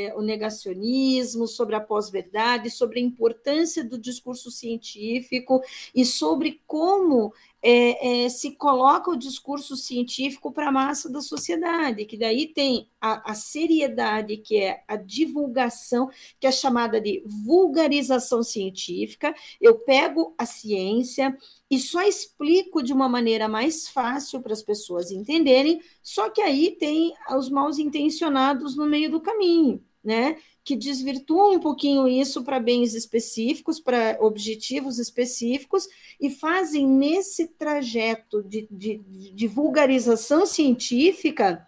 é, 0.07 0.15
o 0.15 0.21
negacionismo, 0.21 1.47
sobre 1.47 1.75
a 1.75 1.81
pós-verdade, 1.81 2.69
sobre 2.69 2.97
a 3.01 3.03
importância 3.03 3.83
do 3.83 3.99
discurso 3.99 4.49
científico 4.49 5.61
e 5.93 6.05
sobre 6.05 6.61
como 6.65 7.33
é, 7.61 8.23
é, 8.25 8.29
se 8.29 8.51
coloca 8.51 9.11
o 9.11 9.15
discurso 9.15 9.75
científico 9.75 10.51
para 10.51 10.69
a 10.69 10.71
massa 10.71 11.09
da 11.09 11.21
sociedade, 11.21 12.05
que 12.05 12.17
daí 12.17 12.47
tem 12.47 12.89
a, 12.99 13.31
a, 13.31 13.35
seriedade, 13.35 14.37
que 14.37 14.57
é 14.57 14.83
a 14.87 14.95
divulgação, 14.95 16.09
que 16.39 16.47
é 16.47 16.51
chamada 16.51 16.99
de 16.99 17.23
vulgarização 17.25 18.41
científica. 18.41 19.33
Eu 19.59 19.75
pego 19.75 20.33
a 20.37 20.45
ciência 20.45 21.37
e 21.69 21.79
só 21.79 22.01
explico 22.01 22.81
de 22.81 22.91
uma 22.91 23.07
maneira 23.07 23.47
mais 23.47 23.87
fácil 23.87 24.41
para 24.41 24.53
as 24.53 24.63
pessoas 24.63 25.11
entenderem, 25.11 25.81
só 26.01 26.29
que 26.29 26.41
aí 26.41 26.71
tem 26.71 27.13
os 27.37 27.49
mal 27.49 27.69
intencionados 27.71 28.75
no 28.75 28.85
meio 28.85 29.09
do 29.09 29.21
caminho, 29.21 29.83
né? 30.03 30.37
Que 30.71 30.75
desvirtuam 30.77 31.55
um 31.55 31.59
pouquinho 31.59 32.07
isso 32.07 32.45
para 32.45 32.57
bens 32.57 32.95
específicos, 32.95 33.77
para 33.77 34.17
objetivos 34.21 34.99
específicos, 34.99 35.85
e 36.17 36.29
fazem 36.29 36.87
nesse 36.87 37.45
trajeto 37.45 38.41
de, 38.41 38.69
de, 38.71 39.01
de 39.33 39.47
vulgarização 39.49 40.45
científica 40.45 41.67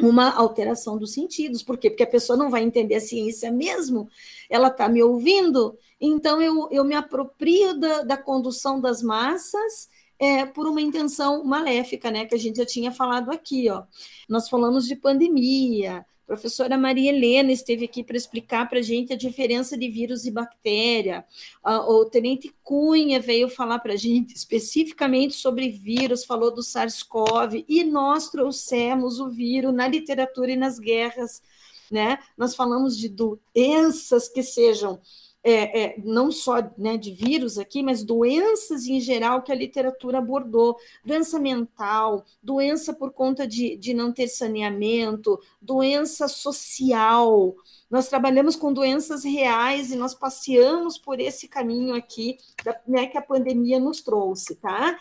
uma 0.00 0.30
alteração 0.30 0.96
dos 0.96 1.14
sentidos. 1.14 1.64
Por 1.64 1.76
quê? 1.76 1.90
Porque 1.90 2.04
a 2.04 2.06
pessoa 2.06 2.36
não 2.36 2.48
vai 2.48 2.62
entender 2.62 2.94
a 2.94 3.00
ciência 3.00 3.50
mesmo, 3.50 4.08
ela 4.48 4.68
está 4.68 4.88
me 4.88 5.02
ouvindo, 5.02 5.76
então 6.00 6.40
eu, 6.40 6.68
eu 6.70 6.84
me 6.84 6.94
aproprio 6.94 7.76
da, 7.76 8.02
da 8.02 8.16
condução 8.16 8.80
das 8.80 9.02
massas 9.02 9.88
é, 10.16 10.46
por 10.46 10.68
uma 10.68 10.80
intenção 10.80 11.42
maléfica, 11.44 12.08
né? 12.08 12.24
Que 12.24 12.36
a 12.36 12.38
gente 12.38 12.58
já 12.58 12.64
tinha 12.64 12.92
falado 12.92 13.32
aqui, 13.32 13.68
ó. 13.68 13.82
Nós 14.28 14.48
falamos 14.48 14.86
de 14.86 14.94
pandemia, 14.94 16.06
a 16.24 16.26
professora 16.26 16.78
Maria 16.78 17.10
Helena 17.10 17.52
esteve 17.52 17.84
aqui 17.84 18.02
para 18.02 18.16
explicar 18.16 18.66
para 18.66 18.78
a 18.78 18.82
gente 18.82 19.12
a 19.12 19.16
diferença 19.16 19.76
de 19.76 19.90
vírus 19.90 20.24
e 20.24 20.30
bactéria. 20.30 21.22
o 21.62 22.06
tenente 22.06 22.50
Cunha 22.62 23.20
veio 23.20 23.46
falar 23.46 23.78
para 23.78 23.92
a 23.92 23.96
gente 23.96 24.34
especificamente 24.34 25.34
sobre 25.34 25.68
vírus, 25.68 26.24
falou 26.24 26.52
do 26.52 26.62
SARS-CoV, 26.62 27.66
e 27.68 27.84
nós 27.84 28.30
trouxemos 28.30 29.20
o 29.20 29.28
vírus 29.28 29.74
na 29.74 29.86
literatura 29.86 30.52
e 30.52 30.56
nas 30.56 30.78
guerras. 30.78 31.42
Né? 31.90 32.18
Nós 32.38 32.56
falamos 32.56 32.96
de 32.96 33.10
doenças 33.10 34.26
que 34.26 34.42
sejam 34.42 34.98
é, 35.44 35.82
é, 35.82 35.94
não 36.02 36.32
só 36.32 36.56
né, 36.78 36.96
de 36.96 37.12
vírus 37.12 37.58
aqui, 37.58 37.82
mas 37.82 38.02
doenças 38.02 38.86
em 38.86 38.98
geral 38.98 39.42
que 39.42 39.52
a 39.52 39.54
literatura 39.54 40.18
abordou, 40.18 40.76
doença 41.04 41.38
mental, 41.38 42.24
doença 42.42 42.94
por 42.94 43.12
conta 43.12 43.46
de, 43.46 43.76
de 43.76 43.92
não 43.92 44.10
ter 44.10 44.26
saneamento, 44.28 45.38
doença 45.60 46.26
social. 46.28 47.54
Nós 47.90 48.08
trabalhamos 48.08 48.56
com 48.56 48.72
doenças 48.72 49.22
reais 49.22 49.92
e 49.92 49.96
nós 49.96 50.14
passeamos 50.14 50.96
por 50.96 51.20
esse 51.20 51.46
caminho 51.46 51.94
aqui 51.94 52.38
da, 52.64 52.80
né, 52.88 53.06
que 53.06 53.18
a 53.18 53.22
pandemia 53.22 53.78
nos 53.78 54.00
trouxe, 54.00 54.56
tá? 54.56 54.98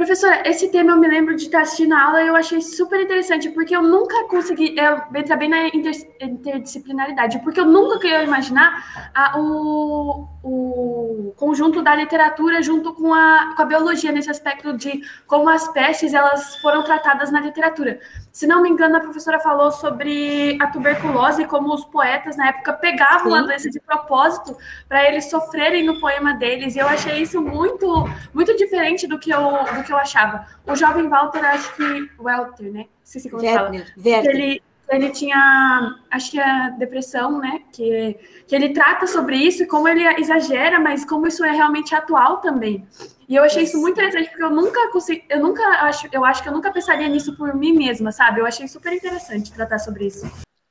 Professora, 0.00 0.48
esse 0.48 0.70
tema 0.70 0.92
eu 0.92 0.96
me 0.96 1.06
lembro 1.06 1.36
de 1.36 1.42
estar 1.42 1.60
assistindo 1.60 1.92
a 1.92 2.02
aula 2.02 2.22
e 2.22 2.28
eu 2.28 2.34
achei 2.34 2.62
super 2.62 2.98
interessante, 3.02 3.50
porque 3.50 3.76
eu 3.76 3.82
nunca 3.82 4.24
consegui 4.28 4.74
eu, 4.74 5.02
entrar 5.14 5.36
bem 5.36 5.50
na 5.50 5.66
inter, 5.66 5.92
interdisciplinaridade, 6.18 7.38
porque 7.40 7.60
eu 7.60 7.66
nunca 7.66 7.98
queria 7.98 8.24
imaginar 8.24 9.10
a, 9.14 9.38
o, 9.38 10.26
o 10.42 11.34
conjunto 11.36 11.82
da 11.82 11.94
literatura 11.94 12.62
junto 12.62 12.94
com 12.94 13.12
a, 13.12 13.52
com 13.54 13.60
a 13.60 13.64
biologia, 13.66 14.10
nesse 14.10 14.30
aspecto 14.30 14.74
de 14.74 15.02
como 15.26 15.50
as 15.50 15.68
pestes 15.68 16.14
elas 16.14 16.56
foram 16.62 16.82
tratadas 16.82 17.30
na 17.30 17.38
literatura. 17.38 18.00
Se 18.32 18.46
não 18.46 18.62
me 18.62 18.70
engano, 18.70 18.96
a 18.96 19.00
professora 19.00 19.38
falou 19.38 19.70
sobre 19.70 20.56
a 20.62 20.68
tuberculose, 20.68 21.44
como 21.44 21.74
os 21.74 21.84
poetas 21.84 22.38
na 22.38 22.48
época 22.48 22.72
pegavam 22.72 23.32
Sim. 23.32 23.38
a 23.38 23.42
doença 23.42 23.68
de 23.68 23.78
propósito 23.80 24.56
para 24.88 25.06
eles 25.06 25.28
sofrerem 25.28 25.84
no 25.84 26.00
poema 26.00 26.32
deles, 26.32 26.74
e 26.74 26.78
eu 26.78 26.88
achei 26.88 27.20
isso 27.20 27.38
muito, 27.42 28.08
muito 28.32 28.56
diferente 28.56 29.06
do 29.06 29.18
que 29.18 29.30
eu 29.30 29.40
do 29.40 29.82
que 29.82 29.89
eu 29.92 29.96
achava. 29.96 30.46
O 30.66 30.74
jovem 30.74 31.08
Walter, 31.08 31.44
acho 31.44 31.74
que. 31.74 32.10
Walter, 32.18 32.72
né? 32.72 32.80
Não 32.80 32.86
sei 33.04 33.20
se 33.20 33.30
como 33.30 33.42
Werner, 33.42 33.86
fala. 33.86 34.04
Werner. 34.04 34.34
Ele, 34.34 34.62
ele 34.88 35.10
tinha, 35.10 35.96
acho 36.10 36.30
que 36.32 36.40
a 36.40 36.70
depressão, 36.70 37.38
né? 37.38 37.62
Que, 37.72 38.18
que 38.46 38.54
ele 38.54 38.70
trata 38.70 39.06
sobre 39.06 39.36
isso 39.36 39.62
e 39.62 39.66
como 39.66 39.88
ele 39.88 40.02
exagera, 40.20 40.80
mas 40.80 41.04
como 41.04 41.26
isso 41.26 41.44
é 41.44 41.50
realmente 41.52 41.94
atual 41.94 42.38
também. 42.38 42.86
E 43.28 43.36
eu 43.36 43.44
achei 43.44 43.62
isso 43.62 43.80
muito 43.80 44.00
interessante 44.00 44.28
porque 44.28 44.42
eu 44.42 44.50
nunca 44.50 44.90
consegui, 44.90 45.24
eu 45.28 45.40
nunca 45.40 45.62
acho, 45.84 46.08
eu 46.10 46.24
acho 46.24 46.42
que 46.42 46.48
eu 46.48 46.52
nunca 46.52 46.72
pensaria 46.72 47.08
nisso 47.08 47.36
por 47.36 47.54
mim 47.54 47.72
mesma, 47.72 48.10
sabe? 48.10 48.40
Eu 48.40 48.46
achei 48.46 48.66
super 48.66 48.92
interessante 48.92 49.52
tratar 49.52 49.78
sobre 49.78 50.06
isso. 50.06 50.26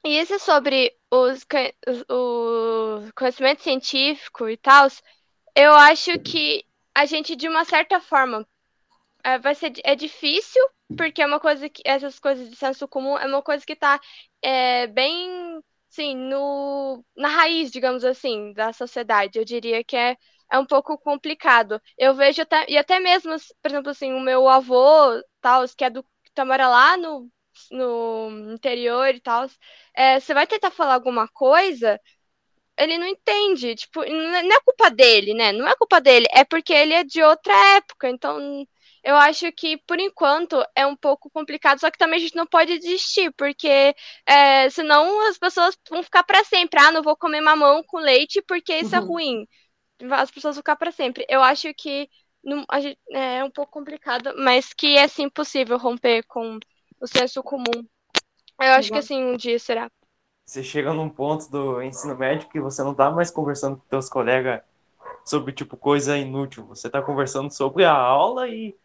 E 0.06 0.20
isso 0.20 0.38
sobre 0.40 0.94
os, 1.12 1.46
o 2.10 3.10
conhecimento 3.16 3.62
científico 3.62 4.50
e 4.50 4.58
tal, 4.58 4.88
eu 5.56 5.74
acho 5.74 6.20
que 6.20 6.66
a 6.96 7.06
gente, 7.06 7.36
de 7.36 7.48
uma 7.48 7.64
certa 7.64 8.02
forma, 8.02 8.46
é, 9.36 9.40
vai 9.40 9.56
ser 9.56 9.74
é 9.84 9.96
difícil, 9.96 10.62
porque 10.98 11.22
é 11.22 11.26
uma 11.26 11.40
coisa 11.40 11.70
que 11.70 11.82
essas 11.86 12.20
coisas 12.20 12.50
de 12.50 12.56
senso 12.56 12.88
comum 12.88 13.18
é 13.18 13.26
uma 13.26 13.42
coisa 13.42 13.66
que 13.66 13.74
está 13.74 14.00
é, 14.42 14.88
bem 14.88 15.62
sim 15.90 16.16
no, 16.16 17.04
na 17.16 17.28
raiz, 17.30 17.72
digamos 17.72 18.04
assim, 18.06 18.54
da 18.54 18.72
sociedade. 18.74 19.38
Eu 19.40 19.46
diria 19.46 19.84
que 19.84 19.96
é, 19.96 20.18
é 20.52 20.60
um 20.60 20.66
pouco 20.66 20.98
complicado. 20.98 21.82
Eu 21.98 22.14
vejo 22.16 22.42
até, 22.42 22.66
e 22.70 22.78
até 22.78 23.00
mesmo, 23.00 23.36
por 23.62 23.72
exemplo, 23.72 23.90
assim, 23.92 24.14
o 24.14 24.20
meu 24.20 24.48
avô, 24.48 25.22
tal, 25.42 25.66
que 25.76 25.84
é 25.86 25.90
do 25.90 26.04
que 26.04 26.32
tá, 26.34 26.46
mora 26.46 26.68
lá 26.70 26.98
no, 26.98 27.30
no 27.72 28.54
interior 28.54 29.14
e 29.16 29.20
tal, 29.22 29.48
é, 29.96 30.20
você 30.20 30.34
vai 30.34 30.48
tentar 30.48 30.72
falar 30.72 30.94
alguma 30.96 31.28
coisa, 31.30 32.00
ele 32.78 32.98
não 32.98 33.08
entende, 33.08 33.76
tipo, 33.76 34.04
não 34.06 34.56
é 34.56 34.60
culpa 34.62 34.90
dele, 34.90 35.34
né? 35.34 35.52
Não 35.52 35.68
é 35.68 35.76
culpa 35.76 36.00
dele, 36.00 36.26
é 36.32 36.46
porque 36.46 36.74
ele 36.74 36.94
é 36.94 37.04
de 37.04 37.22
outra 37.22 37.54
época, 37.78 38.10
então 38.10 38.66
eu 39.04 39.16
acho 39.16 39.52
que, 39.52 39.78
por 39.88 40.00
enquanto, 40.00 40.64
é 40.76 40.86
um 40.86 40.96
pouco 40.96 41.30
complicado, 41.30 41.80
só 41.80 41.90
que 41.90 41.98
também 41.98 42.18
a 42.18 42.22
gente 42.22 42.36
não 42.36 42.46
pode 42.46 42.78
desistir, 42.80 43.32
porque 43.38 43.96
é, 44.26 44.70
senão 44.70 45.28
as 45.28 45.38
pessoas 45.38 45.78
vão 45.90 46.04
ficar 46.04 46.24
para 46.24 46.44
sempre. 46.44 46.80
Ah, 46.80 46.92
não 46.92 47.02
vou 47.02 47.16
comer 47.16 47.42
mamão 47.42 47.84
com 47.84 47.98
leite 47.98 48.42
porque 48.42 48.76
isso 48.76 48.96
é 48.96 49.00
uhum. 49.00 49.06
é 49.06 49.08
ruim. 49.08 49.48
As 50.12 50.32
pessoas 50.32 50.56
vão 50.56 50.62
ficar 50.62 50.76
para 50.76 50.92
sempre. 50.92 51.26
Eu 51.30 51.42
acho 51.42 51.74
que 51.74 52.10
não, 52.44 52.66
gente, 52.80 52.98
é 53.12 53.44
um 53.44 53.52
pouco 53.52 53.72
complicado, 53.72 54.34
mas 54.38 54.74
que 54.74 54.98
é 54.98 55.08
sim 55.08 55.30
possível 55.30 55.78
romper 55.78 56.24
com 56.24 56.58
o 57.00 57.08
senso 57.08 57.44
comum. 57.44 57.86
Eu 58.60 58.74
acho 58.74 58.92
que 58.92 58.98
assim 58.98 59.24
um 59.24 59.38
dia 59.38 59.58
será. 59.60 59.90
Você 60.46 60.64
chega 60.64 60.94
num 60.94 61.10
ponto 61.10 61.50
do 61.50 61.82
ensino 61.82 62.18
médio 62.18 62.50
que 62.50 62.60
você 62.60 62.84
não 62.84 62.94
tá 62.94 63.12
mais 63.12 63.30
conversando 63.30 63.78
com 63.78 63.84
seus 63.90 64.10
colegas 64.10 64.62
sobre 65.24 65.54
tipo 65.54 65.78
coisa 65.78 66.18
inútil. 66.18 66.66
Você 66.66 66.90
tá 66.90 67.02
conversando 67.02 67.52
sobre 67.52 67.86
a 67.86 67.94
aula 67.94 68.48
e 68.48 68.76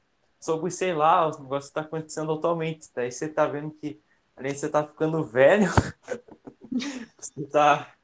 sobre, 0.45 0.71
sei 0.71 0.93
lá, 0.93 1.27
os 1.27 1.39
negócios 1.39 1.71
que 1.71 1.75
tá 1.75 1.81
acontecendo 1.81 2.31
atualmente. 2.31 2.91
Daí 2.95 3.11
você 3.11 3.27
tá 3.27 3.47
vendo 3.47 3.71
que, 3.71 3.99
além 4.37 4.53
de 4.53 4.59
você 4.59 4.69
tá 4.69 4.87
ficando 4.87 5.25
velho, 5.25 5.71
você 7.19 7.47
tá, 7.47 7.95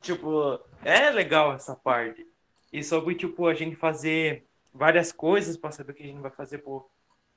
tipo, 0.00 0.60
é 0.84 1.10
legal 1.10 1.52
essa 1.52 1.74
parte. 1.74 2.24
E 2.72 2.84
sobre, 2.84 3.16
tipo, 3.16 3.48
a 3.48 3.54
gente 3.54 3.74
fazer 3.74 4.46
várias 4.72 5.10
coisas 5.10 5.56
para 5.56 5.72
saber 5.72 5.90
o 5.90 5.94
que 5.96 6.04
a 6.04 6.06
gente 6.06 6.20
vai 6.20 6.30
fazer 6.30 6.58
pro 6.58 6.88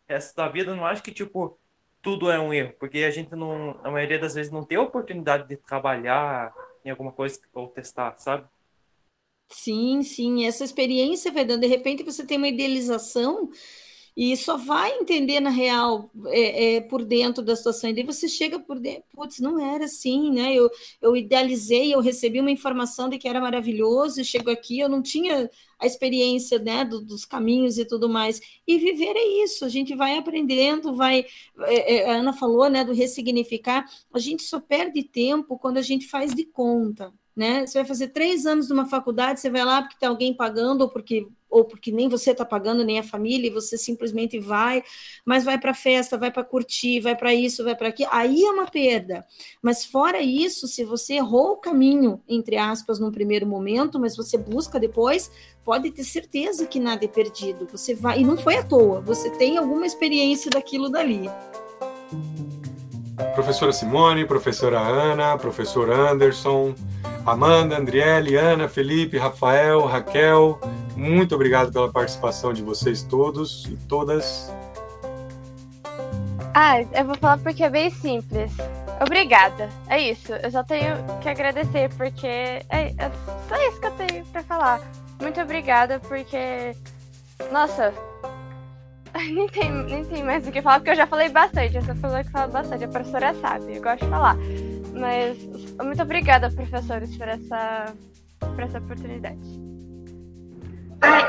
resto 0.07 0.35
da 0.35 0.47
vida, 0.47 0.71
eu 0.71 0.75
não 0.75 0.85
acho 0.85 1.01
que, 1.01 1.11
tipo, 1.11 1.57
tudo 1.99 2.29
é 2.29 2.39
um 2.39 2.53
erro, 2.53 2.73
porque 2.79 2.99
a 2.99 3.11
gente 3.11 3.31
não, 3.35 3.73
na 3.81 3.89
maioria 3.89 4.19
das 4.19 4.35
vezes, 4.35 4.51
não 4.51 4.63
tem 4.63 4.77
a 4.77 4.81
oportunidade 4.81 5.47
de 5.47 5.57
trabalhar 5.57 6.53
em 6.85 6.91
alguma 6.91 7.11
coisa 7.11 7.39
ou 7.51 7.67
testar, 7.67 8.15
sabe? 8.17 8.47
Sim, 9.51 10.03
sim, 10.03 10.45
essa 10.45 10.63
experiência 10.63 11.31
vai 11.31 11.43
dando, 11.43 11.61
de 11.61 11.67
repente 11.67 12.03
você 12.03 12.23
tem 12.23 12.37
uma 12.37 12.47
idealização 12.47 13.49
e 14.15 14.35
só 14.35 14.57
vai 14.57 14.91
entender 14.97 15.39
na 15.39 15.49
real 15.49 16.11
é, 16.27 16.75
é, 16.75 16.81
por 16.81 17.03
dentro 17.05 17.43
da 17.43 17.55
situação. 17.55 17.89
E 17.89 17.93
daí 17.93 18.03
você 18.03 18.27
chega 18.27 18.59
por 18.59 18.79
dentro, 18.79 19.03
putz, 19.13 19.39
não 19.39 19.59
era 19.59 19.85
assim, 19.85 20.31
né? 20.31 20.53
Eu, 20.53 20.69
eu 21.01 21.15
idealizei, 21.15 21.93
eu 21.93 21.99
recebi 21.99 22.39
uma 22.39 22.51
informação 22.51 23.09
de 23.09 23.17
que 23.17 23.27
era 23.27 23.39
maravilhoso, 23.39 24.21
e 24.21 24.25
chego 24.25 24.49
aqui, 24.49 24.79
eu 24.79 24.89
não 24.89 25.01
tinha 25.01 25.49
a 25.79 25.85
experiência 25.85 26.59
né, 26.59 26.83
do, 26.83 27.01
dos 27.01 27.25
caminhos 27.25 27.77
e 27.77 27.85
tudo 27.85 28.09
mais. 28.09 28.41
E 28.67 28.77
viver 28.77 29.15
é 29.15 29.43
isso, 29.43 29.63
a 29.65 29.69
gente 29.69 29.95
vai 29.95 30.17
aprendendo, 30.17 30.93
vai. 30.95 31.25
É, 31.61 31.95
é 31.97 32.09
a 32.09 32.15
Ana 32.15 32.33
falou 32.33 32.69
né, 32.69 32.83
do 32.83 32.93
ressignificar, 32.93 33.85
a 34.13 34.19
gente 34.19 34.43
só 34.43 34.59
perde 34.59 35.03
tempo 35.03 35.57
quando 35.57 35.77
a 35.77 35.81
gente 35.81 36.07
faz 36.07 36.33
de 36.33 36.45
conta 36.45 37.13
né? 37.39 37.65
Você 37.65 37.79
vai 37.79 37.87
fazer 37.87 38.09
três 38.09 38.45
anos 38.45 38.67
numa 38.67 38.85
faculdade, 38.85 39.39
você 39.39 39.49
vai 39.49 39.63
lá 39.63 39.81
porque 39.81 39.97
tem 39.97 40.09
alguém 40.09 40.33
pagando, 40.33 40.81
ou 40.81 40.89
porque, 40.89 41.25
ou 41.49 41.65
porque 41.65 41.91
nem 41.91 42.07
você 42.07 42.31
está 42.31 42.45
pagando, 42.45 42.83
nem 42.83 42.99
a 42.99 43.03
família, 43.03 43.47
e 43.47 43.53
você 43.53 43.77
simplesmente 43.77 44.39
vai, 44.39 44.83
mas 45.25 45.43
vai 45.43 45.57
para 45.57 45.73
festa, 45.73 46.17
vai 46.17 46.31
para 46.31 46.43
curtir, 46.43 46.99
vai 46.99 47.15
para 47.15 47.33
isso, 47.33 47.63
vai 47.63 47.75
para 47.75 47.89
aquilo, 47.89 48.09
aí 48.11 48.43
é 48.43 48.51
uma 48.51 48.67
perda. 48.67 49.25
Mas 49.61 49.85
fora 49.85 50.21
isso, 50.21 50.67
se 50.67 50.83
você 50.83 51.15
errou 51.15 51.53
o 51.53 51.57
caminho, 51.57 52.21
entre 52.27 52.57
aspas, 52.57 52.99
num 52.99 53.11
primeiro 53.11 53.47
momento, 53.47 53.99
mas 53.99 54.15
você 54.15 54.37
busca 54.37 54.79
depois, 54.79 55.31
pode 55.63 55.91
ter 55.91 56.03
certeza 56.03 56.65
que 56.65 56.79
nada 56.79 57.05
é 57.05 57.07
perdido. 57.07 57.67
Você 57.71 57.93
vai, 57.93 58.21
e 58.21 58.23
não 58.23 58.37
foi 58.37 58.57
à 58.57 58.63
toa, 58.63 59.01
você 59.01 59.29
tem 59.31 59.57
alguma 59.57 59.85
experiência 59.85 60.49
daquilo 60.49 60.89
dali. 60.89 61.29
Professora 63.35 63.71
Simone, 63.73 64.25
professora 64.25 64.79
Ana, 64.79 65.37
professor 65.37 65.91
Anderson, 65.91 66.73
Amanda, 67.25 67.77
Andriele, 67.77 68.35
Ana, 68.35 68.67
Felipe, 68.67 69.17
Rafael, 69.17 69.85
Raquel, 69.85 70.59
muito 70.99 71.33
obrigado 71.33 71.71
pela 71.71 71.89
participação 71.89 72.51
de 72.51 72.61
vocês 72.61 73.03
todos 73.03 73.65
e 73.65 73.77
todas. 73.87 74.53
Ah, 76.53 76.81
eu 76.81 77.05
vou 77.05 77.15
falar 77.15 77.37
porque 77.37 77.63
é 77.63 77.69
bem 77.69 77.89
simples. 77.89 78.51
Obrigada. 79.01 79.69
É 79.87 79.97
isso. 79.97 80.33
Eu 80.33 80.51
só 80.51 80.61
tenho 80.61 80.95
que 81.21 81.29
agradecer 81.29 81.89
porque 81.95 82.27
é, 82.27 82.65
é 82.69 83.11
só 83.47 83.55
isso 83.69 83.79
que 83.79 83.87
eu 83.87 83.91
tenho 83.91 84.25
para 84.25 84.43
falar. 84.43 84.81
Muito 85.21 85.39
obrigada 85.39 85.99
porque 85.99 86.75
nossa, 87.49 87.93
nem 89.15 89.47
tem, 89.47 89.71
nem 89.71 90.03
tem 90.03 90.23
mais 90.23 90.45
o 90.45 90.51
que 90.51 90.61
falar, 90.61 90.79
porque 90.79 90.91
eu 90.91 90.95
já 90.95 91.07
falei 91.07 91.29
bastante. 91.29 91.77
Eu 91.77 91.83
pessoa 91.83 92.23
que 92.23 92.29
fala 92.29 92.47
bastante, 92.47 92.83
a 92.83 92.87
professora 92.89 93.33
sabe, 93.35 93.77
eu 93.77 93.81
gosto 93.81 94.03
de 94.03 94.09
falar. 94.09 94.35
Mas 94.93 95.37
muito 95.81 96.01
obrigada, 96.01 96.51
professores, 96.51 97.15
por 97.15 97.27
essa, 97.27 97.93
por 98.39 98.59
essa 98.59 98.79
oportunidade. 98.79 99.68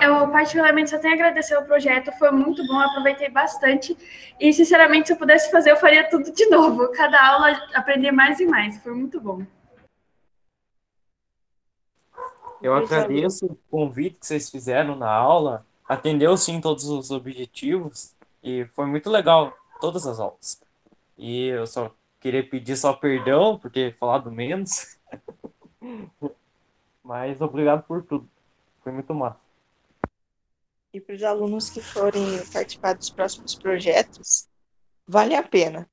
Eu, 0.02 0.28
particularmente, 0.30 0.90
só 0.90 0.98
tenho 0.98 1.14
a 1.14 1.16
agradecer 1.16 1.56
o 1.56 1.64
projeto, 1.64 2.10
foi 2.12 2.30
muito 2.30 2.66
bom, 2.66 2.78
aproveitei 2.78 3.28
bastante. 3.28 3.96
E, 4.38 4.52
sinceramente, 4.52 5.08
se 5.08 5.12
eu 5.12 5.16
pudesse 5.16 5.50
fazer, 5.50 5.70
eu 5.70 5.76
faria 5.76 6.08
tudo 6.08 6.32
de 6.32 6.46
novo. 6.46 6.90
Cada 6.92 7.20
aula, 7.24 7.50
aprender 7.74 8.10
mais 8.10 8.40
e 8.40 8.46
mais, 8.46 8.78
foi 8.82 8.92
muito 8.92 9.20
bom. 9.20 9.44
Eu 12.60 12.74
agradeço 12.74 13.46
o 13.46 13.58
convite 13.70 14.18
que 14.18 14.26
vocês 14.26 14.50
fizeram 14.50 14.94
na 14.96 15.10
aula 15.10 15.64
atendeu 15.90 16.36
sim 16.36 16.60
todos 16.60 16.84
os 16.84 17.10
objetivos 17.10 18.14
e 18.44 18.64
foi 18.76 18.86
muito 18.86 19.10
legal 19.10 19.52
todas 19.80 20.06
as 20.06 20.20
aulas. 20.20 20.62
E 21.18 21.46
eu 21.46 21.66
só 21.66 21.92
queria 22.20 22.48
pedir 22.48 22.76
só 22.76 22.92
perdão 22.92 23.58
por 23.58 23.72
ter 23.72 23.96
falado 23.96 24.30
menos. 24.30 24.96
Mas 27.02 27.40
obrigado 27.40 27.82
por 27.82 28.04
tudo. 28.04 28.28
Foi 28.84 28.92
muito 28.92 29.12
massa. 29.12 29.39
E 30.92 31.00
para 31.00 31.14
os 31.14 31.22
alunos 31.22 31.70
que 31.70 31.80
forem 31.80 32.24
participar 32.52 32.94
dos 32.94 33.10
próximos 33.10 33.54
projetos, 33.54 34.48
vale 35.06 35.34
a 35.34 35.42
pena. 35.42 35.88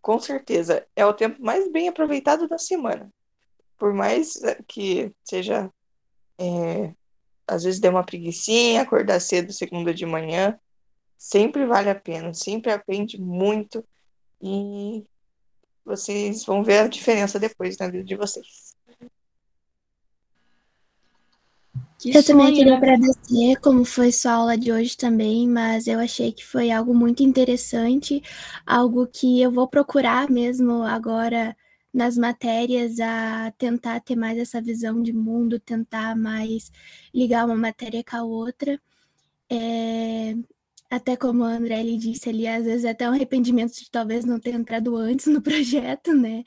Com 0.00 0.18
certeza, 0.18 0.86
é 0.96 1.06
o 1.06 1.14
tempo 1.14 1.40
mais 1.40 1.70
bem 1.70 1.88
aproveitado 1.88 2.48
da 2.48 2.58
semana. 2.58 3.12
Por 3.78 3.94
mais 3.94 4.34
que 4.66 5.12
seja 5.24 5.70
é, 6.38 6.92
às 7.46 7.64
vezes 7.64 7.80
deu 7.80 7.90
uma 7.90 8.04
preguiçinha, 8.04 8.82
acordar 8.82 9.20
cedo 9.20 9.52
segunda 9.52 9.94
de 9.94 10.06
manhã, 10.06 10.58
sempre 11.16 11.66
vale 11.66 11.90
a 11.90 11.94
pena, 11.94 12.34
sempre 12.34 12.72
aprende 12.72 13.20
muito 13.20 13.84
e 14.40 15.04
vocês 15.84 16.44
vão 16.44 16.62
ver 16.62 16.80
a 16.80 16.88
diferença 16.88 17.38
depois 17.38 17.76
na 17.78 17.88
vida 17.88 18.04
de 18.04 18.16
vocês. 18.16 18.76
Que 22.02 22.18
eu 22.18 22.24
também 22.24 22.52
queria 22.52 22.76
agradecer 22.76 23.56
como 23.62 23.84
foi 23.84 24.10
sua 24.10 24.32
aula 24.32 24.58
de 24.58 24.72
hoje 24.72 24.96
também, 24.96 25.48
mas 25.48 25.86
eu 25.86 26.00
achei 26.00 26.32
que 26.32 26.44
foi 26.44 26.72
algo 26.72 26.92
muito 26.92 27.22
interessante, 27.22 28.20
algo 28.66 29.06
que 29.06 29.40
eu 29.40 29.52
vou 29.52 29.68
procurar 29.68 30.28
mesmo 30.28 30.82
agora 30.82 31.56
nas 31.94 32.16
matérias 32.18 32.98
a 32.98 33.52
tentar 33.56 34.00
ter 34.00 34.16
mais 34.16 34.36
essa 34.36 34.60
visão 34.60 35.00
de 35.00 35.12
mundo, 35.12 35.60
tentar 35.60 36.16
mais 36.16 36.72
ligar 37.14 37.46
uma 37.46 37.54
matéria 37.54 38.02
com 38.02 38.16
a 38.16 38.24
outra. 38.24 38.80
É, 39.50 40.34
até 40.90 41.16
como 41.16 41.44
a 41.44 41.50
André 41.54 41.84
disse 41.96 42.28
ali, 42.30 42.48
às 42.48 42.64
vezes 42.64 42.84
é 42.84 42.90
até 42.90 43.08
um 43.08 43.12
arrependimento 43.12 43.74
de 43.74 43.90
talvez 43.90 44.24
não 44.24 44.40
ter 44.40 44.54
entrado 44.54 44.96
antes 44.96 45.26
no 45.26 45.40
projeto, 45.42 46.14
né? 46.14 46.42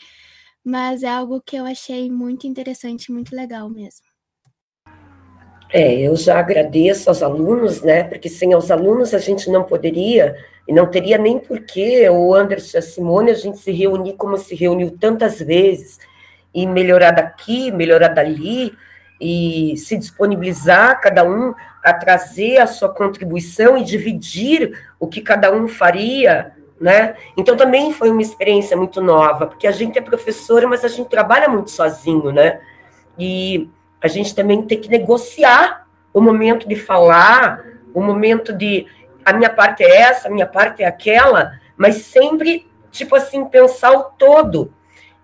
Mas 0.64 1.04
é 1.04 1.10
algo 1.10 1.42
que 1.42 1.56
eu 1.56 1.66
achei 1.66 2.12
muito 2.12 2.46
interessante, 2.48 3.12
muito 3.12 3.36
legal 3.36 3.70
mesmo. 3.70 4.15
É, 5.70 5.94
eu 6.02 6.16
já 6.16 6.40
agradeço 6.40 7.10
aos 7.10 7.24
alunos, 7.24 7.82
né? 7.82 8.04
Porque 8.04 8.30
sem 8.30 8.56
os 8.56 8.70
alunos 8.72 9.14
a 9.14 9.20
gente 9.20 9.50
não 9.50 9.64
poderia 9.64 10.36
e 10.68 10.74
não 10.74 10.86
teria 10.86 11.18
nem 11.18 11.40
porquê 11.40 12.10
o 12.10 12.34
Anderson 12.34 12.78
e 12.78 12.80
a 12.80 12.82
Simone 12.82 13.32
a 13.32 13.36
gente 13.36 13.58
se 13.58 13.72
reunir 13.72 14.14
como 14.14 14.38
se 14.38 14.56
reuniu 14.56 14.96
tantas 15.00 15.40
vezes 15.40 16.00
e 16.54 16.66
melhorar 16.66 17.12
daqui, 17.12 17.72
melhorar 17.72 18.10
dali 18.10 18.74
e 19.20 19.76
se 19.78 19.98
disponibilizar 19.98 21.00
cada 21.02 21.24
um 21.24 21.54
a 21.84 21.94
trazer 21.94 22.58
a 22.58 22.68
sua 22.68 22.90
contribuição 22.90 23.78
e 23.78 23.84
dividir 23.84 24.78
o 25.00 25.08
que 25.08 25.22
cada 25.22 25.54
um 25.54 25.68
faria, 25.68 26.54
né? 26.80 27.16
Então 27.38 27.56
também 27.56 27.94
foi 27.94 28.10
uma 28.10 28.22
experiência 28.22 28.76
muito 28.76 29.02
nova, 29.02 29.48
porque 29.48 29.68
a 29.68 29.72
gente 29.72 29.98
é 29.98 30.02
professora, 30.02 30.68
mas 30.68 30.84
a 30.84 30.88
gente 30.88 31.10
trabalha 31.10 31.48
muito 31.48 31.72
sozinho, 31.72 32.32
né? 32.32 32.60
E 33.18 33.70
a 34.06 34.08
gente 34.08 34.36
também 34.36 34.62
tem 34.62 34.80
que 34.80 34.88
negociar 34.88 35.88
o 36.14 36.22
momento 36.22 36.68
de 36.70 36.76
falar, 36.76 37.66
o 37.92 38.00
momento 38.00 38.54
de 38.54 38.86
a 39.26 39.34
minha 39.34 39.50
parte 39.50 39.84
é 39.84 40.02
essa, 40.02 40.28
a 40.28 40.32
minha 40.32 40.46
parte 40.46 40.84
é 40.84 40.86
aquela, 40.86 41.60
mas 41.76 41.96
sempre, 42.04 42.68
tipo 42.92 43.16
assim, 43.16 43.46
pensar 43.46 43.94
o 43.94 44.04
todo. 44.04 44.72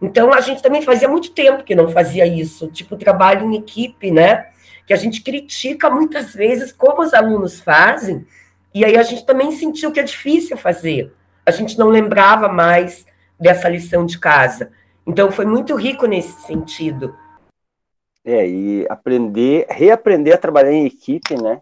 Então, 0.02 0.34
a 0.34 0.42
gente 0.42 0.64
também 0.64 0.82
fazia 0.82 1.08
muito 1.08 1.32
tempo 1.32 1.64
que 1.64 1.76
não 1.76 1.90
fazia 1.90 2.26
isso, 2.26 2.68
tipo, 2.70 2.98
trabalho 2.98 3.46
em 3.46 3.56
equipe, 3.56 4.10
né? 4.10 4.48
Que 4.88 4.94
a 4.94 4.98
gente 4.98 5.22
critica 5.22 5.92
muitas 5.92 6.34
vezes 6.34 6.72
como 6.72 7.04
os 7.04 7.14
alunos 7.14 7.62
fazem, 7.62 8.26
e 8.74 8.84
aí 8.84 8.98
a 8.98 9.04
gente 9.04 9.28
também 9.28 9.52
sentiu 9.52 9.92
que 9.92 10.00
é 10.00 10.04
difícil 10.04 10.58
fazer. 10.58 11.14
A 11.46 11.52
gente 11.52 11.78
não 11.78 11.90
lembrava 11.90 12.48
mais 12.48 13.06
dessa 13.40 13.70
lição 13.70 14.08
de 14.08 14.18
casa. 14.18 14.72
Então, 15.06 15.32
foi 15.32 15.46
muito 15.46 15.76
rico 15.76 16.08
nesse 16.08 16.42
sentido. 16.48 17.16
É, 18.24 18.48
e 18.48 18.86
aprender, 18.90 19.66
reaprender 19.70 20.36
a 20.36 20.38
trabalhar 20.38 20.72
em 20.72 20.86
equipe, 20.86 21.42
né? 21.42 21.62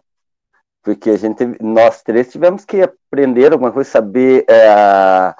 porque 0.82 1.10
a 1.10 1.16
gente, 1.16 1.44
nós 1.60 2.02
três 2.02 2.30
tivemos 2.30 2.64
que 2.64 2.82
aprender 2.82 3.52
alguma 3.52 3.72
coisa, 3.72 3.88
saber, 3.88 4.44
é, 4.48 5.34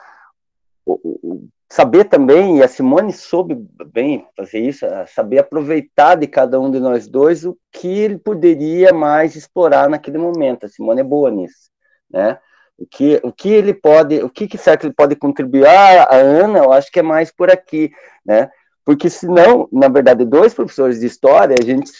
saber 1.68 2.04
também, 2.04 2.58
e 2.58 2.62
a 2.62 2.68
Simone 2.68 3.12
soube 3.12 3.54
bem 3.92 4.26
fazer 4.36 4.58
isso, 4.58 4.86
saber 5.08 5.38
aproveitar 5.38 6.16
de 6.16 6.26
cada 6.26 6.60
um 6.60 6.70
de 6.70 6.78
nós 6.78 7.08
dois 7.08 7.44
o 7.44 7.56
que 7.72 7.88
ele 7.88 8.18
poderia 8.18 8.92
mais 8.92 9.34
explorar 9.34 9.88
naquele 9.88 10.18
momento. 10.18 10.66
A 10.66 10.68
Simone 10.68 11.00
é 11.00 11.04
boa 11.04 11.30
nisso, 11.30 11.70
né? 12.10 12.38
O 12.78 12.86
que, 12.86 13.20
o 13.22 13.30
que 13.30 13.50
ele 13.50 13.74
pode, 13.74 14.22
o 14.22 14.30
que, 14.30 14.48
que 14.48 14.56
será 14.56 14.76
que 14.76 14.86
ele 14.86 14.94
pode 14.94 15.14
contribuir? 15.14 15.66
Ah, 15.66 16.04
a 16.04 16.16
Ana, 16.16 16.60
eu 16.60 16.72
acho 16.72 16.90
que 16.90 16.98
é 16.98 17.02
mais 17.02 17.30
por 17.30 17.50
aqui, 17.50 17.92
né? 18.24 18.50
Porque 18.90 19.08
senão, 19.08 19.68
na 19.70 19.86
verdade, 19.86 20.24
dois 20.24 20.52
professores 20.52 20.98
de 20.98 21.06
história, 21.06 21.54
a 21.56 21.64
gente 21.64 21.92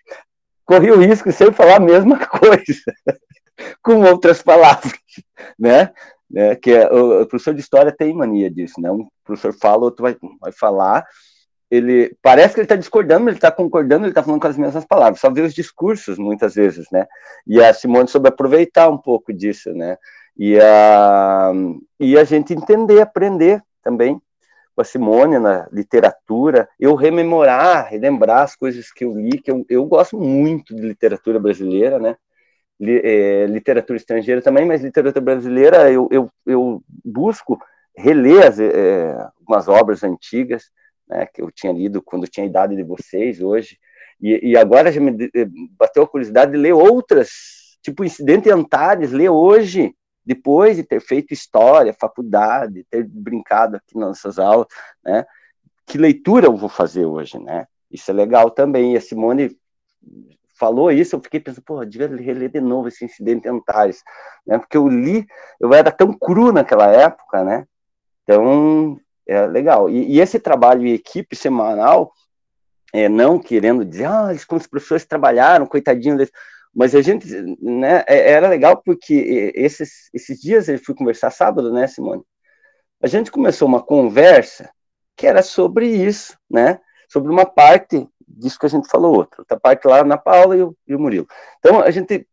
corria 0.64 0.94
o 0.94 0.98
risco 0.98 1.28
de 1.28 1.34
sempre 1.34 1.52
falar 1.52 1.76
a 1.76 1.80
mesma 1.80 2.16
coisa. 2.26 2.80
com 3.82 4.00
outras 4.00 4.40
palavras, 4.40 4.98
né? 5.58 5.92
né? 6.30 6.56
Que 6.56 6.70
é, 6.72 6.90
o, 6.90 7.20
o, 7.20 7.26
professor 7.26 7.52
de 7.52 7.60
história 7.60 7.92
tem 7.92 8.14
mania 8.14 8.50
disso, 8.50 8.80
né? 8.80 8.90
Um 8.90 9.06
professor 9.22 9.52
fala, 9.52 9.84
outro 9.84 10.02
vai, 10.02 10.16
vai 10.40 10.50
falar, 10.50 11.04
ele 11.70 12.16
parece 12.22 12.54
que 12.54 12.60
ele 12.60 12.64
está 12.64 12.76
discordando, 12.76 13.28
ele 13.28 13.36
está 13.36 13.52
concordando, 13.52 14.06
ele 14.06 14.12
está 14.12 14.22
falando 14.22 14.40
com 14.40 14.48
as 14.48 14.56
mesmas 14.56 14.86
palavras, 14.86 15.20
só 15.20 15.28
vê 15.28 15.42
os 15.42 15.52
discursos 15.52 16.16
muitas 16.16 16.54
vezes, 16.54 16.86
né? 16.90 17.06
E 17.46 17.62
a 17.62 17.74
Simone 17.74 18.08
soube 18.08 18.30
aproveitar 18.30 18.88
um 18.88 18.96
pouco 18.96 19.30
disso, 19.30 19.74
né? 19.74 19.98
E 20.38 20.58
a, 20.58 21.52
e 22.00 22.16
a 22.16 22.24
gente 22.24 22.54
entender, 22.54 23.02
aprender 23.02 23.62
também 23.82 24.18
com 24.74 24.82
a 24.82 24.84
Simone 24.84 25.38
na 25.38 25.68
literatura, 25.72 26.68
eu 26.78 26.94
rememorar, 26.94 27.88
relembrar 27.88 28.42
as 28.42 28.56
coisas 28.56 28.92
que 28.92 29.04
eu 29.04 29.14
li, 29.14 29.40
que 29.40 29.50
eu, 29.50 29.64
eu 29.68 29.84
gosto 29.86 30.18
muito 30.18 30.74
de 30.74 30.82
literatura 30.82 31.38
brasileira, 31.38 31.98
né? 31.98 32.16
é, 32.82 33.46
literatura 33.46 33.96
estrangeira 33.96 34.40
também, 34.40 34.64
mas 34.64 34.82
literatura 34.82 35.22
brasileira 35.22 35.90
eu, 35.92 36.08
eu, 36.10 36.30
eu 36.46 36.82
busco 37.04 37.60
reler 37.96 38.46
as, 38.46 38.58
é, 38.58 39.12
algumas 39.38 39.68
obras 39.68 40.02
antigas, 40.02 40.70
né, 41.06 41.26
que 41.26 41.42
eu 41.42 41.50
tinha 41.50 41.72
lido 41.72 42.00
quando 42.00 42.26
tinha 42.26 42.46
a 42.46 42.48
idade 42.48 42.74
de 42.74 42.82
vocês 42.82 43.42
hoje, 43.42 43.78
e, 44.20 44.50
e 44.50 44.56
agora 44.56 44.90
já 44.92 45.00
me 45.00 45.30
bateu 45.78 46.02
a 46.02 46.08
curiosidade 46.08 46.52
de 46.52 46.58
ler 46.58 46.72
outras, 46.72 47.28
tipo 47.82 48.04
Incidente 48.04 48.50
Antares, 48.50 49.12
ler 49.12 49.30
hoje, 49.30 49.94
depois 50.24 50.76
de 50.76 50.84
ter 50.84 51.00
feito 51.00 51.32
história, 51.32 51.94
faculdade, 51.98 52.86
ter 52.90 53.06
brincado 53.06 53.76
aqui 53.76 53.96
nas 53.96 54.08
nossas 54.08 54.38
aulas, 54.38 54.66
né, 55.04 55.24
que 55.86 55.98
leitura 55.98 56.46
eu 56.46 56.56
vou 56.56 56.68
fazer 56.68 57.04
hoje, 57.04 57.38
né, 57.38 57.66
isso 57.90 58.10
é 58.10 58.14
legal 58.14 58.50
também, 58.50 58.94
e 58.94 58.96
a 58.96 59.00
Simone 59.00 59.56
falou 60.60 60.92
isso, 60.92 61.16
eu 61.16 61.22
fiquei 61.22 61.40
pensando, 61.40 61.64
pô, 61.64 61.82
devia 61.86 62.06
reler 62.06 62.50
de 62.50 62.60
novo 62.60 62.88
esse 62.88 63.02
incidente 63.02 63.48
Antares, 63.48 64.02
né? 64.46 64.58
Porque 64.58 64.76
eu 64.76 64.86
li, 64.86 65.26
eu 65.58 65.72
era 65.72 65.90
tão 65.90 66.12
cru 66.12 66.52
naquela 66.52 66.86
época, 66.86 67.42
né? 67.42 67.66
Então, 68.22 69.00
é 69.26 69.46
legal. 69.46 69.88
E, 69.88 70.16
e 70.16 70.20
esse 70.20 70.38
trabalho 70.38 70.86
em 70.86 70.92
equipe 70.92 71.34
semanal, 71.34 72.12
é, 72.92 73.08
não 73.08 73.38
querendo 73.38 73.86
dizer, 73.86 74.04
ah, 74.04 74.28
como 74.46 74.60
os 74.60 74.66
professores 74.66 75.06
trabalharam, 75.06 75.64
coitadinho 75.64 76.18
deles, 76.18 76.32
mas 76.74 76.94
a 76.94 77.02
gente, 77.02 77.26
né, 77.60 78.04
é, 78.06 78.30
era 78.30 78.48
legal 78.48 78.80
porque 78.82 79.52
esses, 79.54 80.08
esses 80.14 80.40
dias 80.40 80.68
eu 80.68 80.78
fui 80.78 80.94
conversar 80.94 81.30
sábado, 81.30 81.72
né, 81.72 81.86
Simone? 81.86 82.22
A 83.02 83.06
gente 83.06 83.30
começou 83.30 83.66
uma 83.66 83.82
conversa 83.82 84.70
que 85.16 85.26
era 85.26 85.42
sobre 85.42 85.86
isso, 85.86 86.38
né? 86.48 86.80
Sobre 87.08 87.30
uma 87.30 87.44
parte 87.44 88.08
disso 88.26 88.58
que 88.58 88.66
a 88.66 88.68
gente 88.68 88.88
falou 88.88 89.16
outra, 89.16 89.40
outra 89.40 89.58
parte 89.58 89.86
lá 89.86 90.04
na 90.04 90.16
Paula 90.16 90.56
e 90.56 90.62
o, 90.62 90.76
e 90.86 90.94
o 90.94 91.00
Murilo. 91.00 91.26
Então 91.58 91.80
a 91.80 91.90
gente 91.90 92.26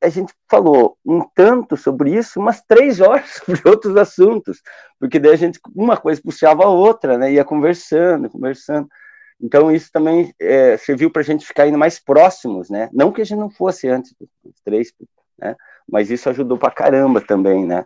a 0.00 0.08
gente 0.08 0.34
falou 0.50 0.98
um 1.04 1.22
tanto 1.34 1.78
sobre 1.78 2.14
isso, 2.14 2.38
umas 2.38 2.62
três 2.62 3.00
horas 3.00 3.40
sobre 3.44 3.62
outros 3.68 3.96
assuntos, 3.96 4.60
porque 4.98 5.18
daí 5.18 5.32
a 5.32 5.36
gente 5.36 5.58
uma 5.74 5.96
coisa 5.96 6.20
puxava 6.22 6.64
a 6.64 6.68
outra, 6.68 7.18
né? 7.18 7.32
Ia 7.32 7.44
conversando, 7.44 8.30
conversando. 8.30 8.88
Então 9.40 9.70
isso 9.70 9.90
também 9.92 10.32
é, 10.40 10.76
serviu 10.76 11.10
para 11.10 11.20
a 11.20 11.24
gente 11.24 11.46
ficar 11.46 11.64
ainda 11.64 11.78
mais 11.78 11.98
próximos, 11.98 12.70
né? 12.70 12.88
Não 12.92 13.12
que 13.12 13.20
a 13.20 13.24
gente 13.24 13.38
não 13.38 13.50
fosse 13.50 13.88
antes 13.88 14.14
dos 14.18 14.60
três, 14.64 14.92
né? 15.38 15.54
Mas 15.88 16.10
isso 16.10 16.28
ajudou 16.30 16.56
para 16.56 16.70
caramba 16.70 17.20
também, 17.20 17.66
né? 17.66 17.84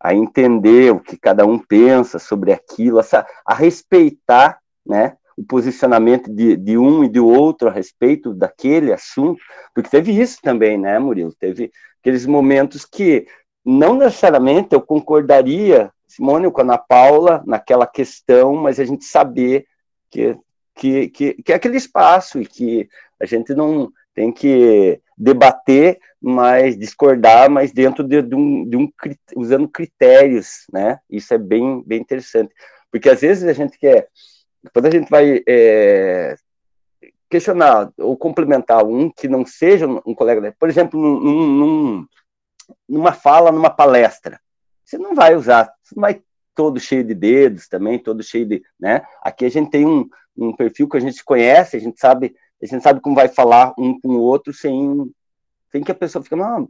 A 0.00 0.14
entender 0.14 0.92
o 0.92 1.00
que 1.00 1.16
cada 1.16 1.46
um 1.46 1.58
pensa 1.58 2.18
sobre 2.18 2.52
aquilo, 2.52 2.98
a, 2.98 3.04
a 3.46 3.54
respeitar, 3.54 4.58
né? 4.84 5.16
o 5.36 5.44
posicionamento 5.44 6.30
de, 6.30 6.56
de 6.56 6.76
um 6.76 7.04
e 7.04 7.08
do 7.08 7.26
outro 7.26 7.68
a 7.68 7.72
respeito 7.72 8.34
daquele 8.34 8.92
assunto, 8.92 9.40
porque 9.74 9.90
teve 9.90 10.12
isso 10.12 10.38
também, 10.42 10.78
né, 10.78 10.98
Murilo? 10.98 11.34
Teve 11.34 11.70
aqueles 12.00 12.26
momentos 12.26 12.84
que 12.84 13.26
não 13.64 13.94
necessariamente 13.96 14.74
eu 14.74 14.80
concordaria, 14.80 15.90
Simone, 16.06 16.50
com 16.50 16.60
a 16.60 16.64
Ana 16.64 16.78
Paula, 16.78 17.42
naquela 17.46 17.86
questão, 17.86 18.54
mas 18.54 18.78
a 18.78 18.84
gente 18.84 19.04
saber 19.04 19.66
que, 20.10 20.36
que, 20.74 21.08
que, 21.08 21.34
que 21.42 21.52
é 21.52 21.56
aquele 21.56 21.76
espaço 21.76 22.40
e 22.40 22.46
que 22.46 22.88
a 23.20 23.26
gente 23.26 23.54
não 23.54 23.92
tem 24.14 24.32
que 24.32 25.00
debater, 25.16 25.98
mas 26.20 26.78
discordar, 26.78 27.50
mas 27.50 27.72
dentro 27.72 28.04
de, 28.04 28.22
de, 28.22 28.34
um, 28.34 28.68
de 28.68 28.76
um 28.76 28.90
usando 29.36 29.68
critérios, 29.68 30.66
né? 30.72 30.98
Isso 31.08 31.32
é 31.32 31.38
bem, 31.38 31.82
bem 31.86 32.00
interessante, 32.00 32.52
porque 32.90 33.08
às 33.08 33.20
vezes 33.20 33.44
a 33.44 33.52
gente 33.52 33.78
quer 33.78 34.08
quando 34.72 34.86
a 34.86 34.90
gente 34.90 35.10
vai 35.10 35.42
é, 35.48 36.36
questionar 37.28 37.90
ou 37.98 38.16
complementar 38.16 38.84
um 38.84 39.10
que 39.10 39.26
não 39.26 39.44
seja 39.44 39.86
um 39.86 40.14
colega, 40.14 40.54
por 40.58 40.68
exemplo, 40.68 41.00
num, 41.00 41.46
num, 41.48 42.06
numa 42.88 43.12
fala, 43.12 43.50
numa 43.50 43.70
palestra, 43.70 44.40
você 44.84 44.98
não 44.98 45.14
vai 45.14 45.34
usar, 45.34 45.72
você 45.82 45.94
não 45.96 46.02
vai 46.02 46.22
todo 46.54 46.80
cheio 46.80 47.04
de 47.04 47.14
dedos 47.14 47.68
também, 47.68 47.98
todo 47.98 48.22
cheio 48.22 48.46
de, 48.46 48.62
né? 48.78 49.02
Aqui 49.22 49.44
a 49.44 49.50
gente 49.50 49.70
tem 49.70 49.86
um, 49.86 50.08
um 50.36 50.54
perfil 50.54 50.88
que 50.88 50.96
a 50.96 51.00
gente 51.00 51.24
conhece, 51.24 51.76
a 51.76 51.80
gente 51.80 51.98
sabe, 51.98 52.34
a 52.62 52.66
gente 52.66 52.82
sabe 52.82 53.00
como 53.00 53.16
vai 53.16 53.28
falar 53.28 53.72
um 53.78 53.98
com 54.00 54.08
o 54.08 54.20
outro 54.20 54.52
sem, 54.52 55.10
sem 55.70 55.82
que 55.82 55.92
a 55.92 55.94
pessoa 55.94 56.22
fique, 56.22 56.36
não, 56.36 56.68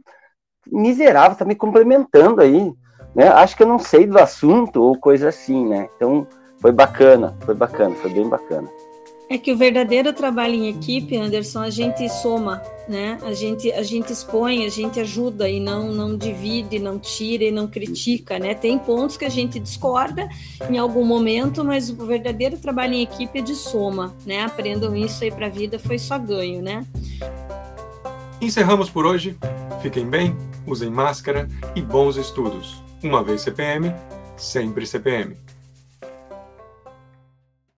miserável, 0.67 1.37
tá 1.37 1.45
me 1.45 1.55
complementando 1.55 2.41
aí, 2.41 2.73
né? 3.15 3.27
Acho 3.27 3.55
que 3.55 3.63
eu 3.63 3.67
não 3.67 3.79
sei 3.79 4.05
do 4.07 4.17
assunto 4.17 4.81
ou 4.81 4.99
coisa 4.99 5.29
assim, 5.29 5.67
né? 5.67 5.89
Então, 5.95 6.27
foi 6.59 6.71
bacana, 6.71 7.35
foi 7.41 7.53
bacana, 7.53 7.95
foi 7.95 8.11
bem 8.11 8.27
bacana. 8.27 8.69
É 9.29 9.37
que 9.37 9.51
o 9.51 9.57
verdadeiro 9.57 10.13
trabalho 10.13 10.53
em 10.53 10.69
equipe, 10.69 11.17
Anderson, 11.17 11.61
a 11.61 11.69
gente 11.69 12.07
soma, 12.09 12.61
né? 12.87 13.17
A 13.23 13.33
gente, 13.33 13.71
a 13.71 13.81
gente 13.81 14.11
expõe, 14.11 14.65
a 14.65 14.69
gente 14.69 14.99
ajuda 14.99 15.49
e 15.49 15.59
não, 15.59 15.91
não 15.91 16.15
divide, 16.15 16.77
não 16.77 16.99
tira 16.99 17.45
e 17.45 17.51
não 17.51 17.67
critica, 17.67 18.37
né? 18.37 18.53
Tem 18.53 18.77
pontos 18.77 19.17
que 19.17 19.25
a 19.25 19.29
gente 19.29 19.59
discorda 19.59 20.29
em 20.69 20.77
algum 20.77 21.05
momento, 21.05 21.63
mas 21.63 21.89
o 21.89 22.05
verdadeiro 22.05 22.57
trabalho 22.57 22.93
em 22.93 23.01
equipe 23.01 23.39
é 23.39 23.41
de 23.41 23.55
soma, 23.55 24.13
né? 24.25 24.43
Aprendam 24.43 24.95
isso 24.95 25.23
aí 25.23 25.31
para 25.31 25.47
a 25.47 25.49
vida, 25.49 25.79
foi 25.79 25.97
só 25.97 26.19
ganho, 26.19 26.61
né? 26.61 26.85
Encerramos 28.39 28.89
por 28.89 29.05
hoje. 29.05 29.37
Fiquem 29.81 30.05
bem, 30.05 30.35
usem 30.67 30.89
máscara 30.89 31.47
e 31.75 31.81
bons 31.81 32.17
estudos. 32.17 32.83
Uma 33.01 33.23
vez 33.23 33.41
CPM, 33.41 33.93
sempre 34.37 34.85
CPM. 34.85 35.35